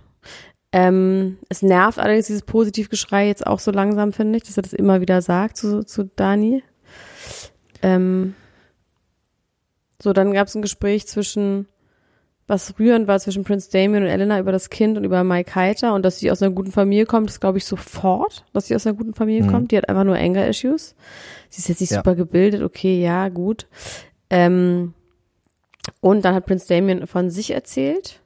Ähm, 0.77 1.39
es 1.49 1.63
nervt 1.63 2.01
allerdings 2.01 2.27
dieses 2.27 2.43
Positivgeschrei 2.43 3.29
jetzt 3.29 3.47
auch 3.47 3.61
so 3.61 3.71
langsam, 3.71 4.13
finde 4.13 4.39
ich, 4.39 4.43
dass 4.43 4.57
er 4.57 4.65
das 4.65 4.73
immer 4.73 5.01
wieder 5.01 5.23
sagt 5.23 5.57
zu, 5.57 5.85
zu 5.85 6.11
Dani. 6.17 6.65
Ähm, 7.81 8.35
so, 10.03 10.13
dann 10.13 10.33
gab 10.33 10.49
es 10.49 10.55
ein 10.57 10.63
Gespräch 10.63 11.07
zwischen, 11.07 11.69
was 12.49 12.77
rührend 12.79 13.07
war, 13.07 13.21
zwischen 13.21 13.45
Prince 13.45 13.71
Damien 13.71 14.03
und 14.03 14.09
Elena 14.09 14.41
über 14.41 14.51
das 14.51 14.69
Kind 14.69 14.99
und 14.99 15.05
über 15.05 15.23
Mike 15.23 15.55
Heiter 15.55 15.95
und 15.95 16.05
dass 16.05 16.19
sie 16.19 16.33
aus 16.33 16.43
einer 16.43 16.53
guten 16.53 16.73
Familie 16.73 17.07
kommt, 17.07 17.31
ist 17.31 17.41
glaube 17.41 17.59
ich 17.59 17.67
sofort, 17.67 18.45
dass 18.53 18.67
sie 18.67 18.75
aus 18.75 18.85
einer 18.85 18.97
guten 18.97 19.15
Familie 19.15 19.45
Mhm. 19.45 19.51
kommt. 19.53 19.71
Die 19.71 19.77
hat 19.77 19.89
einfach 19.89 20.03
nur 20.05 20.17
Anger-Issues. 20.17 20.97
Sie 21.51 21.59
ist 21.61 21.69
jetzt 21.69 21.81
nicht 21.83 21.93
Ja. 21.93 21.99
super 21.99 22.17
gebildet, 22.17 22.63
okay, 22.63 23.01
ja, 23.01 23.29
gut. 23.29 23.69
Ähm, 24.29 24.93
und 26.01 26.25
dann 26.25 26.35
hat 26.35 26.47
Prince 26.47 26.67
Damien 26.67 27.07
von 27.07 27.31
sich 27.31 27.53
erzählt. 27.53 28.21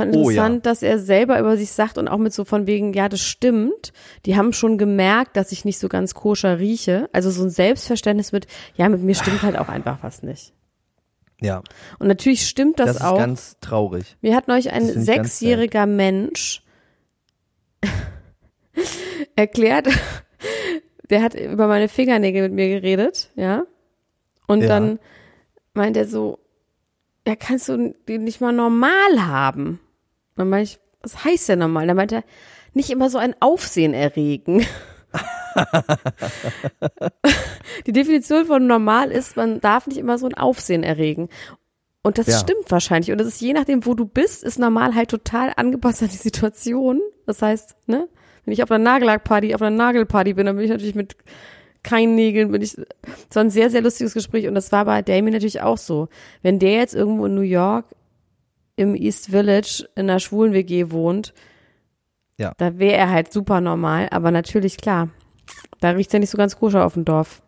Fand 0.00 0.14
Oh, 0.16 0.30
ja. 0.30 0.44
interessant, 0.46 0.66
dass 0.66 0.82
er 0.82 0.98
selber 0.98 1.38
über 1.40 1.56
sich 1.56 1.70
sagt 1.72 1.98
und 1.98 2.08
auch 2.08 2.18
mit 2.18 2.32
so 2.32 2.44
von 2.44 2.66
wegen, 2.66 2.92
ja, 2.92 3.08
das 3.08 3.20
stimmt. 3.20 3.92
Die 4.26 4.36
haben 4.36 4.52
schon 4.52 4.78
gemerkt, 4.78 5.36
dass 5.36 5.52
ich 5.52 5.64
nicht 5.64 5.78
so 5.78 5.88
ganz 5.88 6.14
koscher 6.14 6.58
rieche. 6.58 7.08
Also 7.12 7.30
so 7.30 7.42
ein 7.44 7.50
Selbstverständnis 7.50 8.32
mit, 8.32 8.46
ja, 8.74 8.88
mit 8.88 9.02
mir 9.02 9.14
stimmt 9.14 9.42
halt 9.42 9.56
auch 9.58 9.68
einfach 9.68 10.02
was 10.02 10.22
nicht. 10.22 10.52
Ja, 11.42 11.62
Und 11.98 12.08
natürlich 12.08 12.46
stimmt 12.46 12.78
das, 12.80 12.86
das, 12.88 12.96
ist 12.96 13.02
auch. 13.04 13.16
ganz 13.16 13.56
traurig. 13.60 14.16
Mir 14.20 14.36
hat 14.36 14.46
neulich 14.48 14.72
ein 14.72 14.84
sechsjähriger 14.86 15.86
Mensch 15.86 16.62
erklärt, 19.36 19.88
der 21.08 21.22
hat 21.22 21.34
über 21.34 21.66
meine 21.66 21.88
Fingernägel 21.88 22.42
mit 22.42 22.52
mir 22.52 22.68
geredet, 22.68 23.30
ja. 23.36 23.64
Und 24.46 24.62
Ja. 24.62 24.68
dann 24.68 24.98
meint 25.74 25.96
er 25.96 26.06
so, 26.06 26.38
ja, 27.26 27.36
kannst 27.36 27.68
du 27.68 27.94
die 28.08 28.18
nicht 28.18 28.40
mal 28.40 28.52
normal 28.52 29.26
haben? 29.26 29.80
Dann 30.36 30.48
meinte 30.48 30.72
ich, 30.72 30.80
was 31.02 31.24
heißt 31.24 31.48
denn 31.48 31.60
normal? 31.60 31.86
Dann 31.86 31.96
meinte 31.96 32.16
er, 32.16 32.24
nicht 32.74 32.90
immer 32.90 33.10
so 33.10 33.18
ein 33.18 33.34
Aufsehen 33.40 33.94
erregen. 33.94 34.66
Die 37.86 37.92
Definition 37.92 38.46
von 38.46 38.66
normal 38.66 39.10
ist, 39.10 39.36
man 39.36 39.60
darf 39.60 39.86
nicht 39.86 39.98
immer 39.98 40.18
so 40.18 40.26
ein 40.26 40.34
Aufsehen 40.34 40.82
erregen. 40.82 41.28
Und 42.02 42.18
das 42.18 42.26
Ja. 42.28 42.38
stimmt 42.38 42.70
wahrscheinlich. 42.70 43.12
Und 43.12 43.18
das 43.18 43.28
ist 43.28 43.40
je 43.40 43.52
nachdem, 43.52 43.84
wo 43.86 43.94
du 43.94 44.06
bist, 44.06 44.42
ist 44.44 44.58
normal 44.58 44.94
halt 44.94 45.10
total 45.10 45.52
angepasst 45.56 46.02
an 46.02 46.08
die 46.08 46.16
Situation. 46.16 47.00
Das 47.26 47.42
heißt, 47.42 47.76
ne, 47.86 48.08
wenn 48.44 48.52
ich 48.52 48.62
auf 48.62 48.70
einer 48.70 48.82
Nagellackparty, 48.82 49.54
auf 49.54 49.62
einer 49.62 49.76
Nagelparty 49.76 50.34
bin, 50.34 50.46
dann 50.46 50.56
bin 50.56 50.64
ich 50.64 50.70
natürlich 50.70 50.94
mit 50.94 51.16
keinen 51.82 52.14
Nägeln, 52.14 52.52
bin 52.52 52.62
ich, 52.62 52.76
es 52.76 53.36
war 53.36 53.44
ein 53.44 53.50
sehr, 53.50 53.70
sehr 53.70 53.82
lustiges 53.82 54.14
Gespräch. 54.14 54.46
Und 54.46 54.54
das 54.54 54.72
war 54.72 54.84
bei 54.84 55.02
Damien 55.02 55.32
natürlich 55.34 55.60
auch 55.60 55.78
so. 55.78 56.08
Wenn 56.42 56.58
der 56.58 56.72
jetzt 56.74 56.94
irgendwo 56.94 57.26
in 57.26 57.34
New 57.34 57.40
York 57.42 57.86
im 58.80 58.94
East 58.94 59.26
Village 59.30 59.86
in 59.94 60.08
einer 60.10 60.20
schwulen 60.20 60.52
WG 60.52 60.90
wohnt, 60.90 61.32
Ja. 62.38 62.52
da 62.56 62.78
wäre 62.78 62.96
er 62.96 63.10
halt 63.10 63.32
super 63.32 63.60
normal. 63.60 64.08
Aber 64.10 64.30
natürlich, 64.30 64.76
klar, 64.78 65.08
da 65.80 65.90
riecht's 65.90 66.12
ja 66.12 66.18
nicht 66.18 66.30
so 66.30 66.38
ganz 66.38 66.56
koscher 66.56 66.84
auf 66.84 66.94
dem 66.94 67.04
Dorf. 67.04 67.42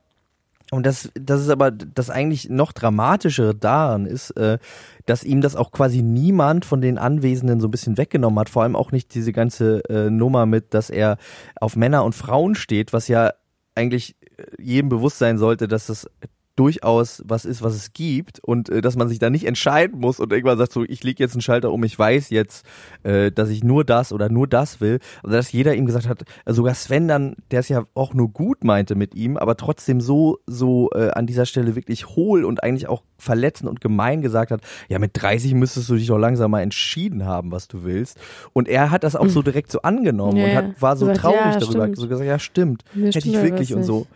Und 0.70 0.86
das, 0.86 1.10
das 1.14 1.42
ist 1.42 1.50
aber 1.50 1.70
das 1.70 2.08
eigentlich 2.08 2.48
noch 2.48 2.72
dramatischere 2.72 3.54
daran 3.54 4.06
ist, 4.06 4.30
äh, 4.38 4.58
dass 5.04 5.22
ihm 5.22 5.42
das 5.42 5.54
auch 5.54 5.70
quasi 5.70 6.00
niemand 6.00 6.64
von 6.64 6.80
den 6.80 6.96
Anwesenden 6.96 7.60
so 7.60 7.68
ein 7.68 7.70
bisschen 7.70 7.98
weggenommen 7.98 8.38
hat. 8.38 8.48
Vor 8.48 8.62
allem 8.62 8.74
auch 8.76 8.90
nicht 8.90 9.14
diese 9.14 9.32
ganze 9.32 9.82
äh, 9.90 10.08
Nummer 10.08 10.46
mit, 10.46 10.72
dass 10.72 10.88
er 10.88 11.18
auf 11.60 11.76
Männer 11.76 12.04
und 12.04 12.14
Frauen 12.14 12.54
steht, 12.54 12.94
was 12.94 13.08
ja 13.08 13.32
eigentlich 13.74 14.16
jedem 14.58 14.88
bewusst 14.88 15.18
sein 15.18 15.36
sollte, 15.38 15.68
dass 15.68 15.86
das 15.86 16.08
durchaus 16.56 17.22
was 17.26 17.44
ist, 17.44 17.62
was 17.62 17.74
es 17.74 17.92
gibt 17.92 18.40
und 18.40 18.68
äh, 18.68 18.80
dass 18.80 18.96
man 18.96 19.08
sich 19.08 19.18
da 19.18 19.30
nicht 19.30 19.46
entscheiden 19.46 20.00
muss 20.00 20.20
und 20.20 20.32
irgendwann 20.32 20.58
sagt 20.58 20.72
so, 20.72 20.84
ich 20.84 21.02
lege 21.02 21.22
jetzt 21.22 21.34
einen 21.34 21.40
Schalter 21.40 21.72
um, 21.72 21.82
ich 21.84 21.98
weiß 21.98 22.30
jetzt, 22.30 22.66
äh, 23.04 23.30
dass 23.32 23.48
ich 23.48 23.64
nur 23.64 23.84
das 23.84 24.12
oder 24.12 24.28
nur 24.28 24.46
das 24.46 24.80
will. 24.80 24.98
Also 25.22 25.36
dass 25.36 25.52
jeder 25.52 25.74
ihm 25.74 25.86
gesagt 25.86 26.08
hat, 26.08 26.24
äh, 26.44 26.52
sogar 26.52 26.74
Sven 26.74 27.08
dann, 27.08 27.36
der 27.50 27.60
es 27.60 27.68
ja 27.68 27.84
auch 27.94 28.12
nur 28.14 28.28
gut 28.28 28.64
meinte 28.64 28.94
mit 28.94 29.14
ihm, 29.14 29.36
aber 29.36 29.56
trotzdem 29.56 30.00
so, 30.00 30.38
so 30.46 30.90
äh, 30.94 31.10
an 31.10 31.26
dieser 31.26 31.46
Stelle 31.46 31.74
wirklich 31.74 32.08
hohl 32.08 32.44
und 32.44 32.62
eigentlich 32.62 32.88
auch 32.88 33.02
verletzend 33.18 33.70
und 33.70 33.80
gemein 33.80 34.20
gesagt 34.20 34.50
hat, 34.50 34.60
ja 34.88 34.98
mit 34.98 35.12
30 35.14 35.54
müsstest 35.54 35.88
du 35.88 35.94
dich 35.94 36.06
doch 36.06 36.18
langsam 36.18 36.50
mal 36.50 36.60
entschieden 36.60 37.24
haben, 37.24 37.50
was 37.50 37.68
du 37.68 37.84
willst. 37.84 38.18
Und 38.52 38.68
er 38.68 38.90
hat 38.90 39.04
das 39.04 39.16
auch 39.16 39.28
so 39.28 39.42
direkt 39.42 39.72
so 39.72 39.82
angenommen 39.82 40.36
Ja, 40.36 40.44
und 40.44 40.54
hat, 40.54 40.82
war 40.82 40.96
so 40.96 41.06
gesagt, 41.06 41.20
traurig 41.20 41.40
ja, 41.40 41.58
darüber, 41.58 41.84
stimmt. 41.84 41.96
so 41.98 42.08
gesagt, 42.08 42.28
ja 42.28 42.38
stimmt, 42.38 42.84
Mir 42.92 43.06
hätte 43.06 43.20
stimmt 43.20 43.36
ich 43.36 43.42
wirklich 43.42 43.74
und 43.74 43.84
so. 43.84 44.06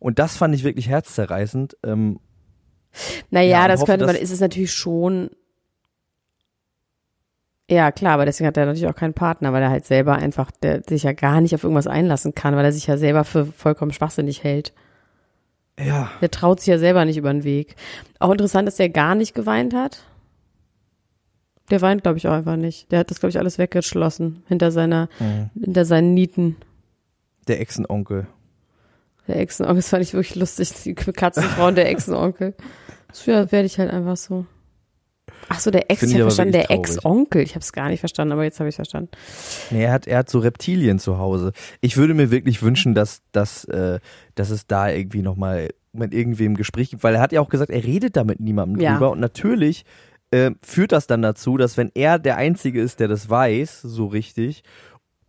Und 0.00 0.18
das 0.18 0.36
fand 0.36 0.54
ich 0.54 0.64
wirklich 0.64 0.88
herzzerreißend. 0.88 1.76
Ähm, 1.84 2.18
Naja, 3.30 3.60
Ja, 3.62 3.68
das 3.68 3.82
hoffe, 3.82 3.92
könnte 3.92 4.06
man, 4.06 4.16
ist 4.16 4.32
es 4.32 4.40
natürlich 4.40 4.72
schon. 4.72 5.30
Ja, 7.70 7.92
klar, 7.92 8.14
aber 8.14 8.24
deswegen 8.26 8.48
hat 8.48 8.56
er 8.56 8.66
natürlich 8.66 8.88
auch 8.88 8.96
keinen 8.96 9.14
Partner, 9.14 9.52
weil 9.52 9.62
er 9.62 9.70
halt 9.70 9.86
selber 9.86 10.16
einfach, 10.16 10.50
der 10.50 10.82
sich 10.88 11.04
ja 11.04 11.12
gar 11.12 11.40
nicht 11.40 11.54
auf 11.54 11.62
irgendwas 11.62 11.86
einlassen 11.86 12.34
kann, 12.34 12.56
weil 12.56 12.64
er 12.64 12.72
sich 12.72 12.88
ja 12.88 12.96
selber 12.96 13.22
für 13.22 13.46
vollkommen 13.46 13.92
schwachsinnig 13.92 14.42
hält. 14.42 14.72
ja, 15.78 16.10
Der 16.20 16.32
traut 16.32 16.58
sich 16.58 16.66
ja 16.66 16.78
selber 16.78 17.04
nicht 17.04 17.16
über 17.16 17.32
den 17.32 17.44
Weg. 17.44 17.76
Auch 18.18 18.32
interessant, 18.32 18.66
dass 18.66 18.74
der 18.76 18.88
gar 18.88 19.14
nicht 19.14 19.34
geweint 19.36 19.72
hat. 19.72 20.02
Der 21.70 21.80
weint, 21.80 22.02
glaube 22.02 22.18
ich, 22.18 22.26
auch 22.26 22.32
einfach 22.32 22.56
nicht. 22.56 22.90
Der 22.90 22.98
hat 22.98 23.10
das, 23.12 23.20
glaube 23.20 23.30
ich, 23.30 23.38
alles 23.38 23.58
weggeschlossen 23.58 24.42
hinter 24.48 24.72
seiner, 24.72 25.08
hinter 25.62 25.84
seinen 25.84 26.12
Nieten. 26.14 26.56
der 27.46 27.60
Exenonkel. 27.60 28.26
Der 29.28 29.36
Exenonkel, 29.36 29.76
das 29.76 29.88
fand 29.88 30.02
ich 30.02 30.14
wirklich 30.14 30.34
lustig. 30.36 30.72
Die 30.84 30.94
Katzenfrau 30.94 31.68
und 31.68 31.76
der 31.76 31.88
Exenonkel. 31.88 32.54
So, 33.12 33.30
ja, 33.30 33.50
werde 33.52 33.66
ich 33.66 33.78
halt 33.78 33.90
einfach 33.90 34.16
so. 34.16 34.46
Ach 35.48 35.58
so, 35.58 35.70
der 35.70 35.90
Ex, 35.90 36.00
Finde 36.00 36.14
ich 36.14 36.20
habe 36.20 36.30
verstanden, 36.30 36.52
der. 36.52 36.70
Ex-Onkel. 36.70 37.42
Ich 37.42 37.50
habe 37.54 37.60
es 37.60 37.72
gar 37.72 37.88
nicht 37.88 38.00
verstanden, 38.00 38.32
aber 38.32 38.44
jetzt 38.44 38.60
habe 38.60 38.68
ich 38.68 38.76
verstanden. 38.76 39.10
Nee, 39.70 39.84
er 39.84 39.92
hat, 39.92 40.06
er 40.06 40.18
hat 40.18 40.30
so 40.30 40.38
Reptilien 40.38 40.98
zu 40.98 41.18
Hause. 41.18 41.52
Ich 41.80 41.96
würde 41.96 42.14
mir 42.14 42.30
wirklich 42.30 42.62
wünschen, 42.62 42.94
dass, 42.94 43.22
dass, 43.32 43.64
äh, 43.64 44.00
dass 44.34 44.50
es 44.50 44.66
da 44.66 44.90
irgendwie 44.90 45.22
nochmal 45.22 45.70
mit 45.92 46.14
irgendwem 46.14 46.56
Gespräch 46.56 46.90
gibt, 46.90 47.02
weil 47.02 47.14
er 47.16 47.20
hat 47.20 47.32
ja 47.32 47.40
auch 47.40 47.48
gesagt, 47.48 47.70
er 47.70 47.82
redet 47.82 48.16
da 48.16 48.22
mit 48.22 48.38
niemandem 48.38 48.80
Ja. 48.80 48.92
drüber 48.92 49.10
und 49.10 49.18
natürlich 49.20 49.84
äh, 50.30 50.52
führt 50.62 50.92
das 50.92 51.08
dann 51.08 51.22
dazu, 51.22 51.56
dass 51.56 51.76
wenn 51.76 51.90
er 51.94 52.20
der 52.20 52.36
Einzige 52.36 52.80
ist, 52.80 53.00
der 53.00 53.08
das 53.08 53.28
weiß, 53.28 53.80
so 53.82 54.06
richtig, 54.06 54.62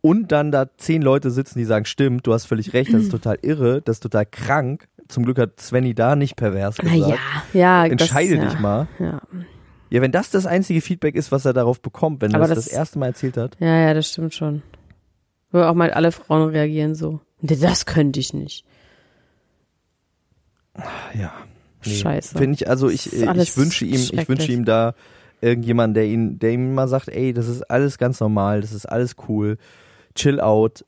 und 0.02 0.32
dann 0.32 0.52
da 0.52 0.68
zehn 0.78 1.02
Leute 1.02 1.32
sitzen, 1.32 1.60
die 1.60 1.66
sagen, 1.66 1.86
stimmt, 1.86 2.26
du 2.28 2.34
hast 2.34 2.46
völlig 2.46 2.74
recht, 2.74 2.94
das 2.94 3.04
ist 3.04 3.12
total 3.12 3.38
irre, 3.42 3.82
das 3.82 3.98
ist 3.98 4.04
total 4.04 4.26
krank. 4.26 4.88
Zum 5.08 5.26
Glück 5.26 5.38
hat 5.38 5.60
Svenny 5.60 5.94
da 5.94 6.16
nicht 6.16 6.36
pervers 6.36 6.78
gesagt. 6.78 7.00
Naja, 7.00 7.18
ja. 7.54 7.86
Entscheide 7.86 8.38
das, 8.38 8.46
dich 8.46 8.54
ja. 8.56 8.60
mal. 8.60 8.88
Ja. 9.00 9.22
Ja, 9.90 10.02
wenn 10.02 10.12
das 10.14 10.32
das 10.32 10.46
einzige 10.46 10.80
Feedback 10.80 11.16
ist, 11.16 11.32
was 11.34 11.44
er 11.44 11.52
darauf 11.54 11.82
bekommt, 11.82 12.22
wenn 12.22 12.32
er 12.34 12.40
das, 12.40 12.50
das 12.50 12.66
das- 12.66 12.68
erste 12.74 12.98
Mal 13.00 13.08
erzählt 13.08 13.36
hat. 13.38 13.58
ja, 13.60 13.78
ja, 13.78 13.94
das 13.94 14.10
stimmt 14.10 14.34
schon. 14.34 14.62
Wo 15.52 15.60
auch 15.60 15.74
mal 15.74 15.92
alle 15.92 16.14
Frauen 16.14 16.50
reagieren 16.50 16.96
so. 16.96 17.20
Nee, 17.42 17.58
Das 17.58 17.86
könnte 17.86 18.20
ich 18.22 18.34
nicht. 18.34 18.64
Ja. 21.14 21.34
Scheiße. 21.82 22.38
Finde 22.38 22.54
ich, 22.56 22.70
also 22.70 22.90
ich, 22.90 23.12
äh, 23.12 23.42
ich 23.42 23.58
wünsche 23.58 23.86
ihm, 23.86 23.96
ich 24.12 24.30
wünsche 24.30 24.52
ihm 24.52 24.66
da 24.66 24.94
irgendjemand, 25.42 25.98
der 25.98 26.06
ihn, 26.06 26.38
der 26.40 26.52
ihm 26.52 26.74
mal 26.74 26.88
sagt, 26.88 27.10
ey, 27.10 27.34
das 27.34 27.48
ist 27.48 27.64
alles 27.64 27.98
ganz 27.98 28.20
normal, 28.20 28.62
das 28.62 28.72
ist 28.72 28.86
alles 28.86 29.16
cool, 29.28 29.58
chill 30.16 30.40
out. 30.40 30.86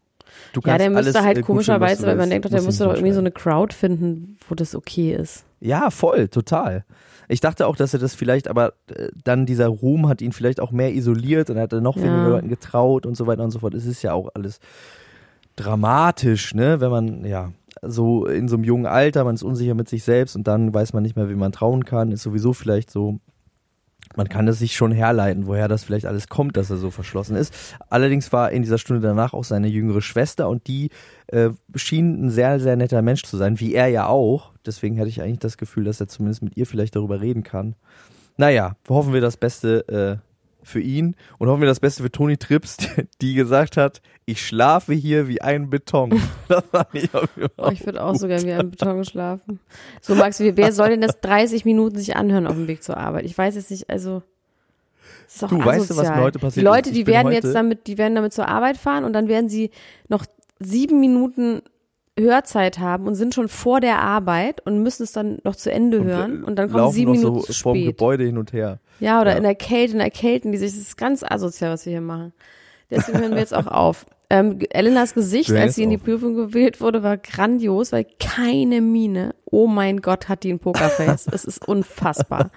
Du 0.54 0.62
Ja, 0.62 0.74
kannst 0.74 0.82
der 0.82 0.90
müsste 0.90 1.14
alles, 1.20 1.26
halt 1.26 1.38
äh, 1.40 1.42
komischerweise, 1.42 2.08
weil 2.08 2.16
man 2.16 2.30
denkt 2.30 2.46
doch, 2.46 2.52
der 2.52 2.62
müsste 2.64 2.86
doch 2.86 2.94
irgendwie 2.94 3.14
so 3.14 3.20
eine 3.20 3.32
Crowd 3.32 3.74
finden, 3.74 4.38
wo 4.50 4.56
das 4.56 4.76
okay 4.76 5.14
ist. 5.14 5.46
Ja, 5.60 5.90
voll, 5.90 6.28
total. 6.28 6.86
Ich 7.30 7.40
dachte 7.40 7.68
auch, 7.68 7.76
dass 7.76 7.94
er 7.94 8.00
das 8.00 8.16
vielleicht, 8.16 8.48
aber 8.48 8.74
äh, 8.94 9.10
dann 9.24 9.46
dieser 9.46 9.68
Ruhm 9.68 10.10
hat 10.10 10.22
ihn 10.22 10.32
vielleicht 10.34 10.60
auch 10.60 10.72
mehr 10.72 10.94
isoliert 10.94 11.50
und 11.50 11.58
er 11.58 11.64
hat 11.64 11.74
dann 11.74 11.84
noch 11.84 11.96
Ja. 11.98 12.04
weniger 12.04 12.30
Leuten 12.30 12.50
getraut 12.50 13.06
und 13.06 13.16
so 13.16 13.28
weiter 13.28 13.44
und 13.44 13.52
so 13.52 13.60
fort. 13.60 13.74
Es 13.74 13.86
ist 13.86 14.02
ja 14.02 14.14
auch 14.14 14.30
alles 14.34 14.60
dramatisch, 15.56 16.54
ne, 16.56 16.80
wenn 16.82 16.90
man, 16.92 17.26
ja, 17.26 17.52
so 17.82 18.26
in 18.26 18.48
so 18.48 18.56
einem 18.56 18.64
jungen 18.64 18.86
Alter, 18.86 19.24
man 19.24 19.36
ist 19.36 19.44
unsicher 19.44 19.74
mit 19.76 19.90
sich 19.90 20.04
selbst 20.04 20.36
und 20.36 20.48
dann 20.48 20.74
weiß 20.74 20.94
man 20.94 21.04
nicht 21.04 21.16
mehr, 21.16 21.30
wie 21.30 21.36
man 21.36 21.52
trauen 21.52 21.86
kann, 21.86 22.12
ist 22.12 22.24
sowieso 22.24 22.54
vielleicht 22.54 22.90
so, 22.92 23.20
man 24.16 24.30
kann 24.30 24.48
es 24.48 24.60
sich 24.60 24.76
schon 24.76 24.92
herleiten, 24.92 25.48
woher 25.48 25.68
das 25.68 25.84
vielleicht 25.84 26.06
alles 26.06 26.28
kommt, 26.28 26.58
dass 26.58 26.70
er 26.70 26.78
so 26.78 26.92
verschlossen 26.92 27.36
ist. 27.36 27.54
Allerdings 27.90 28.32
war 28.32 28.52
in 28.52 28.62
dieser 28.62 28.78
Stunde 28.78 29.02
danach 29.02 29.34
auch 29.34 29.44
seine 29.44 29.68
jüngere 29.68 30.02
Schwester 30.02 30.50
und 30.50 30.68
die 30.68 30.90
äh, 31.28 31.50
schien 31.76 32.26
ein 32.26 32.30
sehr, 32.30 32.60
sehr 32.60 32.76
netter 32.76 33.02
Mensch 33.02 33.24
zu 33.24 33.38
sein, 33.38 33.60
wie 33.60 33.74
er 33.74 33.88
ja 33.88 34.08
auch. 34.08 34.54
Deswegen 34.66 35.00
hatte 35.00 35.10
ich 35.10 35.22
eigentlich 35.22 35.40
das 35.40 35.58
Gefühl, 35.58 35.86
dass 35.86 36.00
er 36.00 36.08
zumindest 36.08 36.44
mit 36.44 36.58
ihr 36.58 36.66
vielleicht 36.66 36.96
darüber 36.96 37.22
reden 37.22 37.44
kann. 37.44 37.76
Naja, 38.38 38.76
hoffen 38.90 39.14
wir 39.14 39.22
das 39.22 39.38
Beste 39.38 40.20
äh, 40.22 40.33
für 40.64 40.80
ihn 40.80 41.16
und 41.38 41.50
hoffen 41.50 41.62
wir 41.62 41.68
das 41.68 41.80
Beste 41.80 42.04
für 42.04 42.12
Toni 42.12 42.38
Trips, 42.38 42.78
die, 43.22 43.34
gesagt 43.34 43.78
hat, 43.78 44.02
ich 44.26 44.46
schlafe 44.46 44.94
hier 44.94 45.28
wie 45.28 45.42
ein 45.42 45.70
Beton. 45.70 46.22
Das 46.48 46.64
fand 46.72 46.88
ich 46.94 47.10
Oh, 47.58 47.70
ich 47.72 47.86
würde 47.86 48.04
auch 48.04 48.16
so 48.16 48.28
gerne 48.28 48.46
wie 48.46 48.54
ein 48.54 48.72
Beton 48.72 49.04
schlafen. 49.06 49.60
So, 50.02 50.16
Max, 50.16 50.40
wer 50.40 50.72
soll 50.72 50.90
denn 50.90 51.02
das 51.02 51.20
30 51.22 51.66
Minuten 51.66 51.98
sich 51.98 52.16
anhören 52.16 52.48
auf 52.48 52.56
dem 52.56 52.68
Weg 52.68 52.84
zur 52.84 52.98
Arbeit? 52.98 53.26
Ich 53.26 53.38
weiß 53.38 53.56
jetzt 53.56 53.72
nicht, 53.72 53.90
also. 53.90 54.22
Ist 55.28 55.42
doch 55.42 55.50
Du, 55.50 55.64
weißt 55.64 55.90
du, 55.90 55.96
was 55.96 56.00
asozial. 56.00 56.18
mir 56.18 56.24
heute 56.24 56.40
passiert 56.40 56.62
Die 56.62 56.68
Leute, 56.68 56.92
die 56.92 57.08
werden 57.08 57.32
jetzt 57.32 57.54
damit, 57.54 57.88
die 57.88 57.98
werden 57.98 58.16
damit 58.16 58.34
zur 58.34 58.48
Arbeit 58.48 58.78
fahren 58.78 59.04
und 59.04 59.14
dann 59.14 59.28
werden 59.28 59.50
sie 59.50 59.72
noch 60.08 60.26
sieben 60.60 61.00
Minuten 61.00 61.62
Hörzeit 62.20 62.78
haben 62.80 63.08
und 63.08 63.16
sind 63.16 63.34
schon 63.34 63.48
vor 63.48 63.80
der 63.82 64.00
Arbeit 64.00 64.62
und 64.66 64.84
müssen 64.84 65.04
es 65.04 65.12
dann 65.14 65.40
noch 65.44 65.56
zu 65.56 65.72
Ende 65.72 66.00
Und, 66.00 66.08
äh, 66.10 66.12
hören 66.12 66.44
und 66.44 66.58
dann 66.58 66.72
kommen 66.72 66.92
sieben 66.92 67.12
noch 67.14 67.18
Minuten 67.20 67.40
so 67.40 67.46
zu 67.48 67.54
spät. 67.54 67.86
Gebäude 67.86 68.24
hin 68.26 68.38
und 68.38 68.54
her. 68.54 68.80
Ja, 69.00 69.20
oder 69.22 69.32
Ja. 69.32 69.38
in 69.38 69.44
der 69.44 69.56
Kälte, 69.56 69.94
in 69.94 70.00
der 70.00 70.12
Kälte, 70.12 70.52
die 70.52 70.58
sich, 70.58 70.72
das 70.72 70.80
ist 70.80 70.98
ganz 70.98 71.24
asozial, 71.24 71.72
was 71.72 71.86
wir 71.86 71.92
hier 71.92 72.02
machen. 72.02 72.32
Deswegen 72.92 73.20
hören 73.20 73.32
wir 73.32 73.40
jetzt 73.40 73.54
auch 73.56 73.68
auf. 73.68 74.06
Ähm, 74.30 74.58
Elenas 74.72 75.14
Gesicht, 75.14 75.52
als 75.52 75.76
sie 75.76 75.84
in 75.84 75.92
die. 75.92 75.98
Prüfung 76.00 76.34
gewählt 76.34 76.82
wurde, 76.82 77.04
war 77.04 77.18
grandios, 77.18 77.92
weil 77.92 78.08
keine 78.20 78.82
Miene, 78.82 79.36
oh 79.46 79.68
mein 79.68 80.02
Gott, 80.02 80.28
hat 80.28 80.42
die 80.44 80.52
ein 80.52 80.58
Pokerface. 80.58 81.28
es 81.32 81.46
ist 81.46 81.68
unfassbar. 81.68 82.50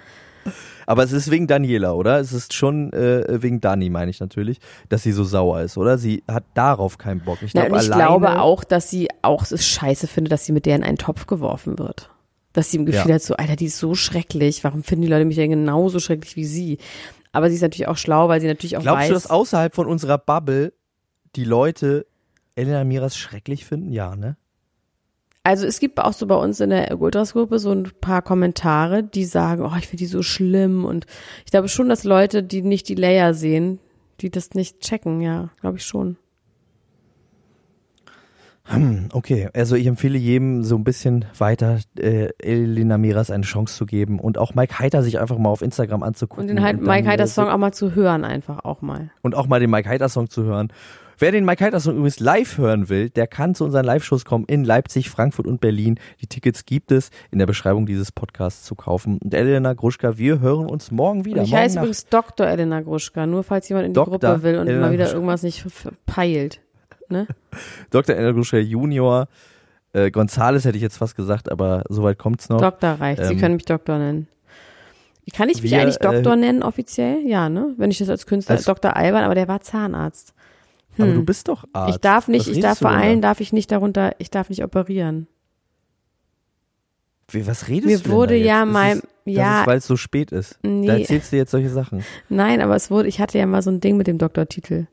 Aber 0.87 1.03
es 1.03 1.12
ist 1.12 1.31
wegen 1.31 1.46
Daniela, 1.46 1.92
oder? 1.94 2.20
Es 2.20 2.33
ist 2.33 2.55
schon 2.55 2.92
äh, 2.92 3.42
wegen 3.42 3.61
Dani, 3.61 3.90
meine 3.90 4.11
ich 4.11 4.20
natürlich, 4.20 4.59
dass 4.88 5.03
sie 5.03 5.12
so 5.12 5.25
sauer 5.25 5.61
ist, 5.62 5.77
oder? 5.77 5.99
Sie 5.99 6.22
hat 6.29 6.44
darauf 6.55 6.96
keinen 6.96 7.20
Bock. 7.25 7.38
Ich, 7.42 7.53
Na, 7.55 7.62
glaub, 7.66 7.77
und 7.79 7.85
ich 7.85 7.90
glaube 7.90 8.40
auch, 8.40 8.62
dass 8.64 8.88
sie 8.88 9.09
auch 9.22 9.42
es 9.51 9.66
scheiße 9.66 10.07
findet, 10.07 10.33
dass 10.33 10.44
sie 10.46 10.53
mit 10.53 10.64
der 10.64 10.77
in 10.77 10.85
einen 10.85 10.96
Topf 10.99 11.27
geworfen 11.27 11.79
wird. 11.79 12.11
Dass 12.53 12.70
sie 12.70 12.79
im 12.79 12.87
Gefühl 12.87 13.11
Ja. 13.11 13.14
hat, 13.16 13.22
so, 13.22 13.35
Alter, 13.37 13.57
die 13.57 13.66
ist 13.66 13.79
so 13.79 13.94
schrecklich. 13.94 14.64
Warum 14.64 14.83
finden 14.83 15.03
die 15.03 15.09
Leute 15.09 15.25
mich 15.25 15.37
denn 15.37 15.51
genauso 15.51 15.99
schrecklich 15.99 16.37
wie 16.37 16.44
sie? 16.44 16.79
Aber 17.33 17.49
sie 17.51 17.57
ist 17.57 17.62
natürlich 17.62 17.88
auch 17.88 17.99
schlau, 17.99 18.29
weil 18.29 18.40
sie 18.40 18.46
natürlich 18.46 18.77
auch 18.79 18.83
Glaubst 18.83 19.01
weiß. 19.03 19.09
du, 19.09 19.14
dass 19.14 19.27
außerhalb 19.31 19.75
von 19.75 19.87
unserer 19.87 20.16
Bubble 20.18 20.72
die 21.35 21.44
Leute 21.44 22.07
Elena 22.55 22.85
Miras 22.85 23.16
schrecklich 23.18 23.66
finden? 23.66 23.92
Ja, 23.92 24.16
ne? 24.16 24.37
Also 25.47 25.65
es 25.65 25.79
gibt 25.79 26.01
auch 26.01 26.13
so 26.13 26.27
bei 26.27 26.35
uns 26.35 26.59
in 26.59 26.71
der 26.71 27.01
Ultras-Gruppe 27.01 27.61
so 27.61 27.71
ein 27.71 27.89
paar 28.01 28.21
Kommentare, 28.21 29.05
die 29.05 29.25
sagen, 29.25 29.63
oh, 29.63 29.77
ich 29.79 29.87
finde 29.87 29.99
die 29.99 30.07
so 30.07 30.25
schlimm. 30.25 30.85
Und 30.85 31.07
ich 31.45 31.53
glaube 31.53 31.69
schon, 31.69 31.89
dass 31.89 32.03
Leute, 32.03 32.43
die 32.43 32.63
nicht 32.63 32.89
die 32.89 32.97
Layer 32.97 33.33
sehen, 33.33 33.79
die 34.21 34.29
das 34.29 34.55
nicht 34.55 34.81
checken, 34.81 35.21
ja, 35.21 35.51
glaube 35.61 35.77
ich 35.77 35.85
schon. 35.85 36.17
Okay, 39.13 39.49
also 39.55 39.77
ich 39.77 39.87
empfehle 39.87 40.19
jedem 40.19 40.65
so 40.65 40.75
ein 40.75 40.83
bisschen 40.83 41.27
weiter 41.39 41.79
äh, 41.97 42.31
Elena 42.39 42.99
Miras 42.99 43.31
eine 43.31 43.45
Chance 43.45 43.77
zu 43.77 43.87
geben 43.87 44.19
und 44.19 44.39
auch 44.39 44.57
Mike 44.57 44.81
Heiter 44.81 45.05
sich 45.05 45.21
einfach 45.21 45.39
mal 45.39 45.51
auf 45.51 45.63
Instagram 45.63 46.03
anzugucken. 46.03 46.43
Und 46.43 46.49
den 46.49 46.65
halt 46.65 46.79
dann, 46.79 46.87
Mike 46.87 47.09
Heiders 47.09 47.31
äh, 47.31 47.35
Song 47.35 47.49
auch 47.49 47.59
mal 47.59 47.71
zu 47.71 47.95
hören, 47.95 48.25
einfach 48.25 48.65
auch 48.65 48.83
mal. 48.83 49.13
und 49.23 49.37
auch 49.37 49.47
mal 49.47 49.61
den 49.61 49.71
Mike 49.71 49.89
Heiter 49.89 50.09
Song 50.09 50.29
zu 50.29 50.43
hören. 50.43 50.73
Wer 51.19 51.33
den 51.33 51.45
Mike 51.47 51.65
Heiter 51.65 51.81
Song 51.81 51.95
übrigens 51.95 52.21
live 52.21 52.59
hören 52.59 52.89
will, 52.91 53.09
der 53.09 53.27
kann 53.27 53.55
zu 53.55 53.65
unseren 53.65 53.85
Live-Shows 53.87 54.25
kommen 54.27 54.45
in 54.47 54.65
Leipzig, 54.65 55.09
Frankfurt 55.09 55.47
und 55.47 55.61
Berlin. 55.63 55.99
Die 56.21 56.27
Tickets 56.27 56.67
gibt 56.67 56.93
es 56.93 57.11
in 57.31 57.39
der 57.39 57.47
Beschreibung 57.47 57.87
dieses 57.87 58.13
Podcasts 58.13 58.65
zu 58.65 58.75
kaufen. 58.75 59.19
Und 59.23 59.33
Elena 59.33 59.73
Gruschka, 59.73 60.19
wir 60.19 60.41
hören 60.41 60.67
uns 60.67 60.91
morgen 60.91 61.25
wieder. 61.25 61.39
Und 61.39 61.45
ich 61.47 61.51
morgen 61.53 61.63
heiße 61.63 61.75
Nacht. 61.77 61.85
übrigens 61.85 62.07
Dr. 62.07 62.47
Elena 62.47 62.81
Gruschka, 62.83 63.27
nur 63.27 63.45
falls 63.45 63.69
jemand 63.69 63.87
in 63.87 63.93
die 63.93 63.95
Dr. 63.95 64.11
Gruppe 64.19 64.43
will 64.43 64.59
und 64.59 64.67
Elena 64.69 64.87
mal 64.87 64.93
wieder 64.93 65.11
irgendwas 65.13 65.43
nicht 65.43 65.65
peilt. 66.05 66.61
Ne? 67.09 67.27
Dr. 67.91 68.15
Elena 68.15 68.33
Gruschka 68.33 68.59
Junior. 68.59 69.29
Äh, 69.95 70.11
Gonzales 70.11 70.67
hätte 70.67 70.77
ich 70.77 70.83
jetzt 70.83 70.99
fast 70.99 71.17
gesagt, 71.17 71.51
aber 71.51 71.85
soweit 71.89 72.19
kommt's 72.19 72.51
noch. 72.51 72.61
Doktor 72.61 72.91
reicht. 73.01 73.25
Sie 73.25 73.33
Ähm, 73.33 73.41
können 73.41 73.55
mich 73.55 73.65
Doktor 73.65 73.99
nennen. 73.99 74.29
Kann 75.35 75.49
ich 75.49 75.61
mich 75.63 75.73
wir, 75.73 75.81
eigentlich 75.81 75.97
Doktor 75.97 76.35
äh, 76.35 76.37
nennen 76.37 76.63
offiziell? 76.63 77.27
Ja, 77.27 77.49
ne? 77.49 77.75
Wenn 77.79 77.91
ich 77.91 77.99
das 77.99 78.09
als 78.11 78.27
Künstler, 78.27 78.57
Als- 78.57 78.65
Dr. 78.65 78.95
Alban, 78.95 79.25
aber 79.25 79.35
der 79.35 79.49
war 79.49 79.61
Zahnarzt. 79.61 80.35
Aber 80.99 81.09
Hm. 81.09 81.15
du 81.15 81.25
bist 81.25 81.49
doch 81.49 81.65
Arzt. 81.73 81.95
Ich 81.97 82.01
darf 82.01 82.29
nicht, 82.29 82.49
Was 82.49 82.57
ich 82.57 82.61
darf 82.63 82.79
vor 82.79 82.91
allem 82.91 83.21
darf 83.21 83.41
ich 83.41 83.53
nicht 83.53 83.71
darunter, 83.73 84.15
ich 84.19 84.31
darf 84.31 84.49
nicht 84.49 84.63
operieren. 84.65 85.27
Wie, 87.29 87.47
was 87.47 87.69
redest 87.69 87.87
Mir 87.87 87.97
du 87.99 88.03
denn 88.05 88.13
wurde 88.13 88.35
da 88.35 88.37
jetzt? 88.37 88.47
ja 88.47 88.93
es, 88.93 89.03
ja, 89.25 89.67
weil 89.67 89.79
es 89.79 89.87
so 89.87 89.97
spät 89.97 90.31
ist. 90.33 90.59
Nee. 90.63 90.87
Da 90.87 90.97
erzählst 90.99 91.33
du 91.33 91.37
jetzt 91.37 91.51
solche 91.51 91.71
Sachen. 91.71 92.05
nein, 92.29 92.61
aber 92.61 92.77
es 92.77 92.91
wurde, 92.91 93.09
ich 93.09 93.21
hatte 93.21 93.37
ja 93.39 93.47
mal 93.47 93.63
so 93.63 93.71
ein 93.71 93.81
Ding 93.81 93.97
mit 93.97 94.07
dem 94.07 94.19
Doktortitel. 94.19 94.87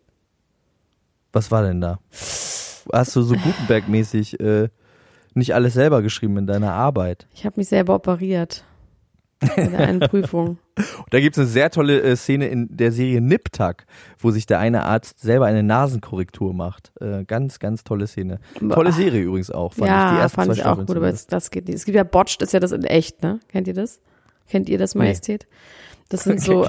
Was 1.32 1.52
war 1.52 1.64
denn 1.64 1.80
da? 1.82 2.00
Hast 2.12 3.16
du 3.16 3.22
so 3.22 3.36
Gutenberg-mäßig 3.36 4.40
äh, 4.40 4.70
nicht 5.36 5.54
alles 5.56 5.74
selber 5.74 6.02
geschrieben 6.02 6.38
in 6.38 6.48
deiner 6.48 6.74
Arbeit? 6.74 7.28
Ich 7.34 7.46
habe 7.46 7.56
mich 7.60 7.68
selber 7.70 7.96
operiert. 7.96 8.64
In 9.56 9.76
einer 9.76 10.08
Prüfung. 10.08 10.58
Und 10.76 10.88
da 11.12 11.20
gibt 11.20 11.36
es 11.36 11.40
eine 11.40 11.48
sehr 11.48 11.70
tolle 11.70 12.02
äh, 12.02 12.16
Szene 12.16 12.48
in 12.48 12.76
der 12.76 12.92
Serie 12.92 13.22
Nip-Tuck, 13.22 13.86
wo 14.20 14.32
sich 14.32 14.46
der 14.46 14.60
eine 14.60 14.84
Arzt 14.86 15.20
selber 15.20 15.46
eine 15.46 15.64
Nasenkorrektur 15.64 16.54
macht. 16.54 16.92
Äh, 17.00 17.26
ganz, 17.26 17.60
ganz 17.60 17.84
tolle 17.84 18.08
Szene. 18.08 18.40
Tolle 18.70 18.92
Serie 18.92 19.22
übrigens 19.22 19.52
auch, 19.52 19.74
fand 19.74 19.84
ich. 19.84 19.88
Die 19.88 19.92
ja, 19.92 20.20
ersten 20.20 20.36
fand 20.36 20.54
ich 20.54 20.66
auch 20.66 20.86
gut, 20.86 20.96
aber 20.96 21.08
jetzt, 21.08 21.32
das 21.32 21.52
geht 21.52 21.68
nicht. 21.68 21.76
Es 21.76 21.86
gibt 21.86 21.96
ja 21.96 22.04
Botched, 22.04 22.42
ist 22.42 22.54
ja 22.54 22.60
das 22.60 22.72
in 22.72 22.84
echt, 22.84 23.22
ne? 23.22 23.40
Kennt 23.50 23.68
ihr 23.68 23.74
das? 23.74 24.00
Kennt 24.50 24.70
ihr 24.70 24.78
das, 24.78 24.96
Majestät? 24.96 25.48
Das 26.10 26.24
sind 26.24 26.42
so, 26.44 26.68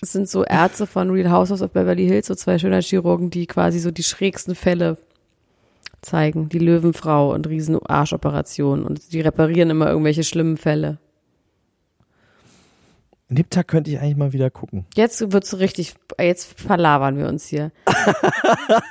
das 0.00 0.12
sind 0.12 0.28
so 0.28 0.44
Ärzte 0.44 0.86
von 0.86 1.10
Real 1.10 1.30
Housewives 1.30 1.62
of 1.62 1.72
Beverly 1.72 2.06
Hills, 2.06 2.26
so 2.26 2.34
zwei 2.34 2.58
Schönheitschirurgen, 2.58 3.30
die 3.30 3.46
quasi 3.46 3.78
so 3.78 3.90
die 3.90 4.02
schrägsten 4.02 4.54
Fälle 4.54 4.98
zeigen. 6.02 6.48
Die 6.48 6.58
Löwenfrau 6.58 7.32
und 7.34 7.48
riesen 7.48 7.78
Arschoperationen 7.84 8.84
und 8.84 9.12
die 9.12 9.20
reparieren 9.20 9.70
immer 9.70 9.88
irgendwelche 9.88 10.24
schlimmen 10.24 10.56
Fälle. 10.56 10.98
Nip-Tuck 13.30 13.66
könnte 13.68 13.90
ich 13.90 13.98
eigentlich 14.00 14.16
mal 14.16 14.32
wieder 14.32 14.50
gucken. 14.50 14.86
Jetzt 14.94 15.32
wird's 15.32 15.58
richtig, 15.58 15.94
jetzt 16.20 16.60
verlabern 16.60 17.16
wir 17.16 17.28
uns 17.28 17.46
hier. 17.46 17.70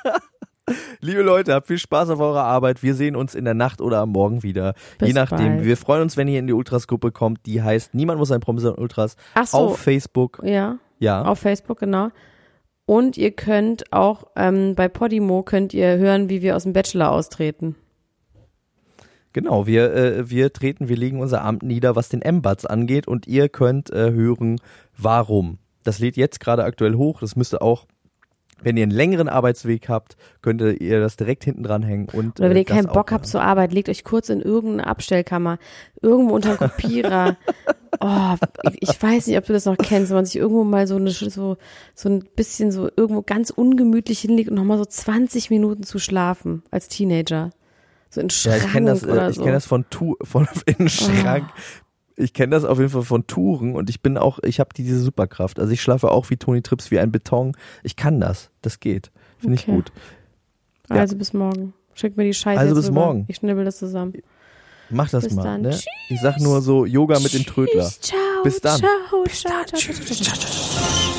Liebe 1.01 1.23
Leute, 1.23 1.53
habt 1.55 1.67
viel 1.67 1.79
Spaß 1.79 2.09
auf 2.11 2.19
eurer 2.19 2.43
Arbeit. 2.43 2.83
Wir 2.83 2.93
sehen 2.93 3.15
uns 3.15 3.33
in 3.33 3.43
der 3.43 3.55
Nacht 3.55 3.81
oder 3.81 3.99
am 3.99 4.09
Morgen 4.11 4.43
wieder. 4.43 4.75
Bis 4.99 5.07
Je 5.09 5.13
nachdem. 5.13 5.55
bald. 5.55 5.65
Wir 5.65 5.77
freuen 5.77 6.03
uns, 6.03 6.15
wenn 6.15 6.27
ihr 6.27 6.37
in 6.39 6.45
die 6.45 6.53
Ultras-Gruppe 6.53 7.11
kommt. 7.11 7.45
Die 7.47 7.63
heißt 7.63 7.95
Niemand 7.95 8.19
muss 8.19 8.31
ein 8.31 8.39
Promi 8.39 8.59
sein 8.61 8.75
Ultras. 8.75 9.15
Ach 9.33 9.47
so. 9.47 9.57
Auf 9.57 9.79
Facebook. 9.79 10.41
Ja, 10.43 10.77
Ja. 10.99 11.23
auf 11.23 11.39
Facebook, 11.39 11.79
genau. 11.79 12.09
Und 12.85 13.17
ihr 13.17 13.31
könnt 13.31 13.91
auch 13.91 14.27
ähm, 14.35 14.75
bei 14.75 14.87
Podimo 14.89 15.41
könnt 15.41 15.73
ihr 15.73 15.97
hören, 15.97 16.29
wie 16.29 16.41
wir 16.43 16.55
aus 16.55 16.63
dem 16.63 16.73
Bachelor 16.73 17.11
austreten. 17.11 17.75
Genau, 19.33 19.67
wir, 19.67 19.93
äh, 19.93 20.29
wir 20.29 20.51
treten, 20.53 20.89
wir 20.89 20.97
legen 20.97 21.19
unser 21.19 21.43
Amt 21.43 21.63
nieder, 21.63 21.95
was 21.95 22.09
den 22.09 22.21
M-Bats 22.21 22.65
angeht 22.65 23.07
und 23.07 23.27
ihr 23.27 23.49
könnt 23.49 23.91
äh, 23.91 24.11
hören, 24.11 24.59
warum. 24.97 25.59
Das 25.83 25.99
lädt 25.99 26.17
jetzt 26.17 26.39
gerade 26.39 26.63
aktuell 26.63 26.95
hoch, 26.95 27.19
das 27.21 27.35
müsste 27.35 27.61
auch 27.61 27.85
Wenn 28.61 28.75
ihr 28.75 28.83
einen 28.83 28.91
längeren 28.91 29.29
Arbeitsweg 29.29 29.87
habt, 29.87 30.17
könnt 30.41 30.61
ihr 30.61 30.99
das 30.99 31.15
direkt 31.15 31.45
hinten 31.45 31.63
dranhängen. 31.63 32.09
Und, 32.09 32.39
Oder 32.39 32.49
wenn 32.49 32.57
äh, 32.57 32.61
ihr 32.61 32.65
keinen 32.65 32.87
Bock 32.87 33.11
habt 33.11 33.25
zur 33.25 33.41
Arbeit, 33.41 33.71
legt 33.71 33.87
euch 33.87 34.03
kurz 34.03 34.29
in 34.29 34.41
irgendeine 34.41 34.87
Abstellkammer, 34.87 35.59
irgendwo 36.01 36.35
unter 36.35 36.49
einen 36.49 36.57
Kopierer. 36.57 37.37
oh, 38.01 38.35
ich, 38.63 38.89
ich 38.89 39.01
weiß 39.01 39.27
nicht, 39.27 39.37
ob 39.37 39.45
du 39.45 39.53
das 39.53 39.65
noch 39.65 39.77
kennst, 39.77 40.09
wenn 40.09 40.17
man 40.17 40.25
sich 40.25 40.35
irgendwo 40.35 40.63
mal 40.63 40.87
so 40.87 40.97
eine, 40.97 41.11
so, 41.11 41.57
so 41.95 42.09
ein 42.09 42.25
bisschen 42.35 42.71
so 42.71 42.89
irgendwo 42.93 43.21
ganz 43.21 43.49
ungemütlich 43.49 44.19
hinlegt 44.19 44.49
und 44.49 44.55
nochmal 44.55 44.77
so 44.77 44.85
20 44.85 45.49
Minuten 45.51 45.83
zu 45.83 45.99
schlafen 45.99 46.63
als 46.71 46.89
Teenager. 46.89 47.51
So 48.09 48.21
in 48.21 48.27
Ja, 48.29 48.33
Schrank 48.33 48.63
ich 48.65 48.71
kenne 48.71 48.91
das, 48.91 49.03
oder 49.03 49.29
ich 49.29 49.35
so. 49.35 49.43
kenn 49.43 49.53
das 49.53 49.65
von, 49.65 49.85
Tu 49.89 50.15
von 50.23 50.47
in 50.65 50.75
den 50.75 50.89
Schrank. 50.89 51.49
Ich 52.15 52.33
kenne 52.33 52.51
das 52.55 52.65
auf 52.65 52.77
jeden 52.79 52.89
Fall 52.89 53.03
von 53.03 53.27
Touren 53.27 53.75
und 53.75 53.89
ich 53.89 54.01
bin 54.01 54.17
auch, 54.17 54.39
ich 54.43 54.59
habe 54.59 54.71
diese 54.75 54.99
Superkraft. 54.99 55.59
Also 55.59 55.71
ich 55.71 55.81
schlafe 55.81 56.11
auch 56.11 56.29
wie 56.29 56.35
Toni 56.37 56.61
Trips, 56.61 56.91
wie 56.91 56.99
ein 56.99 57.11
Beton. 57.11 57.55
Ich 57.83 57.95
kann 57.95 58.19
das. 58.19 58.49
Das 58.61 58.79
geht. 58.79 59.11
Finde 59.37 59.55
ich 59.55 59.63
Okay. 59.63 59.71
gut. 59.71 59.91
ja. 60.89 60.97
Also 60.97 61.15
bis 61.15 61.31
morgen. 61.33 61.73
Schick 61.93 62.17
mir 62.17 62.23
die 62.25 62.33
Scheiße 62.33 62.59
Also 62.59 62.75
bis 62.75 62.87
rüber. 62.89 63.05
morgen. 63.05 63.25
Ich 63.29 63.37
schnibbel 63.37 63.63
das 63.63 63.77
zusammen. 63.77 64.13
Mach 64.89 65.09
das 65.09 65.25
Bis 65.25 65.33
mal. 65.33 65.43
dann. 65.43 65.61
Ne? 65.61 65.79
Ich 66.09 66.19
sag 66.19 66.39
nur 66.39 66.61
so 66.61 66.83
Yoga 66.85 67.19
mit 67.19 67.33
dem 67.33 67.45
Trödler. 67.45 67.87
Ciao, 68.01 68.17
Bis 68.43 68.59
dann. 68.59 68.79
Ciao, 68.79 68.89
ciao, 69.27 69.63
ciao, 69.65 69.79
ciao, 69.79 69.93
ciao, 69.93 70.35
ciao. 70.35 71.18